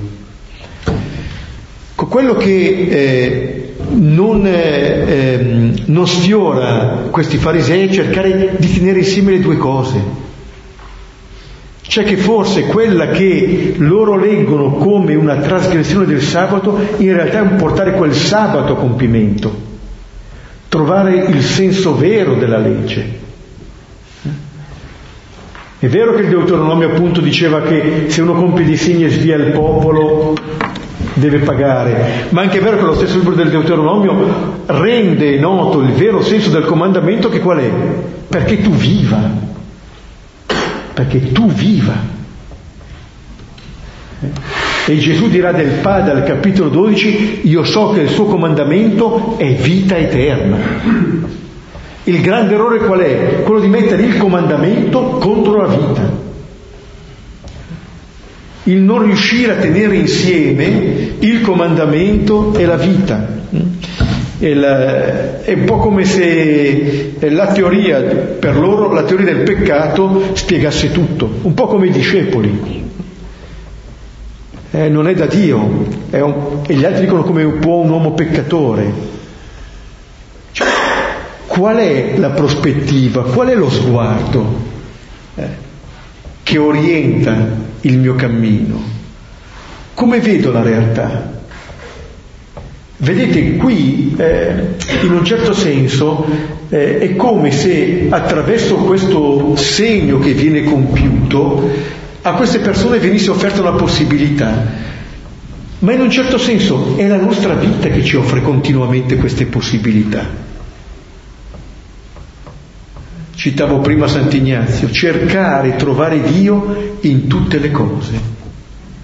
Quello 1.96 2.36
che 2.36 2.88
eh, 2.92 3.74
non, 3.90 4.46
eh, 4.46 5.06
ehm, 5.08 5.74
non 5.86 6.08
sfiora 6.08 7.08
questi 7.10 7.38
farisei 7.38 7.88
è 7.88 7.92
cercare 7.92 8.56
di 8.56 8.78
tenere 8.78 9.00
insieme 9.00 9.32
le 9.32 9.40
due 9.40 9.58
cose. 9.58 10.28
Cioè 11.90 12.04
che 12.04 12.18
forse 12.18 12.68
quella 12.68 13.08
che 13.08 13.74
loro 13.78 14.16
leggono 14.16 14.74
come 14.74 15.16
una 15.16 15.38
trasgressione 15.38 16.06
del 16.06 16.22
sabato, 16.22 16.78
in 16.98 17.12
realtà 17.16 17.40
è 17.40 17.42
un 17.42 17.56
portare 17.56 17.94
quel 17.94 18.14
sabato 18.14 18.74
a 18.74 18.76
compimento, 18.76 19.52
trovare 20.68 21.16
il 21.16 21.42
senso 21.42 21.98
vero 21.98 22.36
della 22.36 22.60
legge. 22.60 23.18
È 25.80 25.88
vero 25.88 26.14
che 26.14 26.22
il 26.22 26.30
Deuteronomio 26.30 26.90
appunto 26.90 27.22
diceva 27.22 27.64
che 27.64 28.06
se 28.10 28.22
uno 28.22 28.34
compie 28.34 28.66
dei 28.66 28.78
segni 28.78 29.06
e 29.06 29.10
svia 29.10 29.38
il 29.38 29.52
popolo, 29.52 30.36
deve 31.16 31.40
pagare, 31.40 32.28
ma 32.30 32.42
anche 32.42 32.60
è 32.60 32.62
vero 32.62 32.78
che 32.78 32.84
lo 32.84 32.94
stesso 32.94 33.18
libro 33.18 33.34
del 33.34 33.50
Deuteronomio 33.50 34.62
rende 34.68 35.40
noto 35.40 35.80
il 35.80 35.94
vero 35.94 36.22
senso 36.22 36.52
del 36.52 36.66
comandamento 36.66 37.30
che 37.30 37.40
qual 37.40 37.58
è? 37.58 37.72
Perché 38.28 38.62
tu 38.62 38.70
viva, 38.70 39.49
perché 41.00 41.32
tu 41.32 41.50
viva. 41.50 42.18
E 44.86 44.98
Gesù 44.98 45.30
dirà 45.30 45.54
del 45.54 45.80
Padre 45.82 46.12
al 46.12 46.24
capitolo 46.26 46.70
12, 46.70 47.42
io 47.44 47.64
so 47.64 47.92
che 47.92 48.02
il 48.02 48.10
suo 48.10 48.26
comandamento 48.26 49.38
è 49.38 49.54
vita 49.54 49.96
eterna. 49.96 50.58
Il 52.04 52.20
grande 52.22 52.56
errore 52.56 52.80
qual 52.80 53.00
è? 53.00 53.44
Quello 53.44 53.62
di 53.62 53.68
mettere 53.68 54.04
il 54.04 54.18
comandamento 54.18 55.18
contro 55.20 55.56
la 55.62 55.68
vita 55.68 56.28
il 58.64 58.82
non 58.82 59.02
riuscire 59.02 59.54
a 59.54 59.56
tenere 59.56 59.96
insieme 59.96 61.16
il 61.18 61.42
comandamento 61.42 62.54
e 62.56 62.66
la 62.66 62.76
vita. 62.76 63.28
È 64.40 65.52
un 65.54 65.66
po' 65.66 65.78
come 65.78 66.06
se 66.06 67.16
la 67.20 67.52
teoria, 67.52 68.00
per 68.00 68.58
loro, 68.58 68.94
la 68.94 69.04
teoria 69.04 69.34
del 69.34 69.44
peccato 69.44 70.34
spiegasse 70.34 70.92
tutto, 70.92 71.30
un 71.42 71.54
po' 71.54 71.68
come 71.68 71.88
i 71.88 71.92
discepoli. 71.92 72.88
Eh, 74.72 74.88
non 74.88 75.08
è 75.08 75.14
da 75.14 75.26
Dio, 75.26 75.88
è 76.10 76.22
un, 76.22 76.62
e 76.66 76.74
gli 76.74 76.86
altri 76.86 77.02
dicono 77.02 77.24
come 77.24 77.44
può 77.46 77.78
un 77.78 77.90
uomo 77.90 78.14
peccatore. 78.14 78.94
Cioè, 80.54 80.68
qual 81.48 81.78
è 81.78 82.18
la 82.18 82.30
prospettiva, 82.30 83.24
qual 83.24 83.50
è 83.50 83.56
lo 83.56 83.70
sguardo 83.70 84.56
eh, 85.36 85.48
che 86.44 86.58
orienta 86.58 87.36
il 87.82 87.98
mio 87.98 88.16
cammino? 88.16 88.82
Come 89.96 90.20
vedo 90.20 90.52
la 90.52 90.62
realtà? 90.62 91.39
Vedete, 93.02 93.56
qui 93.56 94.14
eh, 94.18 94.76
in 95.04 95.12
un 95.14 95.24
certo 95.24 95.54
senso 95.54 96.26
eh, 96.68 97.00
è 97.00 97.16
come 97.16 97.50
se 97.50 98.08
attraverso 98.10 98.76
questo 98.76 99.56
segno 99.56 100.20
che 100.20 100.34
viene 100.34 100.64
compiuto 100.66 101.70
a 102.22 102.34
queste 102.34 102.60
persone 102.60 103.00
venisse 103.00 103.30
offerta 103.30 103.62
una 103.62 103.72
possibilità, 103.72 104.66
ma 105.80 105.94
in 105.94 106.02
un 106.02 106.12
certo 106.12 106.38
senso 106.38 106.98
è 106.98 107.08
la 107.08 107.16
nostra 107.22 107.54
vita 107.54 107.88
che 107.88 108.04
ci 108.04 108.18
offre 108.18 108.42
continuamente 108.42 109.16
queste 109.16 109.46
possibilità. 109.46 110.48
Citavo 113.34 113.80
prima 113.80 114.08
Sant'Ignazio, 114.08 114.92
cercare, 114.92 115.78
trovare 115.78 116.22
Dio 116.22 116.98
in 117.00 117.28
tutte 117.28 117.60
le 117.60 117.72
cose, 117.72 118.20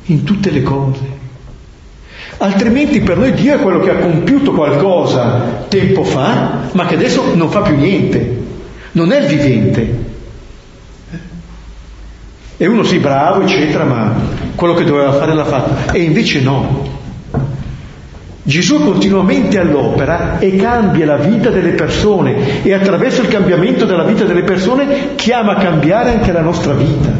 in 0.07 0.23
tutte 0.23 0.51
le 0.51 0.61
cose. 0.61 1.14
Altrimenti 2.37 2.99
per 2.99 3.17
noi 3.17 3.33
Dio 3.33 3.55
è 3.55 3.59
quello 3.59 3.79
che 3.79 3.91
ha 3.91 3.95
compiuto 3.95 4.51
qualcosa 4.51 5.65
tempo 5.69 6.03
fa, 6.03 6.67
ma 6.73 6.85
che 6.85 6.95
adesso 6.95 7.33
non 7.33 7.49
fa 7.49 7.61
più 7.61 7.75
niente, 7.75 8.43
non 8.91 9.11
è 9.11 9.19
il 9.21 9.27
vivente. 9.27 10.03
E 12.57 12.67
uno 12.67 12.83
sì 12.83 12.99
bravo, 12.99 13.41
eccetera, 13.41 13.83
ma 13.85 14.13
quello 14.55 14.73
che 14.73 14.83
doveva 14.83 15.13
fare 15.13 15.33
l'ha 15.33 15.45
fatto. 15.45 15.93
E 15.93 16.01
invece 16.01 16.41
no. 16.41 16.93
Gesù 18.43 18.79
è 18.79 18.83
continuamente 18.83 19.57
all'opera 19.57 20.37
e 20.37 20.55
cambia 20.55 21.05
la 21.05 21.17
vita 21.17 21.49
delle 21.49 21.71
persone 21.71 22.63
e 22.63 22.73
attraverso 22.73 23.21
il 23.21 23.27
cambiamento 23.27 23.85
della 23.85 24.03
vita 24.03 24.23
delle 24.23 24.43
persone 24.43 25.15
chiama 25.15 25.53
a 25.53 25.57
cambiare 25.57 26.11
anche 26.11 26.31
la 26.31 26.41
nostra 26.41 26.73
vita. 26.73 27.11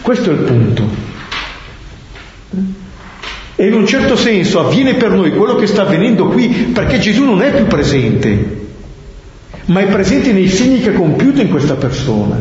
Questo 0.00 0.30
è 0.30 0.32
il 0.32 0.40
punto. 0.40 1.03
E 3.56 3.66
in 3.66 3.74
un 3.74 3.86
certo 3.86 4.16
senso 4.16 4.58
avviene 4.60 4.94
per 4.94 5.10
noi 5.10 5.30
quello 5.32 5.54
che 5.54 5.66
sta 5.66 5.82
avvenendo 5.82 6.26
qui 6.26 6.48
perché 6.72 6.98
Gesù 6.98 7.24
non 7.24 7.40
è 7.40 7.54
più 7.54 7.66
presente, 7.66 8.62
ma 9.66 9.80
è 9.80 9.86
presente 9.86 10.32
nei 10.32 10.48
segni 10.48 10.80
che 10.80 10.90
ha 10.90 10.94
compiuto 10.94 11.40
in 11.40 11.50
questa 11.50 11.74
persona. 11.74 12.36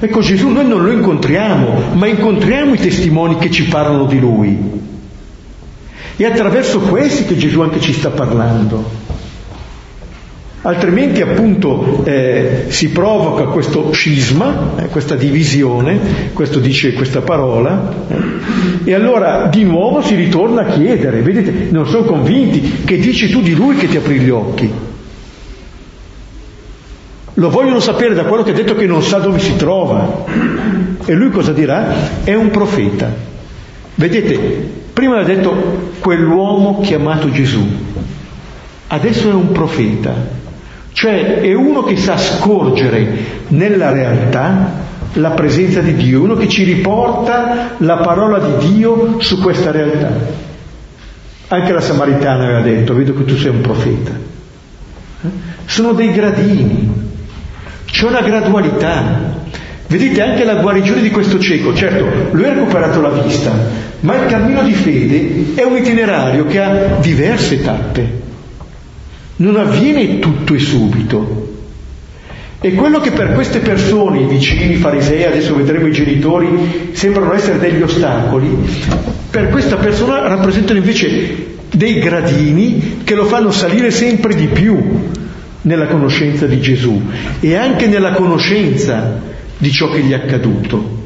Ecco, 0.00 0.20
Gesù 0.20 0.48
noi 0.48 0.66
non 0.66 0.82
lo 0.82 0.90
incontriamo, 0.90 1.94
ma 1.94 2.06
incontriamo 2.06 2.74
i 2.74 2.78
testimoni 2.78 3.36
che 3.38 3.50
ci 3.50 3.64
parlano 3.64 4.06
di 4.06 4.18
Lui. 4.18 4.58
È 6.16 6.24
attraverso 6.24 6.80
questi 6.80 7.24
che 7.24 7.36
Gesù 7.36 7.60
anche 7.60 7.80
ci 7.80 7.92
sta 7.92 8.10
parlando. 8.10 9.03
Altrimenti 10.66 11.20
appunto 11.20 12.02
eh, 12.04 12.64
si 12.68 12.90
provoca 12.90 13.44
questo 13.44 13.92
scisma, 13.92 14.72
eh, 14.76 14.88
questa 14.88 15.14
divisione, 15.14 16.32
questo 16.32 16.58
dice 16.58 16.94
questa 16.94 17.20
parola, 17.20 17.92
eh, 18.08 18.90
e 18.90 18.94
allora 18.94 19.46
di 19.48 19.62
nuovo 19.64 20.00
si 20.00 20.14
ritorna 20.14 20.62
a 20.62 20.72
chiedere, 20.72 21.20
vedete, 21.20 21.68
non 21.70 21.86
sono 21.86 22.04
convinti, 22.04 22.82
che 22.84 22.98
dici 22.98 23.28
tu 23.28 23.42
di 23.42 23.54
lui 23.54 23.76
che 23.76 23.88
ti 23.88 23.96
apri 23.96 24.18
gli 24.18 24.30
occhi? 24.30 24.72
Lo 27.34 27.50
vogliono 27.50 27.80
sapere 27.80 28.14
da 28.14 28.24
quello 28.24 28.42
che 28.42 28.52
ha 28.52 28.54
detto 28.54 28.74
che 28.74 28.86
non 28.86 29.02
sa 29.02 29.18
dove 29.18 29.40
si 29.40 29.56
trova. 29.56 30.24
E 31.04 31.12
lui 31.12 31.30
cosa 31.30 31.52
dirà? 31.52 32.22
È 32.22 32.32
un 32.32 32.50
profeta. 32.50 33.12
Vedete, 33.96 34.82
Prima 34.94 35.18
ha 35.18 35.24
detto 35.24 35.90
quell'uomo 35.98 36.78
chiamato 36.80 37.28
Gesù, 37.28 37.66
adesso 38.86 39.28
è 39.28 39.34
un 39.34 39.50
profeta, 39.50 40.14
cioè 40.94 41.40
è 41.40 41.52
uno 41.52 41.82
che 41.82 41.96
sa 41.96 42.16
scorgere 42.16 43.42
nella 43.48 43.90
realtà 43.90 44.82
la 45.14 45.30
presenza 45.30 45.80
di 45.80 45.94
Dio, 45.94 46.22
uno 46.22 46.36
che 46.36 46.48
ci 46.48 46.62
riporta 46.62 47.74
la 47.78 47.96
parola 47.96 48.38
di 48.38 48.74
Dio 48.74 49.20
su 49.20 49.40
questa 49.40 49.72
realtà. 49.72 50.12
Anche 51.48 51.72
la 51.72 51.80
Samaritana 51.80 52.44
aveva 52.44 52.60
detto, 52.60 52.94
vedo 52.94 53.12
che 53.12 53.24
tu 53.24 53.36
sei 53.36 53.50
un 53.50 53.60
profeta. 53.60 54.12
Sono 55.64 55.92
dei 55.92 56.12
gradini, 56.12 56.90
c'è 57.86 58.06
una 58.06 58.22
gradualità. 58.22 59.32
Vedete 59.88 60.22
anche 60.22 60.44
la 60.44 60.56
guarigione 60.56 61.02
di 61.02 61.10
questo 61.10 61.40
cieco, 61.40 61.74
certo, 61.74 62.06
lui 62.30 62.44
ha 62.44 62.54
recuperato 62.54 63.00
la 63.00 63.10
vista, 63.10 63.52
ma 64.00 64.14
il 64.14 64.26
cammino 64.26 64.62
di 64.62 64.72
fede 64.72 65.54
è 65.54 65.64
un 65.64 65.76
itinerario 65.76 66.46
che 66.46 66.60
ha 66.60 66.96
diverse 67.00 67.62
tappe. 67.62 68.22
Non 69.36 69.56
avviene 69.56 70.18
tutto 70.20 70.54
e 70.54 70.58
subito. 70.58 71.52
E 72.60 72.72
quello 72.72 73.00
che 73.00 73.10
per 73.10 73.34
queste 73.34 73.58
persone, 73.58 74.20
i 74.20 74.26
vicini, 74.26 74.72
i 74.72 74.76
farisei, 74.76 75.24
adesso 75.24 75.54
vedremo 75.54 75.86
i 75.86 75.92
genitori, 75.92 76.90
sembrano 76.92 77.34
essere 77.34 77.58
degli 77.58 77.82
ostacoli, 77.82 78.48
per 79.28 79.50
questa 79.50 79.76
persona 79.76 80.26
rappresentano 80.28 80.78
invece 80.78 81.56
dei 81.70 81.98
gradini 81.98 83.00
che 83.04 83.14
lo 83.14 83.24
fanno 83.24 83.50
salire 83.50 83.90
sempre 83.90 84.34
di 84.34 84.46
più 84.46 84.80
nella 85.62 85.86
conoscenza 85.86 86.46
di 86.46 86.60
Gesù 86.60 87.02
e 87.40 87.56
anche 87.56 87.86
nella 87.86 88.12
conoscenza 88.12 89.20
di 89.58 89.70
ciò 89.70 89.90
che 89.90 90.00
gli 90.00 90.12
è 90.12 90.14
accaduto. 90.14 91.02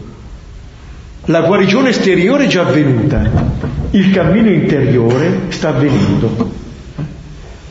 La 1.25 1.41
guarigione 1.41 1.89
esteriore 1.89 2.45
è 2.45 2.49
già 2.49 2.67
avvenuta, 2.67 3.31
il 3.91 4.11
cammino 4.11 4.51
interiore 4.51 5.41
sta 5.49 5.71
avvenendo. 5.71 6.67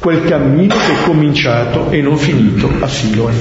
Quel 0.07 0.23
cammino 0.23 0.73
che 0.73 0.93
è 0.93 1.03
cominciato 1.03 1.89
e 1.89 2.01
non 2.01 2.15
finito 2.15 2.69
a 2.79 2.87
Siloe. 2.87 3.33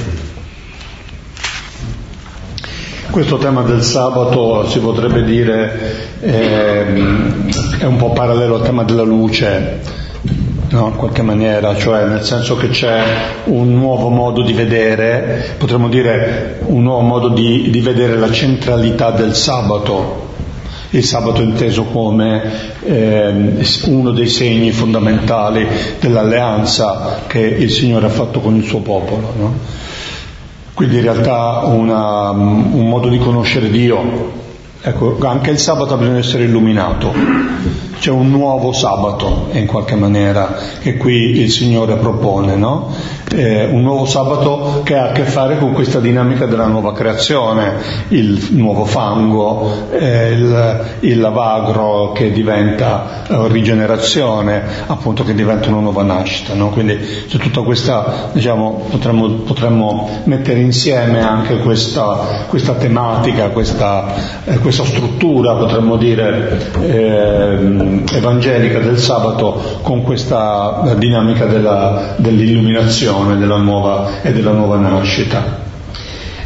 Questo 3.09 3.37
tema 3.37 3.61
del 3.61 3.81
sabato 3.81 4.67
si 4.67 4.79
potrebbe 4.79 5.23
dire 5.23 6.17
eh, 6.19 6.83
è 7.79 7.85
un 7.85 7.95
po' 7.95 8.11
parallelo 8.11 8.55
al 8.55 8.63
tema 8.63 8.83
della 8.83 9.03
luce, 9.03 9.79
no? 10.71 10.87
in 10.87 10.95
qualche 10.97 11.21
maniera, 11.21 11.73
cioè 11.77 12.03
nel 12.03 12.23
senso 12.23 12.57
che 12.57 12.67
c'è 12.67 13.01
un 13.45 13.73
nuovo 13.73 14.09
modo 14.09 14.41
di 14.41 14.51
vedere, 14.51 15.55
potremmo 15.57 15.87
dire 15.87 16.59
un 16.65 16.83
nuovo 16.83 16.99
modo 16.99 17.29
di, 17.29 17.69
di 17.69 17.79
vedere 17.79 18.17
la 18.17 18.29
centralità 18.29 19.11
del 19.11 19.33
sabato, 19.35 20.26
il 20.91 21.03
sabato 21.03 21.41
inteso 21.41 21.83
come 21.83 22.41
eh, 22.83 23.65
uno 23.85 24.11
dei 24.11 24.27
segni 24.27 24.71
fondamentali 24.71 25.67
dell'alleanza 25.99 27.23
che 27.27 27.39
il 27.39 27.69
Signore 27.69 28.05
ha 28.05 28.09
fatto 28.09 28.39
con 28.39 28.55
il 28.55 28.63
suo 28.63 28.79
popolo. 28.79 29.33
No? 29.37 29.53
Quindi 30.73 30.97
in 30.97 31.01
realtà 31.01 31.61
una, 31.65 32.29
un 32.29 32.87
modo 32.87 33.07
di 33.09 33.17
conoscere 33.17 33.69
Dio. 33.69 34.45
Ecco, 34.81 35.17
anche 35.21 35.51
il 35.51 35.59
sabato 35.59 35.95
di 35.97 36.07
essere 36.17 36.43
illuminato 36.43 37.11
c'è 37.99 38.11
un 38.11 38.29
nuovo 38.29 38.71
sabato 38.73 39.47
in 39.51 39.65
qualche 39.65 39.95
maniera 39.95 40.55
che 40.79 40.97
qui 40.97 41.39
il 41.39 41.51
Signore 41.51 41.95
propone, 41.95 42.55
no? 42.55 42.93
eh, 43.33 43.65
un 43.65 43.81
nuovo 43.81 44.05
sabato 44.05 44.81
che 44.83 44.95
ha 44.95 45.09
a 45.09 45.11
che 45.11 45.23
fare 45.23 45.57
con 45.57 45.73
questa 45.73 45.99
dinamica 45.99 46.45
della 46.45 46.65
nuova 46.65 46.93
creazione, 46.93 47.73
il 48.09 48.47
nuovo 48.51 48.85
fango, 48.85 49.89
eh, 49.91 50.31
il, 50.31 50.85
il, 51.01 51.19
lavagro 51.19 52.13
che 52.13 52.31
diventa 52.31 53.23
eh, 53.27 53.47
rigenerazione, 53.47 54.63
appunto 54.87 55.23
che 55.23 55.33
diventa 55.33 55.69
una 55.69 55.79
nuova 55.79 56.03
nascita. 56.03 56.53
No? 56.53 56.69
Quindi 56.69 56.97
c'è 57.27 57.37
tutta 57.37 57.61
questa, 57.61 58.29
diciamo, 58.31 58.85
potremmo, 58.89 59.27
potremmo 59.27 60.09
mettere 60.25 60.59
insieme 60.59 61.21
anche 61.21 61.57
questa, 61.57 62.45
questa 62.47 62.73
tematica, 62.73 63.49
questa, 63.49 64.13
eh, 64.45 64.59
questa, 64.67 64.83
struttura, 64.83 65.53
potremmo 65.55 65.95
dire, 65.95 66.71
ehm, 66.81 68.03
evangelica 68.11 68.79
del 68.79 68.97
sabato 68.97 69.79
con 69.81 70.01
questa 70.01 70.93
dinamica 70.97 71.45
della, 71.45 72.15
dell'illuminazione 72.17 73.37
della 73.37 73.55
nuova, 73.57 74.21
e 74.21 74.33
della 74.33 74.51
nuova 74.51 74.75
nascita. 74.77 75.66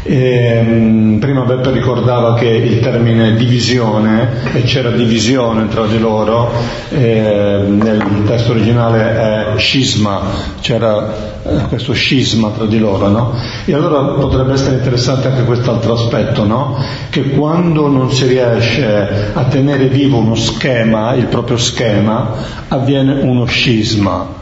E, 0.03 0.15
ehm, 0.15 1.19
prima 1.19 1.41
Beppe 1.41 1.69
ricordava 1.69 2.33
che 2.33 2.47
il 2.47 2.79
termine 2.79 3.35
divisione, 3.35 4.29
e 4.53 4.63
c'era 4.63 4.89
divisione 4.89 5.67
tra 5.67 5.85
di 5.85 5.99
loro, 5.99 6.51
eh, 6.89 7.63
nel 7.67 8.23
testo 8.25 8.51
originale 8.51 9.53
è 9.53 9.57
scisma, 9.57 10.21
c'era 10.59 11.39
eh, 11.43 11.67
questo 11.69 11.93
scisma 11.93 12.49
tra 12.49 12.65
di 12.65 12.79
loro, 12.79 13.09
no? 13.09 13.33
E 13.65 13.73
allora 13.73 14.01
potrebbe 14.13 14.53
essere 14.53 14.77
interessante 14.77 15.27
anche 15.27 15.43
quest'altro 15.43 15.93
aspetto, 15.93 16.45
no? 16.45 16.77
Che 17.11 17.29
quando 17.29 17.87
non 17.87 18.11
si 18.11 18.25
riesce 18.25 19.31
a 19.33 19.43
tenere 19.43 19.85
vivo 19.85 20.17
uno 20.17 20.35
schema, 20.35 21.13
il 21.13 21.25
proprio 21.25 21.57
schema, 21.57 22.33
avviene 22.69 23.21
uno 23.21 23.45
scisma. 23.45 24.39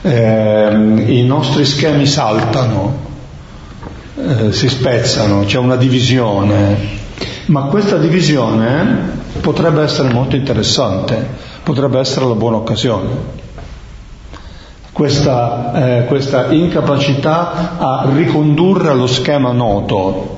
Eh, 0.00 1.04
I 1.06 1.24
nostri 1.26 1.66
schemi 1.66 2.06
saltano, 2.06 3.07
eh, 4.20 4.52
si 4.52 4.68
spezzano, 4.68 5.44
c'è 5.44 5.58
una 5.58 5.76
divisione, 5.76 6.76
ma 7.46 7.62
questa 7.62 7.96
divisione 7.96 9.16
potrebbe 9.40 9.82
essere 9.82 10.12
molto 10.12 10.34
interessante, 10.34 11.24
potrebbe 11.62 11.98
essere 11.98 12.26
la 12.26 12.34
buona 12.34 12.56
occasione. 12.56 13.36
Questa, 14.90 16.00
eh, 16.00 16.04
questa 16.06 16.50
incapacità 16.50 17.78
a 17.78 18.08
ricondurre 18.12 18.88
allo 18.88 19.06
schema 19.06 19.52
noto 19.52 20.36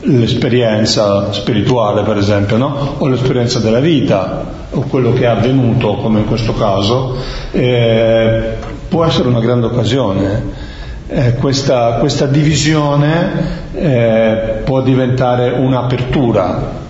l'esperienza 0.00 1.32
spirituale, 1.32 2.02
per 2.02 2.18
esempio, 2.18 2.58
no? 2.58 2.96
o 2.98 3.06
l'esperienza 3.06 3.58
della 3.60 3.80
vita, 3.80 4.44
o 4.70 4.80
quello 4.82 5.14
che 5.14 5.22
è 5.22 5.26
avvenuto, 5.26 5.94
come 5.94 6.20
in 6.20 6.26
questo 6.26 6.52
caso, 6.52 7.16
eh, 7.52 8.56
può 8.86 9.04
essere 9.06 9.28
una 9.28 9.40
grande 9.40 9.66
occasione 9.66 10.63
eh, 11.06 11.34
questa, 11.34 11.94
questa, 11.94 12.26
divisione 12.26 13.72
eh, 13.74 14.62
può 14.64 14.80
diventare 14.80 15.50
un'apertura, 15.50 16.82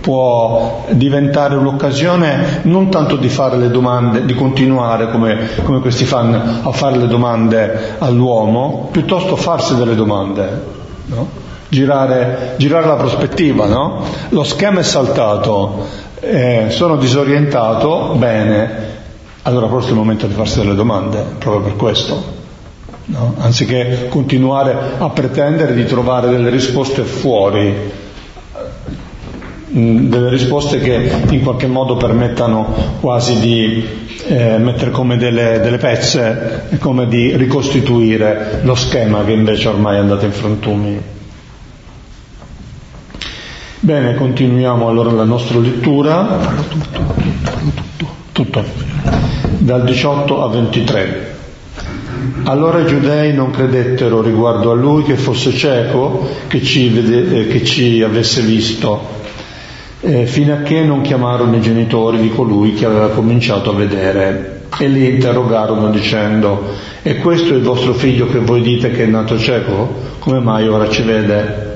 può 0.00 0.86
diventare 0.90 1.54
un'occasione 1.54 2.60
non 2.62 2.90
tanto 2.90 3.16
di 3.16 3.28
fare 3.28 3.56
le 3.56 3.70
domande, 3.70 4.24
di 4.24 4.34
continuare 4.34 5.10
come, 5.10 5.50
come 5.62 5.80
questi 5.80 6.04
fanno 6.04 6.40
a 6.62 6.72
fare 6.72 6.96
le 6.96 7.06
domande 7.06 7.94
all'uomo, 7.98 8.88
piuttosto 8.90 9.36
farsi 9.36 9.76
delle 9.76 9.94
domande, 9.94 10.62
no? 11.06 11.28
girare, 11.68 12.54
girare, 12.56 12.86
la 12.86 12.96
prospettiva, 12.96 13.66
no? 13.66 14.02
lo 14.30 14.42
schema 14.42 14.80
è 14.80 14.82
saltato, 14.82 15.86
eh, 16.18 16.66
sono 16.70 16.96
disorientato, 16.96 18.14
bene, 18.16 18.98
allora 19.42 19.68
forse 19.68 19.88
è 19.88 19.90
il 19.92 19.96
momento 19.96 20.26
di 20.26 20.34
farsi 20.34 20.58
delle 20.58 20.74
domande, 20.74 21.24
proprio 21.38 21.62
per 21.62 21.76
questo, 21.76 22.22
no? 23.06 23.34
anziché 23.38 24.08
continuare 24.08 24.76
a 24.98 25.08
pretendere 25.10 25.74
di 25.74 25.84
trovare 25.84 26.28
delle 26.28 26.50
risposte 26.50 27.02
fuori, 27.02 27.74
mm, 29.74 30.08
delle 30.10 30.28
risposte 30.28 30.78
che 30.80 31.10
in 31.30 31.42
qualche 31.42 31.66
modo 31.66 31.96
permettano 31.96 32.98
quasi 33.00 33.40
di 33.40 33.84
eh, 34.26 34.58
mettere 34.58 34.90
come 34.90 35.16
delle, 35.16 35.60
delle 35.60 35.78
pezze, 35.78 36.68
come 36.78 37.08
di 37.08 37.34
ricostituire 37.36 38.60
lo 38.62 38.74
schema 38.74 39.24
che 39.24 39.32
invece 39.32 39.68
ormai 39.68 39.96
è 39.96 40.00
andato 40.00 40.26
in 40.26 40.32
frantumi. 40.32 41.00
Bene, 43.82 44.14
continuiamo 44.14 44.86
allora 44.88 45.10
la 45.10 45.24
nostra 45.24 45.58
lettura. 45.58 46.38
Farlo 46.38 46.62
tutto, 46.64 47.00
farlo 47.40 47.70
tutto. 47.70 48.19
Tutto 48.32 48.64
dal 49.60 49.84
18 49.84 50.42
a 50.42 50.48
23. 50.48 51.38
Allora 52.44 52.80
i 52.80 52.86
giudei 52.86 53.32
non 53.34 53.50
credettero 53.50 54.22
riguardo 54.22 54.70
a 54.70 54.74
lui 54.74 55.02
che 55.02 55.16
fosse 55.16 55.52
cieco, 55.52 56.26
che 56.46 56.62
ci, 56.62 56.88
vede, 56.88 57.40
eh, 57.40 57.46
che 57.48 57.64
ci 57.64 58.02
avesse 58.02 58.40
visto, 58.40 59.18
eh, 60.00 60.26
fino 60.26 60.54
a 60.54 60.58
che 60.58 60.82
non 60.82 61.02
chiamarono 61.02 61.56
i 61.56 61.60
genitori 61.60 62.20
di 62.20 62.30
colui 62.30 62.74
che 62.74 62.86
aveva 62.86 63.08
cominciato 63.08 63.70
a 63.70 63.74
vedere 63.74 64.62
e 64.78 64.88
li 64.88 65.08
interrogarono 65.08 65.90
dicendo, 65.90 66.74
è 67.02 67.18
questo 67.18 67.54
il 67.54 67.62
vostro 67.62 67.92
figlio 67.92 68.26
che 68.28 68.38
voi 68.38 68.62
dite 68.62 68.90
che 68.90 69.04
è 69.04 69.06
nato 69.06 69.38
cieco? 69.38 70.08
Come 70.18 70.38
mai 70.40 70.68
ora 70.68 70.88
ci 70.88 71.02
vede? 71.02 71.69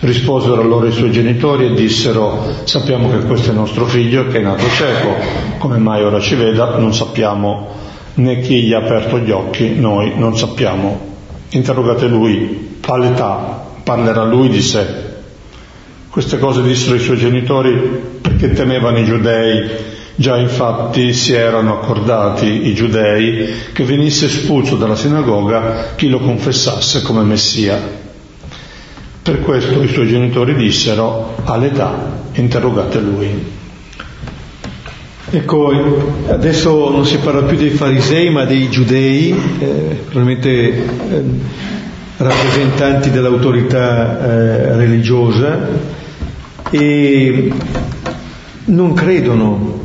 Risposero 0.00 0.62
allora 0.62 0.88
i 0.88 0.92
suoi 0.92 1.10
genitori 1.10 1.66
e 1.66 1.74
dissero, 1.74 2.42
sappiamo 2.64 3.10
che 3.10 3.26
questo 3.26 3.50
è 3.50 3.54
nostro 3.54 3.84
figlio 3.84 4.26
che 4.28 4.38
è 4.38 4.42
nato 4.42 4.66
cieco, 4.70 5.14
come 5.58 5.76
mai 5.76 6.02
ora 6.02 6.18
ci 6.20 6.36
veda 6.36 6.78
non 6.78 6.94
sappiamo 6.94 7.68
né 8.14 8.40
chi 8.40 8.62
gli 8.62 8.72
ha 8.72 8.78
aperto 8.78 9.18
gli 9.18 9.30
occhi, 9.30 9.74
noi 9.78 10.12
non 10.16 10.36
sappiamo. 10.36 11.08
Interrogate 11.50 12.06
lui, 12.06 12.78
all'età 12.80 13.68
parlerà 13.82 14.24
lui 14.24 14.48
di 14.48 14.60
sé. 14.60 14.86
Queste 16.08 16.38
cose 16.38 16.62
dissero 16.62 16.96
i 16.96 17.00
suoi 17.00 17.16
genitori 17.16 17.72
perché 18.20 18.52
temevano 18.52 18.98
i 18.98 19.04
giudei, 19.04 19.68
già 20.16 20.36
infatti 20.36 21.12
si 21.12 21.34
erano 21.34 21.78
accordati 21.78 22.68
i 22.68 22.74
giudei 22.74 23.48
che 23.72 23.84
venisse 23.84 24.26
espulso 24.26 24.76
dalla 24.76 24.96
sinagoga 24.96 25.94
chi 25.94 26.08
lo 26.08 26.18
confessasse 26.18 27.02
come 27.02 27.22
Messia. 27.22 28.08
Per 29.30 29.42
questo 29.42 29.80
i 29.80 29.86
suoi 29.86 30.08
genitori 30.08 30.56
dissero 30.56 31.36
all'età 31.44 32.24
interrogate 32.32 32.98
lui. 32.98 33.28
Ecco, 35.30 35.72
adesso 36.28 36.90
non 36.90 37.06
si 37.06 37.16
parla 37.18 37.42
più 37.42 37.56
dei 37.56 37.70
farisei 37.70 38.28
ma 38.30 38.44
dei 38.44 38.68
giudei, 38.68 39.30
eh, 39.60 40.00
probabilmente 40.10 40.50
eh, 40.50 40.84
rappresentanti 42.16 43.12
dell'autorità 43.12 44.20
eh, 44.20 44.76
religiosa 44.76 45.68
e 46.68 47.52
non 48.64 48.94
credono, 48.94 49.80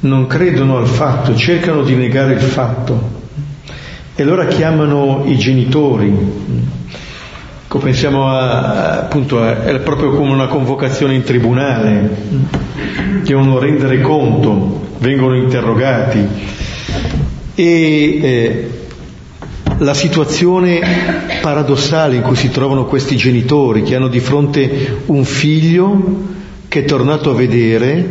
non 0.00 0.26
credono 0.26 0.76
al 0.76 0.86
fatto, 0.86 1.34
cercano 1.34 1.80
di 1.80 1.94
negare 1.94 2.34
il 2.34 2.40
fatto 2.40 3.16
e 4.14 4.22
allora 4.22 4.44
chiamano 4.44 5.22
i 5.24 5.38
genitori 5.38 6.76
Ecco, 7.70 7.80
pensiamo 7.80 8.30
a, 8.30 9.00
appunto, 9.00 9.42
a, 9.42 9.62
è 9.64 9.78
proprio 9.80 10.12
come 10.12 10.32
una 10.32 10.46
convocazione 10.46 11.14
in 11.14 11.22
tribunale, 11.22 12.16
devono 13.22 13.58
rendere 13.58 14.00
conto, 14.00 14.86
vengono 15.00 15.36
interrogati 15.36 16.26
e 17.54 18.20
eh, 18.22 18.70
la 19.80 19.92
situazione 19.92 20.80
paradossale 21.42 22.16
in 22.16 22.22
cui 22.22 22.36
si 22.36 22.48
trovano 22.48 22.86
questi 22.86 23.16
genitori 23.16 23.82
che 23.82 23.96
hanno 23.96 24.08
di 24.08 24.20
fronte 24.20 25.02
un 25.04 25.26
figlio 25.26 26.22
che 26.68 26.80
è 26.80 26.84
tornato 26.86 27.32
a 27.32 27.34
vedere 27.34 28.08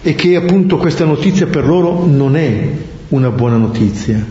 e 0.00 0.14
che 0.14 0.36
appunto 0.36 0.76
questa 0.76 1.04
notizia 1.04 1.46
per 1.46 1.66
loro 1.66 2.06
non 2.06 2.36
è 2.36 2.70
una 3.08 3.30
buona 3.30 3.56
notizia. 3.56 4.24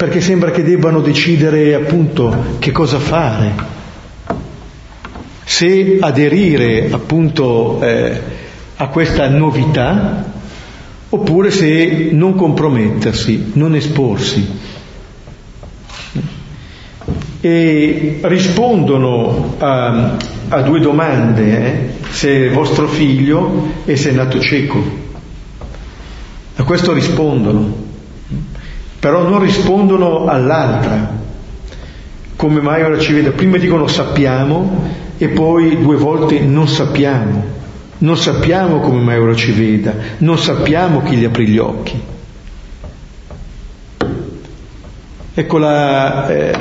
Perché 0.00 0.22
sembra 0.22 0.50
che 0.50 0.62
debbano 0.62 1.02
decidere 1.02 1.74
appunto 1.74 2.56
che 2.58 2.72
cosa 2.72 2.98
fare. 2.98 3.52
Se 5.44 5.98
aderire 6.00 6.88
appunto 6.90 7.82
eh, 7.82 8.18
a 8.76 8.88
questa 8.88 9.28
novità 9.28 10.24
oppure 11.10 11.50
se 11.50 12.08
non 12.12 12.34
compromettersi, 12.34 13.50
non 13.52 13.74
esporsi. 13.74 14.48
E 17.42 18.20
rispondono 18.22 19.56
a, 19.58 20.16
a 20.48 20.62
due 20.62 20.80
domande, 20.80 21.66
eh? 21.66 22.08
se 22.10 22.46
è 22.46 22.50
vostro 22.50 22.88
figlio 22.88 23.70
e 23.84 23.96
se 23.96 24.08
è 24.08 24.12
nato 24.14 24.40
cieco. 24.40 24.82
A 26.56 26.62
questo 26.62 26.94
rispondono, 26.94 27.88
però 29.00 29.22
non 29.26 29.40
rispondono 29.40 30.26
all'altra. 30.26 31.18
Come 32.36 32.60
mai 32.60 32.82
ora 32.82 32.98
ci 32.98 33.12
vede? 33.12 33.30
Prima 33.30 33.56
dicono 33.56 33.86
sappiamo 33.86 34.88
e 35.16 35.28
poi 35.28 35.80
due 35.80 35.96
volte 35.96 36.38
non 36.40 36.68
sappiamo. 36.68 37.58
Non 37.98 38.16
sappiamo 38.16 38.80
come 38.80 39.02
mai 39.02 39.18
ora 39.18 39.34
ci 39.34 39.52
veda, 39.52 39.92
non 40.18 40.38
sappiamo 40.38 41.02
chi 41.02 41.16
gli 41.16 41.24
aprì 41.24 41.46
gli 41.46 41.58
occhi. 41.58 42.02
Ecco 45.34 45.58
la, 45.58 46.26
eh, 46.28 46.58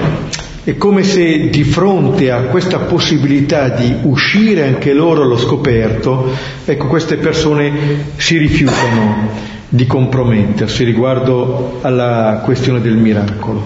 è 0.69 0.77
come 0.77 1.01
se 1.01 1.49
di 1.49 1.63
fronte 1.63 2.29
a 2.29 2.41
questa 2.41 2.77
possibilità 2.77 3.69
di 3.69 3.91
uscire 4.03 4.67
anche 4.67 4.93
loro 4.93 5.23
allo 5.23 5.37
scoperto, 5.37 6.31
ecco 6.63 6.85
queste 6.85 7.17
persone 7.17 7.71
si 8.17 8.37
rifiutano 8.37 9.29
di 9.67 9.87
compromettersi 9.87 10.83
riguardo 10.83 11.79
alla 11.81 12.41
questione 12.45 12.81
del 12.81 12.97
miracolo. 12.97 13.63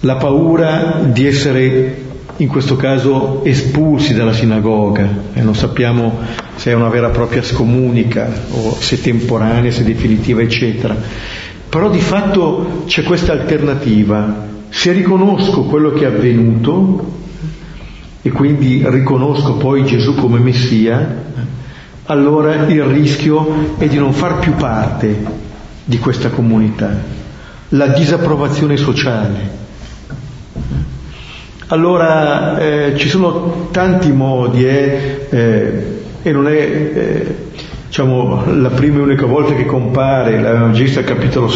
La 0.00 0.16
paura 0.16 1.00
di 1.06 1.26
essere 1.26 2.02
in 2.36 2.48
questo 2.48 2.76
caso 2.76 3.42
espulsi 3.44 4.12
dalla 4.12 4.34
sinagoga 4.34 5.08
e 5.32 5.40
non 5.40 5.54
sappiamo 5.54 6.18
se 6.56 6.70
è 6.70 6.74
una 6.74 6.88
vera 6.88 7.08
e 7.08 7.12
propria 7.12 7.42
scomunica 7.42 8.30
o 8.50 8.76
se 8.78 9.00
temporanea, 9.00 9.70
se 9.72 9.84
definitiva, 9.84 10.42
eccetera. 10.42 10.94
Però 11.66 11.88
di 11.88 12.00
fatto 12.00 12.82
c'è 12.84 13.02
questa 13.04 13.32
alternativa. 13.32 14.52
Se 14.76 14.92
riconosco 14.92 15.62
quello 15.62 15.92
che 15.92 16.02
è 16.04 16.08
avvenuto 16.08 17.12
e 18.20 18.30
quindi 18.30 18.84
riconosco 18.84 19.54
poi 19.54 19.84
Gesù 19.86 20.14
come 20.16 20.40
Messia, 20.40 21.22
allora 22.06 22.66
il 22.66 22.82
rischio 22.82 23.76
è 23.78 23.86
di 23.86 23.96
non 23.96 24.12
far 24.12 24.40
più 24.40 24.52
parte 24.56 25.24
di 25.84 25.98
questa 25.98 26.28
comunità. 26.28 27.00
La 27.68 27.86
disapprovazione 27.86 28.76
sociale, 28.76 29.50
allora 31.68 32.58
eh, 32.58 32.94
ci 32.98 33.08
sono 33.08 33.68
tanti 33.70 34.12
modi 34.12 34.66
eh, 34.66 35.26
eh, 35.30 36.02
e 36.20 36.30
non 36.30 36.48
è 36.48 36.52
eh, 36.52 37.36
diciamo, 37.94 38.42
la 38.60 38.70
prima 38.70 38.98
e 38.98 39.02
unica 39.02 39.24
volta 39.24 39.54
che 39.54 39.66
compare 39.66 40.40
l'Evangelista 40.40 40.98
al 40.98 41.06
capitolo 41.06 41.48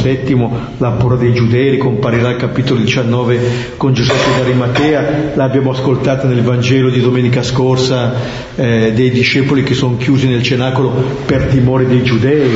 la 0.77 0.91
paura 0.93 1.17
dei 1.17 1.35
giudei, 1.35 1.77
comparirà 1.79 2.29
al 2.29 2.37
capitolo 2.37 2.79
19 2.79 3.75
con 3.77 3.93
Giuseppe 3.93 4.39
d'Arimatea, 4.39 5.33
l'abbiamo 5.35 5.73
ascoltata 5.73 6.29
nel 6.29 6.43
Vangelo 6.43 6.91
di 6.91 7.01
domenica 7.01 7.43
scorsa 7.43 8.15
eh, 8.55 8.93
dei 8.95 9.11
discepoli 9.11 9.65
che 9.65 9.75
sono 9.75 9.97
chiusi 9.97 10.29
nel 10.29 10.45
cenacolo 10.45 10.91
per 11.27 11.47
timore 11.47 11.89
dei 11.89 12.05
giudei. 12.05 12.51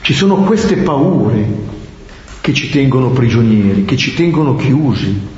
Ci 0.00 0.14
sono 0.14 0.36
queste 0.36 0.76
paure 0.76 1.46
che 2.40 2.54
ci 2.54 2.70
tengono 2.70 3.10
prigionieri, 3.10 3.84
che 3.84 3.98
ci 3.98 4.14
tengono 4.14 4.56
chiusi 4.56 5.28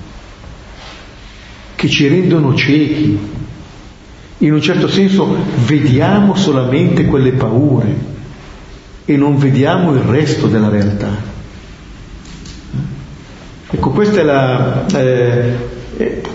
che 1.74 1.88
ci 1.90 2.09
rendono 2.09 2.55
ciechi. 2.55 3.18
In 4.45 4.53
un 4.53 4.61
certo 4.61 4.88
senso 4.88 5.26
vediamo 5.64 6.34
solamente 6.34 7.07
quelle 7.07 7.32
paure 7.32 8.12
e 9.07 9.16
non 9.16 9.38
vediamo 9.38 9.95
il 9.95 10.01
resto 10.01 10.49
della 10.49 10.68
realtà. 10.68 11.09
Ecco, 13.70 13.88
questa 13.88 14.20
è 14.20 14.22
la, 14.22 14.86
eh, 14.95 15.53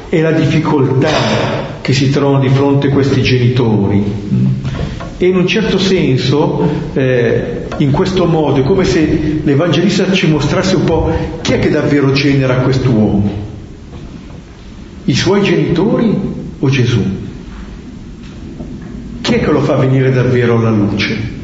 è 0.10 0.22
la 0.22 0.32
difficoltà 0.32 1.10
che 1.82 1.94
si 1.94 2.10
trovano 2.10 2.40
di 2.40 2.50
fronte 2.50 2.90
questi 2.90 3.22
genitori. 3.22 4.04
E 5.20 5.28
in 5.28 5.36
un 5.36 5.46
certo 5.46 5.78
senso, 5.78 6.68
eh, 6.94 7.68
in 7.78 7.92
questo 7.92 8.26
modo, 8.26 8.62
è 8.62 8.64
come 8.64 8.86
se 8.86 9.42
l'Evangelista 9.44 10.12
ci 10.14 10.28
mostrasse 10.28 10.78
un 10.78 10.84
po' 10.84 11.12
chi 11.42 11.54
è 11.54 11.60
che 11.60 11.70
davvero 11.70 12.12
genera 12.12 12.56
quest'uomo. 12.56 13.32
I 15.06 15.14
suoi 15.14 15.44
genitori 15.44 16.12
o 16.58 16.70
Gesù? 16.70 17.19
Chi 19.30 19.36
è 19.36 19.42
che 19.42 19.52
lo 19.52 19.60
fa 19.60 19.76
venire 19.76 20.12
davvero 20.12 20.58
alla 20.58 20.72
luce? 20.72 21.38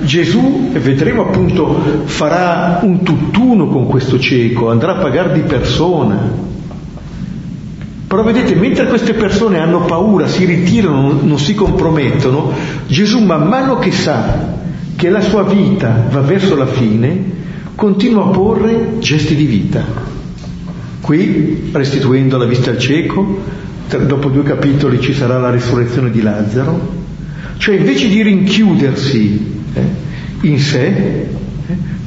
Gesù, 0.00 0.70
e 0.72 0.78
vedremo 0.78 1.26
appunto, 1.26 1.78
farà 2.04 2.80
un 2.80 3.02
tutt'uno 3.02 3.66
con 3.66 3.86
questo 3.86 4.18
cieco, 4.18 4.70
andrà 4.70 4.96
a 4.96 5.00
pagare 5.02 5.34
di 5.34 5.40
persona. 5.40 6.26
Però 8.06 8.22
vedete, 8.22 8.54
mentre 8.54 8.86
queste 8.86 9.12
persone 9.12 9.58
hanno 9.58 9.82
paura, 9.82 10.26
si 10.26 10.46
ritirano, 10.46 11.18
non 11.20 11.38
si 11.38 11.54
compromettono, 11.54 12.52
Gesù 12.86 13.22
man 13.22 13.46
mano 13.48 13.76
che 13.76 13.92
sa 13.92 14.54
che 14.96 15.10
la 15.10 15.20
sua 15.20 15.42
vita 15.42 16.06
va 16.10 16.22
verso 16.22 16.56
la 16.56 16.64
fine, 16.64 17.24
continua 17.74 18.24
a 18.24 18.28
porre 18.28 18.94
gesti 19.00 19.34
di 19.34 19.44
vita. 19.44 19.84
Qui, 21.02 21.68
restituendo 21.72 22.38
la 22.38 22.46
vista 22.46 22.70
al 22.70 22.78
cieco, 22.78 23.60
dopo 23.88 24.28
due 24.28 24.42
capitoli 24.42 25.00
ci 25.00 25.12
sarà 25.12 25.38
la 25.38 25.50
risurrezione 25.50 26.10
di 26.10 26.22
Lazzaro, 26.22 27.00
cioè 27.58 27.76
invece 27.76 28.08
di 28.08 28.22
rinchiudersi 28.22 29.62
eh, 29.74 29.80
in 30.42 30.58
sé, 30.58 30.86
eh, 30.86 31.28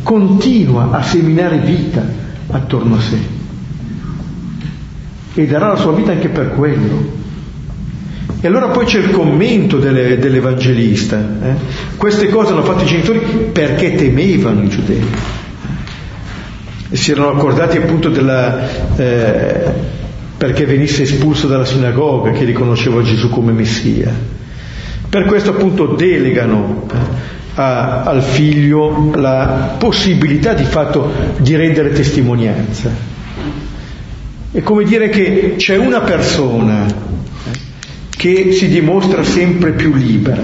continua 0.03 0.91
a 0.91 1.01
seminare 1.01 1.59
vita 1.59 2.05
attorno 2.47 2.95
a 2.95 2.99
sé 2.99 3.17
e 5.33 5.45
darà 5.45 5.67
la 5.69 5.75
sua 5.75 5.93
vita 5.93 6.11
anche 6.11 6.29
per 6.29 6.51
quello. 6.51 7.23
E 8.39 8.47
allora 8.47 8.67
poi 8.67 8.85
c'è 8.85 8.99
il 8.99 9.09
commento 9.11 9.79
delle, 9.79 10.17
dell'Evangelista. 10.17 11.17
Eh? 11.17 11.55
Queste 11.97 12.29
cose 12.29 12.51
hanno 12.51 12.63
fatto 12.63 12.83
i 12.83 12.87
genitori 12.87 13.19
perché 13.51 13.95
temevano 13.95 14.63
i 14.63 14.69
giudei 14.69 15.03
si 16.91 17.11
erano 17.11 17.29
accordati 17.29 17.77
appunto 17.77 18.09
della, 18.09 18.95
eh, 18.95 19.73
perché 20.45 20.67
venisse 20.67 21.01
espulso 21.01 21.47
dalla 21.47 21.65
sinagoga 21.65 22.29
che 22.29 22.45
riconosceva 22.45 23.01
Gesù 23.01 23.29
come 23.29 23.51
Messia. 23.51 24.13
Per 25.09 25.25
questo 25.25 25.49
appunto 25.49 25.87
delegano 25.95 26.85
eh, 26.87 26.95
a, 27.55 28.03
al 28.03 28.21
figlio 28.21 29.11
la 29.15 29.75
possibilità 29.79 30.53
di 30.53 30.65
fatto 30.65 31.11
di 31.39 31.55
rendere 31.55 31.93
testimonianza. 31.93 32.91
È 34.51 34.61
come 34.61 34.83
dire 34.83 35.09
che 35.09 35.55
c'è 35.57 35.77
una 35.77 36.01
persona 36.01 36.85
eh, 36.85 36.93
che 38.15 38.51
si 38.51 38.67
dimostra 38.67 39.23
sempre 39.23 39.71
più 39.71 39.95
libera, 39.95 40.43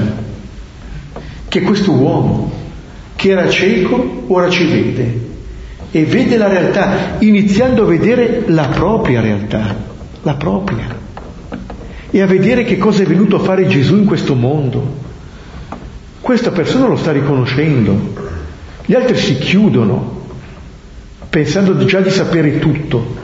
che 1.48 1.60
è 1.60 1.62
questo 1.62 1.92
uomo, 1.92 2.52
che 3.16 3.30
era 3.30 3.48
cieco, 3.50 4.24
ora 4.30 4.50
ci 4.50 4.66
vede 4.66 5.30
e 5.92 6.06
vede 6.06 6.38
la 6.38 6.48
realtà, 6.48 7.18
iniziando 7.20 7.84
a 7.84 7.86
vedere 7.86 8.46
la 8.48 8.70
propria 8.70 9.22
realtà, 9.22 9.90
la 10.24 10.34
propria, 10.36 10.96
e 12.10 12.22
a 12.22 12.26
vedere 12.26 12.64
che 12.64 12.78
cosa 12.78 13.04
è 13.04 13.06
venuto 13.06 13.38
a 13.38 13.40
fare 13.40 13.68
Gesù 13.68 13.96
in 13.96 14.06
questo 14.06 14.36
mondo. 14.36 15.00
Questa 16.20 16.52
persona 16.52 16.88
lo 16.88 16.98
sta 16.98 17.12
riconoscendo, 17.12 18.14
gli 18.86 18.94
altri 18.94 19.18
si 19.18 19.38
chiudono, 19.38 20.20
pensando 21.30 21.86
già 21.86 22.02
di 22.02 22.10
sapere 22.10 22.60
tutto. 22.60 23.20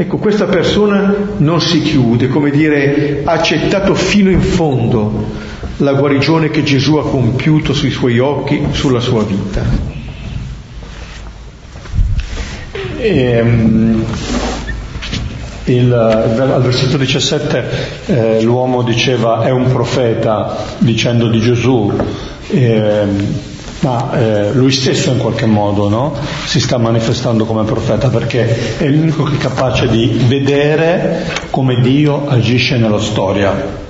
Ecco, 0.00 0.16
questa 0.18 0.46
persona 0.46 1.12
non 1.38 1.60
si 1.60 1.82
chiude, 1.82 2.28
come 2.28 2.50
dire, 2.50 3.22
ha 3.24 3.32
accettato 3.32 3.94
fino 3.94 4.30
in 4.30 4.40
fondo 4.40 5.26
la 5.78 5.92
guarigione 5.94 6.50
che 6.50 6.62
Gesù 6.62 6.96
ha 6.96 7.08
compiuto 7.08 7.72
sui 7.72 7.90
suoi 7.90 8.18
occhi, 8.18 8.68
sulla 8.70 9.00
sua 9.00 9.24
vita. 9.24 9.62
E, 12.96 13.40
um, 13.40 14.04
il, 15.72 15.92
al 15.92 16.62
versetto 16.62 16.96
17 16.96 17.64
eh, 18.06 18.42
l'uomo 18.42 18.82
diceva 18.82 19.42
è 19.42 19.50
un 19.50 19.66
profeta 19.66 20.56
dicendo 20.78 21.28
di 21.28 21.40
Gesù 21.40 21.92
e, 22.48 23.06
ma 23.80 24.10
eh, 24.12 24.52
lui 24.52 24.72
stesso 24.72 25.10
in 25.10 25.18
qualche 25.18 25.46
modo 25.46 25.88
no? 25.88 26.14
si 26.46 26.58
sta 26.60 26.78
manifestando 26.78 27.44
come 27.44 27.64
profeta 27.64 28.08
perché 28.08 28.76
è 28.78 28.88
l'unico 28.88 29.22
che 29.24 29.36
è 29.36 29.38
capace 29.38 29.88
di 29.88 30.20
vedere 30.26 31.26
come 31.50 31.80
Dio 31.80 32.26
agisce 32.28 32.76
nella 32.76 33.00
storia. 33.00 33.86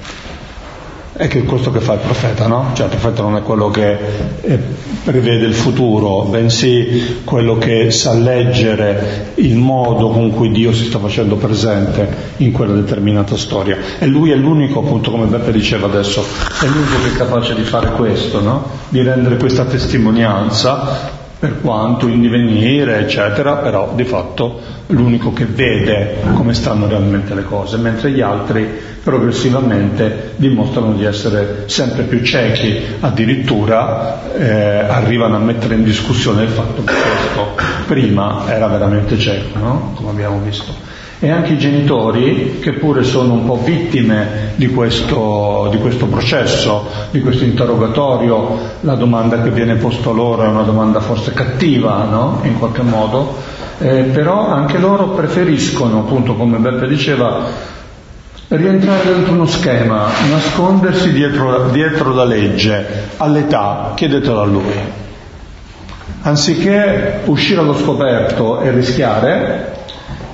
È 1.19 1.27
che 1.27 1.43
questo 1.43 1.73
che 1.73 1.81
fa 1.81 1.95
il 1.95 1.99
profeta, 1.99 2.47
no? 2.47 2.71
Cioè 2.75 2.87
il 2.87 2.93
profeta 2.93 3.23
non 3.23 3.35
è 3.35 3.43
quello 3.43 3.71
che 3.71 3.99
eh, 4.41 4.59
prevede 5.03 5.47
il 5.47 5.55
futuro, 5.55 6.23
bensì 6.23 7.23
quello 7.25 7.59
che 7.59 7.91
sa 7.91 8.13
leggere 8.13 9.33
il 9.35 9.57
modo 9.57 10.11
con 10.11 10.31
cui 10.31 10.53
Dio 10.53 10.73
si 10.73 10.85
sta 10.85 11.01
facendo 11.01 11.35
presente 11.35 12.35
in 12.37 12.53
quella 12.53 12.75
determinata 12.75 13.37
storia. 13.37 13.77
E 13.99 14.07
lui 14.07 14.31
è 14.31 14.37
l'unico, 14.37 14.79
appunto, 14.79 15.11
come 15.11 15.27
Beppe 15.27 15.51
diceva 15.51 15.89
adesso, 15.89 16.25
è 16.61 16.67
l'unico 16.67 17.03
che 17.03 17.13
è 17.13 17.17
capace 17.17 17.53
di 17.57 17.63
fare 17.63 17.91
questo, 17.91 18.41
no? 18.41 18.71
Di 18.89 19.03
rendere 19.03 19.39
questa 19.39 19.65
testimonianza 19.65 21.18
per 21.39 21.61
quanto 21.61 22.09
in 22.09 22.21
divenire, 22.21 22.99
eccetera, 22.99 23.57
però 23.57 23.93
di 23.95 24.05
fatto 24.05 24.61
l'unico 24.87 25.33
che 25.33 25.45
vede 25.45 26.17
come 26.35 26.53
stanno 26.53 26.89
realmente 26.89 27.35
le 27.35 27.45
cose, 27.45 27.77
mentre 27.77 28.11
gli 28.11 28.21
altri 28.21 28.67
progressivamente 29.03 30.33
dimostrano 30.37 30.95
di 30.95 31.05
essere 31.05 31.65
sempre 31.67 32.03
più 32.05 32.23
ciechi, 32.23 32.81
addirittura 33.01 34.33
eh, 34.35 34.79
arrivano 34.79 35.37
a 35.37 35.41
mettere 35.41 35.75
in 35.75 35.85
discussione 35.85 36.43
il 36.43 36.49
fatto 36.49 36.83
che 36.83 36.93
questo 36.93 37.55
prima 37.87 38.45
era 38.49 38.67
veramente 38.67 39.17
cieco, 39.17 39.59
no? 39.59 39.93
come 39.95 40.11
abbiamo 40.11 40.41
visto 40.41 40.98
e 41.21 41.31
anche 41.31 41.55
i 41.55 41.59
genitori 41.59 42.59
che 42.61 42.75
pure 42.75 43.03
sono 43.03 43.33
un 43.33 43.45
po' 43.45 43.61
vittime 43.65 44.53
di 44.55 44.69
questo, 44.69 45.69
di 45.71 45.79
questo, 45.79 46.07
processo, 46.07 46.87
di 47.11 47.21
questo 47.21 47.43
interrogatorio, 47.43 48.57
la 48.81 48.95
domanda 48.95 49.43
che 49.43 49.51
viene 49.51 49.75
posta 49.75 50.11
loro 50.11 50.45
è 50.45 50.47
una 50.47 50.63
domanda 50.63 51.01
forse 51.01 51.33
cattiva, 51.33 52.05
no? 52.05 52.41
in 52.45 52.59
qualche 52.59 52.83
modo, 52.83 53.35
eh, 53.79 54.03
però 54.13 54.49
anche 54.49 54.79
loro 54.79 55.09
preferiscono, 55.09 56.01
appunto 56.01 56.35
come 56.35 56.59
Beppe 56.59 56.87
diceva, 56.87 57.47
rientrare 58.49 59.05
dentro 59.05 59.33
uno 59.33 59.47
schema, 59.47 60.07
nascondersi 60.31 61.13
dietro, 61.13 61.69
dietro 61.71 62.15
la 62.15 62.25
legge, 62.25 63.09
all'età, 63.17 63.93
chiedetelo 63.95 64.41
a 64.41 64.45
lui. 64.45 65.07
Anziché 66.23 67.21
uscire 67.25 67.61
allo 67.61 67.75
scoperto 67.75 68.61
e 68.61 68.71
rischiare, 68.71 69.77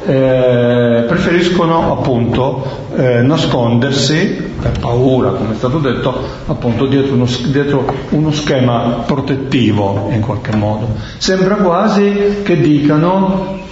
eh, 0.07 1.05
preferiscono 1.07 1.93
appunto 1.93 2.87
eh, 2.97 3.23
nascondersi 3.23 4.53
per 4.61 4.79
paura, 4.79 5.31
come 5.31 5.53
è 5.53 5.57
stato 5.57 5.79
detto, 5.79 6.15
appunto 6.47 6.87
dietro 6.87 7.15
uno, 7.15 7.27
dietro 7.47 7.85
uno 8.11 8.31
schema 8.33 9.03
protettivo 9.07 10.09
in 10.11 10.21
qualche 10.21 10.55
modo. 10.57 10.89
Sembra 11.19 11.57
quasi 11.57 12.43
che 12.43 12.61
dicano 12.61 13.63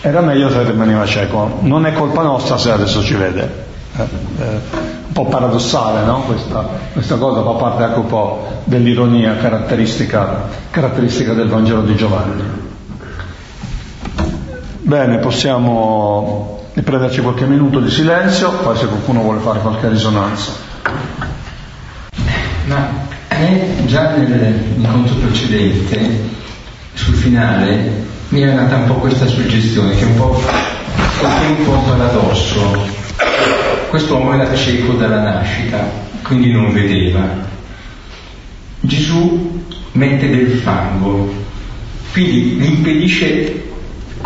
era 0.00 0.20
meglio 0.20 0.50
se 0.50 0.62
rimaneva 0.62 1.04
cieco, 1.04 1.58
non 1.60 1.84
è 1.86 1.92
colpa 1.92 2.22
nostra 2.22 2.56
se 2.58 2.70
adesso 2.70 3.02
ci 3.02 3.14
vede. 3.14 3.64
Eh, 3.96 4.02
eh, 4.02 4.44
un 5.06 5.12
po' 5.12 5.24
paradossale 5.26 6.04
no? 6.04 6.20
questa, 6.26 6.68
questa, 6.92 7.16
cosa 7.16 7.42
fa 7.42 7.52
parte 7.52 7.82
anche 7.82 7.98
un 7.98 8.06
po' 8.06 8.46
dell'ironia 8.64 9.36
caratteristica, 9.36 10.48
caratteristica 10.70 11.32
del 11.32 11.48
Vangelo 11.48 11.80
di 11.80 11.96
Giovanni. 11.96 12.65
Bene, 14.86 15.18
possiamo 15.18 16.62
prenderci 16.72 17.20
qualche 17.20 17.44
minuto 17.44 17.80
di 17.80 17.90
silenzio, 17.90 18.52
poi 18.58 18.76
se 18.76 18.86
qualcuno 18.86 19.20
vuole 19.20 19.40
fare 19.40 19.58
qualche 19.58 19.88
risonanza. 19.88 20.52
Ma 22.66 22.88
me 23.30 23.84
già 23.86 24.14
nell'incontro 24.14 25.16
precedente, 25.16 26.20
sul 26.94 27.14
finale, 27.16 28.04
mi 28.28 28.42
era 28.42 28.54
nata 28.54 28.76
un 28.76 28.86
po' 28.86 28.94
questa 28.94 29.26
suggestione, 29.26 29.96
che 29.96 30.02
è 30.02 30.04
un 30.04 30.14
po', 30.14 30.40
è 30.40 31.46
un 31.48 31.64
po' 31.64 31.72
un 31.72 31.84
paradosso. 31.84 32.86
Quest'uomo 33.88 34.34
era 34.34 34.54
cieco 34.54 34.92
dalla 34.92 35.20
nascita, 35.20 35.78
quindi 36.22 36.52
non 36.52 36.72
vedeva. 36.72 37.26
Gesù 38.78 39.64
mette 39.90 40.30
del 40.30 40.58
fango, 40.58 41.34
quindi 42.12 42.40
gli 42.52 42.66
impedisce 42.66 43.64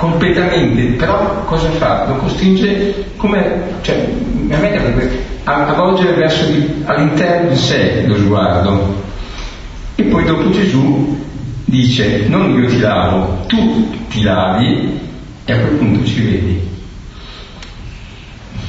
completamente, 0.00 0.96
però 0.96 1.44
cosa 1.44 1.68
fa? 1.72 2.06
Lo 2.08 2.14
costringe 2.14 3.12
come, 3.18 3.60
cioè, 3.82 4.08
a, 5.44 5.66
a 5.66 5.74
volgere 5.74 6.14
verso 6.14 6.46
di, 6.46 6.82
all'interno 6.86 7.50
di 7.50 7.56
sé 7.56 8.04
lo 8.06 8.16
sguardo. 8.16 9.02
E 9.96 10.02
poi 10.04 10.24
dopo 10.24 10.48
Gesù 10.48 11.18
dice, 11.66 12.24
non 12.28 12.58
io 12.58 12.66
ti 12.66 12.78
lavo, 12.78 13.44
tu 13.46 13.90
ti 14.08 14.22
lavi 14.22 14.98
e 15.44 15.52
a 15.52 15.58
quel 15.58 15.74
punto 15.74 16.06
ci 16.06 16.22
vedi. 16.22 16.68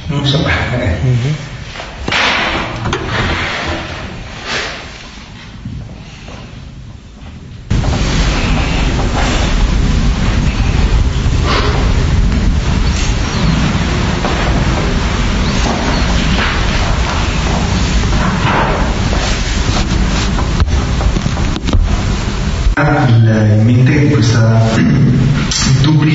Non 0.08 0.26
so. 0.26 0.36
Mm-hmm. 0.36 1.32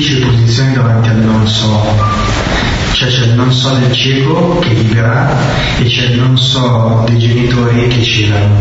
duplice 0.08 0.16
posizione 0.16 0.72
davanti 0.72 1.08
al 1.10 1.16
non 1.16 1.46
so, 1.46 1.84
cioè 2.92 3.08
c'è 3.08 3.24
il 3.24 3.34
non 3.34 3.52
so 3.52 3.74
del 3.74 3.92
cieco 3.92 4.58
che 4.58 4.72
vivrà 4.74 5.36
e 5.78 5.84
c'è 5.84 6.04
il 6.10 6.20
non 6.20 6.38
so 6.38 7.04
dei 7.06 7.18
genitori 7.18 7.88
che 7.88 8.02
celano. 8.02 8.56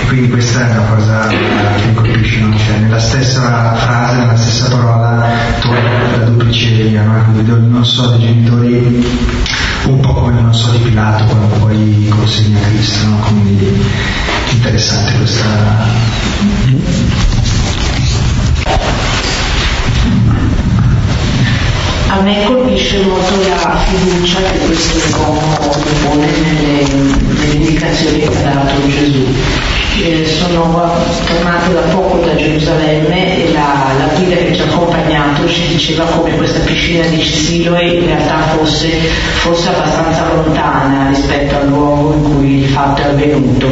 E 0.00 0.06
quindi 0.06 0.28
questa 0.30 0.66
è 0.66 0.70
una 0.70 0.86
cosa 0.86 1.26
che 1.28 1.36
mi 1.86 1.94
colpisce, 1.94 2.40
no? 2.40 2.56
cioè 2.56 2.78
nella 2.78 2.98
stessa 2.98 3.74
frase, 3.74 4.16
nella 4.16 4.36
stessa 4.36 4.68
parola, 4.68 5.28
trovi 5.60 5.78
la 6.16 6.24
duplice 6.24 6.70
via, 6.70 7.02
no? 7.02 7.38
il 7.38 7.46
non 7.46 7.84
so 7.84 8.06
dei 8.08 8.20
genitori 8.20 9.06
un 9.84 10.00
po' 10.00 10.12
come 10.14 10.36
il 10.36 10.42
non 10.42 10.54
so 10.54 10.70
di 10.70 10.78
Pilato 10.78 11.24
quando 11.24 11.46
poi 11.56 12.06
consegna 12.08 12.58
Cristo, 12.60 13.06
no? 13.08 13.16
quindi 13.28 13.84
interessante 14.50 15.12
questa 15.18 15.90
A 22.14 22.20
me 22.20 22.44
colpisce 22.44 22.98
molto 22.98 23.36
la 23.48 23.74
fiducia 23.86 24.38
che 24.42 24.58
questo 24.66 25.18
uomo 25.18 25.56
pone 26.02 26.26
nelle, 26.26 26.84
nelle 26.92 27.54
indicazioni 27.54 28.18
che 28.18 28.44
ha 28.44 28.52
dato 28.52 28.86
Gesù. 28.86 29.24
Eh, 30.04 30.26
sono 30.26 30.90
tornato 31.26 31.72
da 31.72 31.80
poco 31.90 32.18
da 32.18 32.34
Gerusalemme 32.34 33.46
e 33.46 33.52
la, 33.52 33.92
la, 33.98 34.14
guida 34.14 34.36
che 34.36 34.54
ci 34.54 34.60
ha 34.60 34.64
accompagnato 34.64 35.48
ci 35.48 35.66
diceva 35.68 36.04
come 36.04 36.34
questa 36.36 36.60
piscina 36.60 37.06
di 37.06 37.22
Siloe 37.22 37.82
in 37.82 38.06
realtà 38.06 38.56
fosse, 38.56 38.88
fosse, 38.88 39.68
abbastanza 39.68 40.32
lontana 40.34 41.08
rispetto 41.08 41.56
al 41.56 41.68
luogo 41.68 42.14
in 42.14 42.34
cui 42.34 42.58
il 42.62 42.68
fatto 42.68 43.02
è 43.02 43.04
avvenuto 43.06 43.68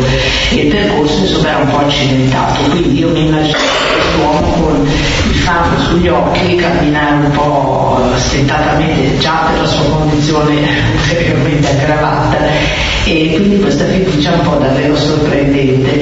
e 0.50 0.56
il 0.56 0.68
percorso 0.68 1.18
insomma 1.20 1.48
era 1.48 1.58
un 1.58 1.70
po' 1.70 1.78
accidentato, 1.78 2.62
quindi 2.70 2.98
io 2.98 3.08
mi 3.08 3.26
immagino 3.26 3.58
quest'uomo 3.92 4.52
con 4.52 4.86
il 4.86 5.34
fango 5.34 5.80
sugli 5.82 6.08
occhi 6.08 6.54
camminare 6.56 7.26
un 7.26 7.30
po' 7.32 8.10
stentatamente 8.30 9.18
già 9.18 9.48
per 9.50 9.60
la 9.62 9.66
sua 9.66 9.84
condizione 9.84 10.52
ulteriormente 10.94 11.68
aggravata. 11.68 12.38
E 13.04 13.32
quindi 13.34 13.58
questa 13.58 13.84
fiducia 13.86 14.32
è 14.32 14.34
un 14.36 14.42
po' 14.42 14.56
davvero 14.56 14.96
sorprendente. 14.96 16.00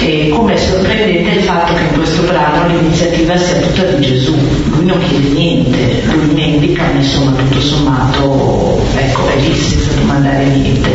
E 0.00 0.28
come 0.28 0.54
è 0.54 0.56
sorprendente 0.58 1.38
il 1.38 1.44
fatto 1.44 1.72
che 1.74 1.82
in 1.82 1.94
questo 1.94 2.22
brano 2.22 2.66
l'iniziativa 2.68 3.36
sia 3.38 3.56
tutta 3.56 3.82
di 3.84 4.04
Gesù. 4.04 4.36
Lui 4.68 4.84
non 4.84 4.98
chiede 5.08 5.28
niente 5.28 6.02
lui 6.04 6.34
mendica 6.34 6.82
ma 6.82 6.98
insomma 6.98 7.32
tutto 7.32 7.60
sommato 7.60 8.80
ecco 8.96 9.28
è 9.28 9.36
lì 9.36 9.54
senza 9.54 9.92
domandare 9.94 10.44
niente 10.44 10.90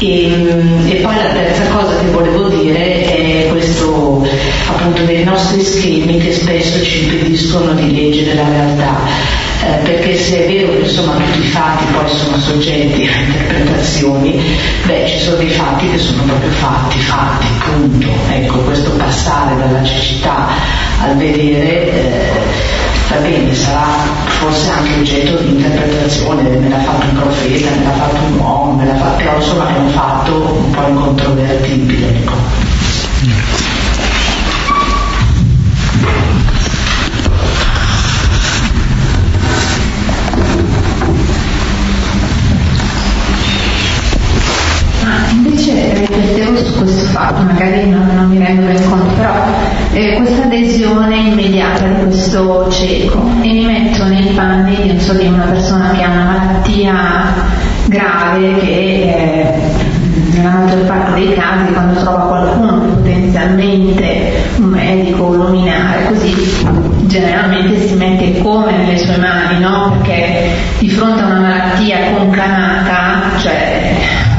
e, 0.00 0.90
e, 0.90 0.94
poi 0.96 1.16
la 1.16 1.30
terza 1.32 1.64
cosa 1.64 1.96
che 1.98 2.06
volevo 2.10 2.48
dire 2.48 3.04
è 3.04 3.46
questo 3.48 4.26
appunto 4.68 5.02
dei 5.02 5.24
nostri 5.24 5.62
schemi 5.62 6.18
che 6.18 6.32
spesso 6.32 6.82
ci 6.84 7.02
impediscono 7.02 7.72
di 7.72 7.94
leggere 7.94 8.34
la 8.34 8.48
realtà. 8.48 9.46
Eh, 9.60 9.82
perché 9.82 10.16
se 10.16 10.44
è 10.44 10.48
vero 10.48 10.72
che 10.72 10.82
insomma 10.84 11.14
tutti 11.14 11.40
i 11.40 11.48
fatti 11.48 11.84
poi 11.92 12.08
sono 12.08 12.38
soggetti 12.38 13.08
a 13.08 13.20
interpretazioni, 13.20 14.40
beh 14.86 15.04
ci 15.08 15.18
sono 15.18 15.36
dei 15.36 15.50
fatti 15.50 15.90
che 15.90 15.98
sono 15.98 16.22
proprio 16.22 16.50
fatti, 16.50 16.98
fatti, 17.00 17.46
punto. 17.64 18.08
Ecco, 18.30 18.58
questo 18.58 18.90
passare 18.92 19.56
dalla 19.56 19.82
cecità 19.82 20.46
al 21.00 21.16
vedere 21.16 21.90
eh, 21.90 22.87
va 23.08 23.16
bene, 23.20 23.54
sarà 23.54 23.86
forse 24.26 24.70
anche 24.70 25.00
oggetto 25.00 25.36
di 25.42 25.50
interpretazione, 25.50 26.42
me 26.42 26.68
l'ha 26.68 26.78
fatto 26.78 27.06
un 27.06 27.14
profeta, 27.14 27.70
me 27.70 27.84
l'ha 27.84 27.92
fatto 27.92 28.24
un 28.26 28.38
uomo, 28.38 28.72
me 28.72 28.86
l'ha 28.86 28.96
fatto, 28.96 29.16
però 29.16 29.36
insomma 29.36 29.74
è 29.74 29.78
un 29.78 29.88
fatto 29.90 30.62
un 30.64 30.70
po' 30.70 30.88
incontrovertibile. 30.88 32.06
Ecco. 32.08 32.32
Invece 45.30 45.94
riflettevo 45.94 46.56
su 46.64 46.78
questo 46.78 47.06
fatto, 47.06 47.42
magari 47.42 47.88
non, 47.88 48.06
non 48.14 48.28
mi 48.28 48.38
vengono 48.38 48.78
conto, 48.88 49.14
però 49.14 49.57
eh, 49.92 50.14
questa 50.16 50.44
adesione 50.44 51.16
immediata 51.16 51.86
di 51.86 52.02
questo 52.04 52.68
cieco 52.70 53.18
e 53.42 53.52
mi 53.52 53.64
metto 53.64 54.04
nei 54.04 54.32
panni 54.34 54.98
so, 55.00 55.14
di 55.14 55.26
una 55.26 55.44
persona 55.44 55.90
che 55.92 56.02
ha 56.02 56.10
una 56.10 56.24
malattia 56.24 56.94
grave 57.86 58.58
che 58.58 58.66
eh, 58.66 59.98
nella 60.34 60.50
maggior 60.50 60.84
parte 60.84 61.14
dei 61.14 61.34
casi 61.34 61.72
quando 61.72 62.00
trova 62.00 62.26
qualcuno 62.26 62.78
potenzialmente 62.80 64.32
un 64.58 64.64
medico, 64.64 65.24
un 65.24 65.36
luminare, 65.36 66.06
così 66.08 66.34
generalmente 67.06 67.86
si 67.86 67.94
mette 67.94 68.38
come 68.42 68.76
nelle 68.76 68.98
sue 68.98 69.16
mani, 69.16 69.60
no? 69.60 69.96
Perché 70.02 70.54
di 70.78 70.90
fronte 70.90 71.22
a 71.22 71.26
una 71.26 71.40
malattia 71.40 72.12
conclamata, 72.14 73.38
cioè 73.40 73.96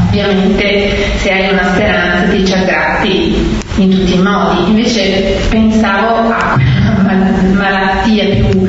ovviamente 0.10 0.95
se 1.18 1.32
hai 1.32 1.52
una 1.52 1.64
speranza 1.74 2.32
ti 2.32 2.45
ci 2.45 2.54
aggratti 2.54 3.38
in 3.82 3.89
tutti 3.91 4.15
i 4.15 4.21
modi. 4.21 4.69
Invece 4.69 5.38
pensavo 5.49 6.30
a 6.30 6.55
una 6.99 7.34
malattia 7.53 8.25
più 8.36 8.67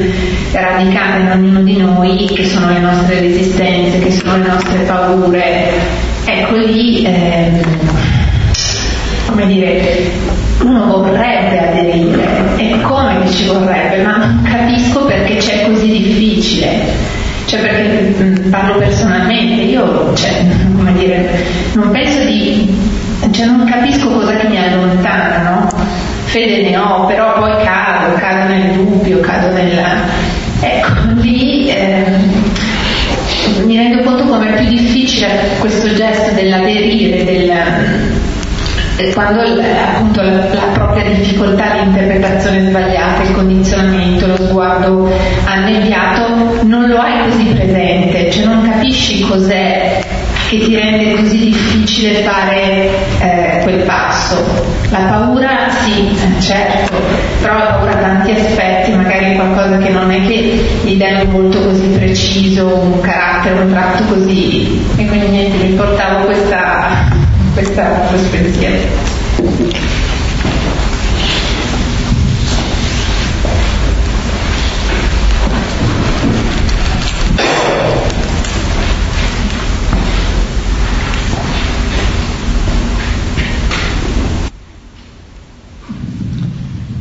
radicata 0.53 1.17
in 1.17 1.31
ognuno 1.31 1.63
di 1.63 1.77
noi, 1.77 2.27
che 2.27 2.47
sono 2.47 2.69
le 2.71 2.79
nostre 2.79 3.21
resistenze, 3.21 3.99
che 3.99 4.11
sono 4.11 4.37
le 4.37 4.47
nostre 4.47 4.79
paure. 4.81 5.73
Ecco 6.25 6.57
lì, 6.57 7.05
ehm, 7.05 7.61
come 9.27 9.47
dire, 9.47 10.11
uno 10.63 10.87
vorrebbe 10.87 11.59
aderire 11.59 12.57
e 12.57 12.81
come 12.83 13.31
ci 13.31 13.47
vorrebbe, 13.47 14.03
ma 14.03 14.17
non 14.19 14.43
capisco 14.43 15.05
perché 15.07 15.37
c'è 15.37 15.67
così 15.67 15.87
difficile. 15.87 17.19
Cioè 17.47 17.61
perché 17.63 18.49
parlo 18.49 18.79
personalmente, 18.79 19.63
io 19.63 20.15
cioè, 20.15 20.45
dire, 21.01 21.45
non 21.73 21.91
penso 21.91 22.25
di, 22.25 22.69
cioè 23.31 23.47
non 23.47 23.65
capisco 23.65 24.09
cosa 24.11 24.33
mi 24.49 24.59
allontana, 24.59 25.51
no? 25.51 25.69
Fede 26.25 26.69
ne 26.69 26.77
ho, 26.77 27.07
però 27.07 27.39
poi 27.41 27.53
cado, 27.65 28.15
cado 28.15 28.53
nel 28.53 28.73
dubbio, 28.73 29.21
cado 29.21 29.53
nella... 29.53 30.29
Ecco, 30.61 30.93
lì 31.21 31.71
eh, 31.71 32.05
mi 33.65 33.77
rendo 33.77 34.03
conto 34.03 34.25
come 34.25 34.55
è 34.55 34.61
più 34.61 34.69
difficile 34.69 35.57
questo 35.59 35.93
gesto 35.95 36.35
dell'aderire, 36.35 37.25
del, 37.25 37.53
quando 39.15 39.41
appunto 39.41 40.23
la, 40.23 40.33
la, 40.53 40.67
propria 40.73 41.05
difficoltà 41.05 41.73
di 41.75 41.89
interpretazione 41.89 42.69
sbagliata, 42.69 43.23
il 43.23 43.33
condizionamento, 43.33 44.27
lo 44.27 44.37
sguardo 44.37 45.11
annebbiato, 45.45 46.65
non 46.65 46.87
lo 46.87 46.99
hai 46.99 47.31
così 47.31 47.45
presente, 47.45 48.31
cioè 48.31 48.45
non 48.45 48.69
capisci 48.69 49.21
cos'è 49.23 50.05
che 50.51 50.59
ti 50.59 50.75
rende 50.75 51.15
così 51.15 51.39
difficile 51.39 52.23
fare 52.23 52.61
eh, 52.61 52.80
passo. 54.31 54.69
La 54.91 54.99
paura 54.99 55.69
sì, 55.85 56.17
certo, 56.41 56.97
però 57.41 57.59
la 57.59 57.65
paura 57.67 57.93
ha 57.93 57.97
tanti 57.97 58.33
aspetti, 58.33 58.93
magari 58.93 59.35
qualcosa 59.35 59.79
che 59.79 59.91
non 59.91 60.11
è 60.11 60.27
che 60.27 60.65
gli 60.83 60.97
dai 60.97 61.25
un 61.25 61.31
volto 61.31 61.61
così 61.61 61.87
preciso, 61.89 62.67
un 62.67 63.01
carattere, 63.01 63.61
un 63.61 63.71
tratto 63.71 64.05
così. 64.15 64.85
E 64.97 65.07
quindi 65.07 65.29
niente, 65.29 65.65
mi 65.65 65.75
portavo 65.75 66.25
questa, 66.25 67.09
questa, 67.55 67.85
questo 67.85 68.29
pensiero. 68.31 69.19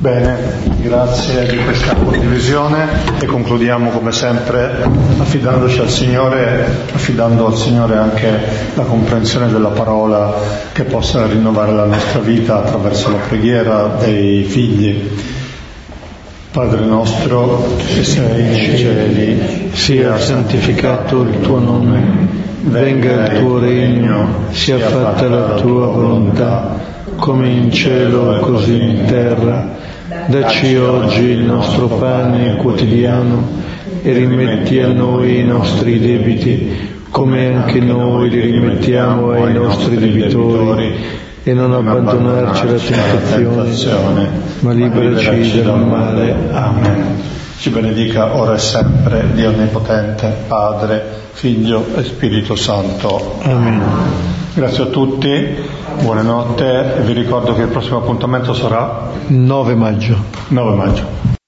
Bene, 0.01 0.78
grazie 0.89 1.45
di 1.45 1.57
questa 1.57 1.93
condivisione 1.93 2.87
e 3.21 3.27
concludiamo 3.27 3.91
come 3.91 4.11
sempre 4.11 4.83
affidandoci 5.19 5.77
al 5.81 5.89
Signore, 5.89 6.65
affidando 6.91 7.45
al 7.45 7.55
Signore 7.55 7.95
anche 7.95 8.27
la 8.73 8.81
comprensione 8.85 9.51
della 9.51 9.69
parola 9.69 10.33
che 10.71 10.85
possa 10.85 11.27
rinnovare 11.27 11.73
la 11.73 11.85
nostra 11.85 12.21
vita 12.21 12.63
attraverso 12.63 13.11
la 13.11 13.17
preghiera 13.17 13.97
dei 13.99 14.43
figli. 14.45 15.09
Padre 16.49 16.83
nostro 16.83 17.75
che 17.77 18.03
sei 18.03 18.41
nei 18.41 18.75
cieli, 18.75 19.69
sia 19.73 20.17
santificato 20.17 21.21
il 21.21 21.39
tuo 21.41 21.59
nome, 21.59 22.27
venga 22.61 23.27
il 23.27 23.37
tuo 23.37 23.59
regno, 23.59 24.27
sia 24.49 24.79
fatta 24.79 25.27
la 25.27 25.53
tua 25.53 25.85
volontà, 25.85 26.77
come 27.15 27.47
in 27.47 27.71
cielo 27.71 28.39
così 28.39 28.81
in 28.81 29.05
terra. 29.05 29.77
Dacci 30.09 30.75
oggi 30.75 31.21
il 31.21 31.43
nostro 31.43 31.85
pane 31.85 32.55
quotidiano 32.55 33.47
e 34.01 34.11
rimetti 34.11 34.79
a 34.79 34.87
noi 34.87 35.41
i 35.41 35.43
nostri 35.43 35.99
debiti, 35.99 36.97
come 37.11 37.53
anche 37.53 37.79
noi 37.79 38.27
li 38.31 38.39
rimettiamo 38.39 39.33
ai 39.33 39.53
nostri 39.53 39.97
debitori, 39.97 40.95
e 41.43 41.53
non 41.53 41.73
abbandonarci 41.73 42.65
alla 42.65 42.79
tentazione, 42.79 44.29
ma 44.61 44.71
liberaci 44.71 45.61
dal 45.61 45.85
male. 45.85 46.35
Amen. 46.53 47.21
Ci 47.59 47.69
benedica 47.69 48.35
ora 48.35 48.55
e 48.55 48.57
sempre 48.57 49.27
Dio 49.35 49.49
Onnipotente, 49.49 50.37
Padre, 50.47 51.03
Figlio 51.33 51.85
e 51.95 52.03
Spirito 52.03 52.55
Santo. 52.55 53.37
Amen. 53.43 54.38
Grazie 54.53 54.83
a 54.83 54.87
tutti, 54.87 55.55
buonanotte 56.01 56.95
e 56.97 57.01
vi 57.01 57.13
ricordo 57.13 57.53
che 57.53 57.61
il 57.61 57.67
prossimo 57.67 57.97
appuntamento 57.97 58.53
sarà 58.53 59.11
9 59.27 59.75
maggio. 59.75 60.17
9 60.47 60.75
maggio. 60.75 61.38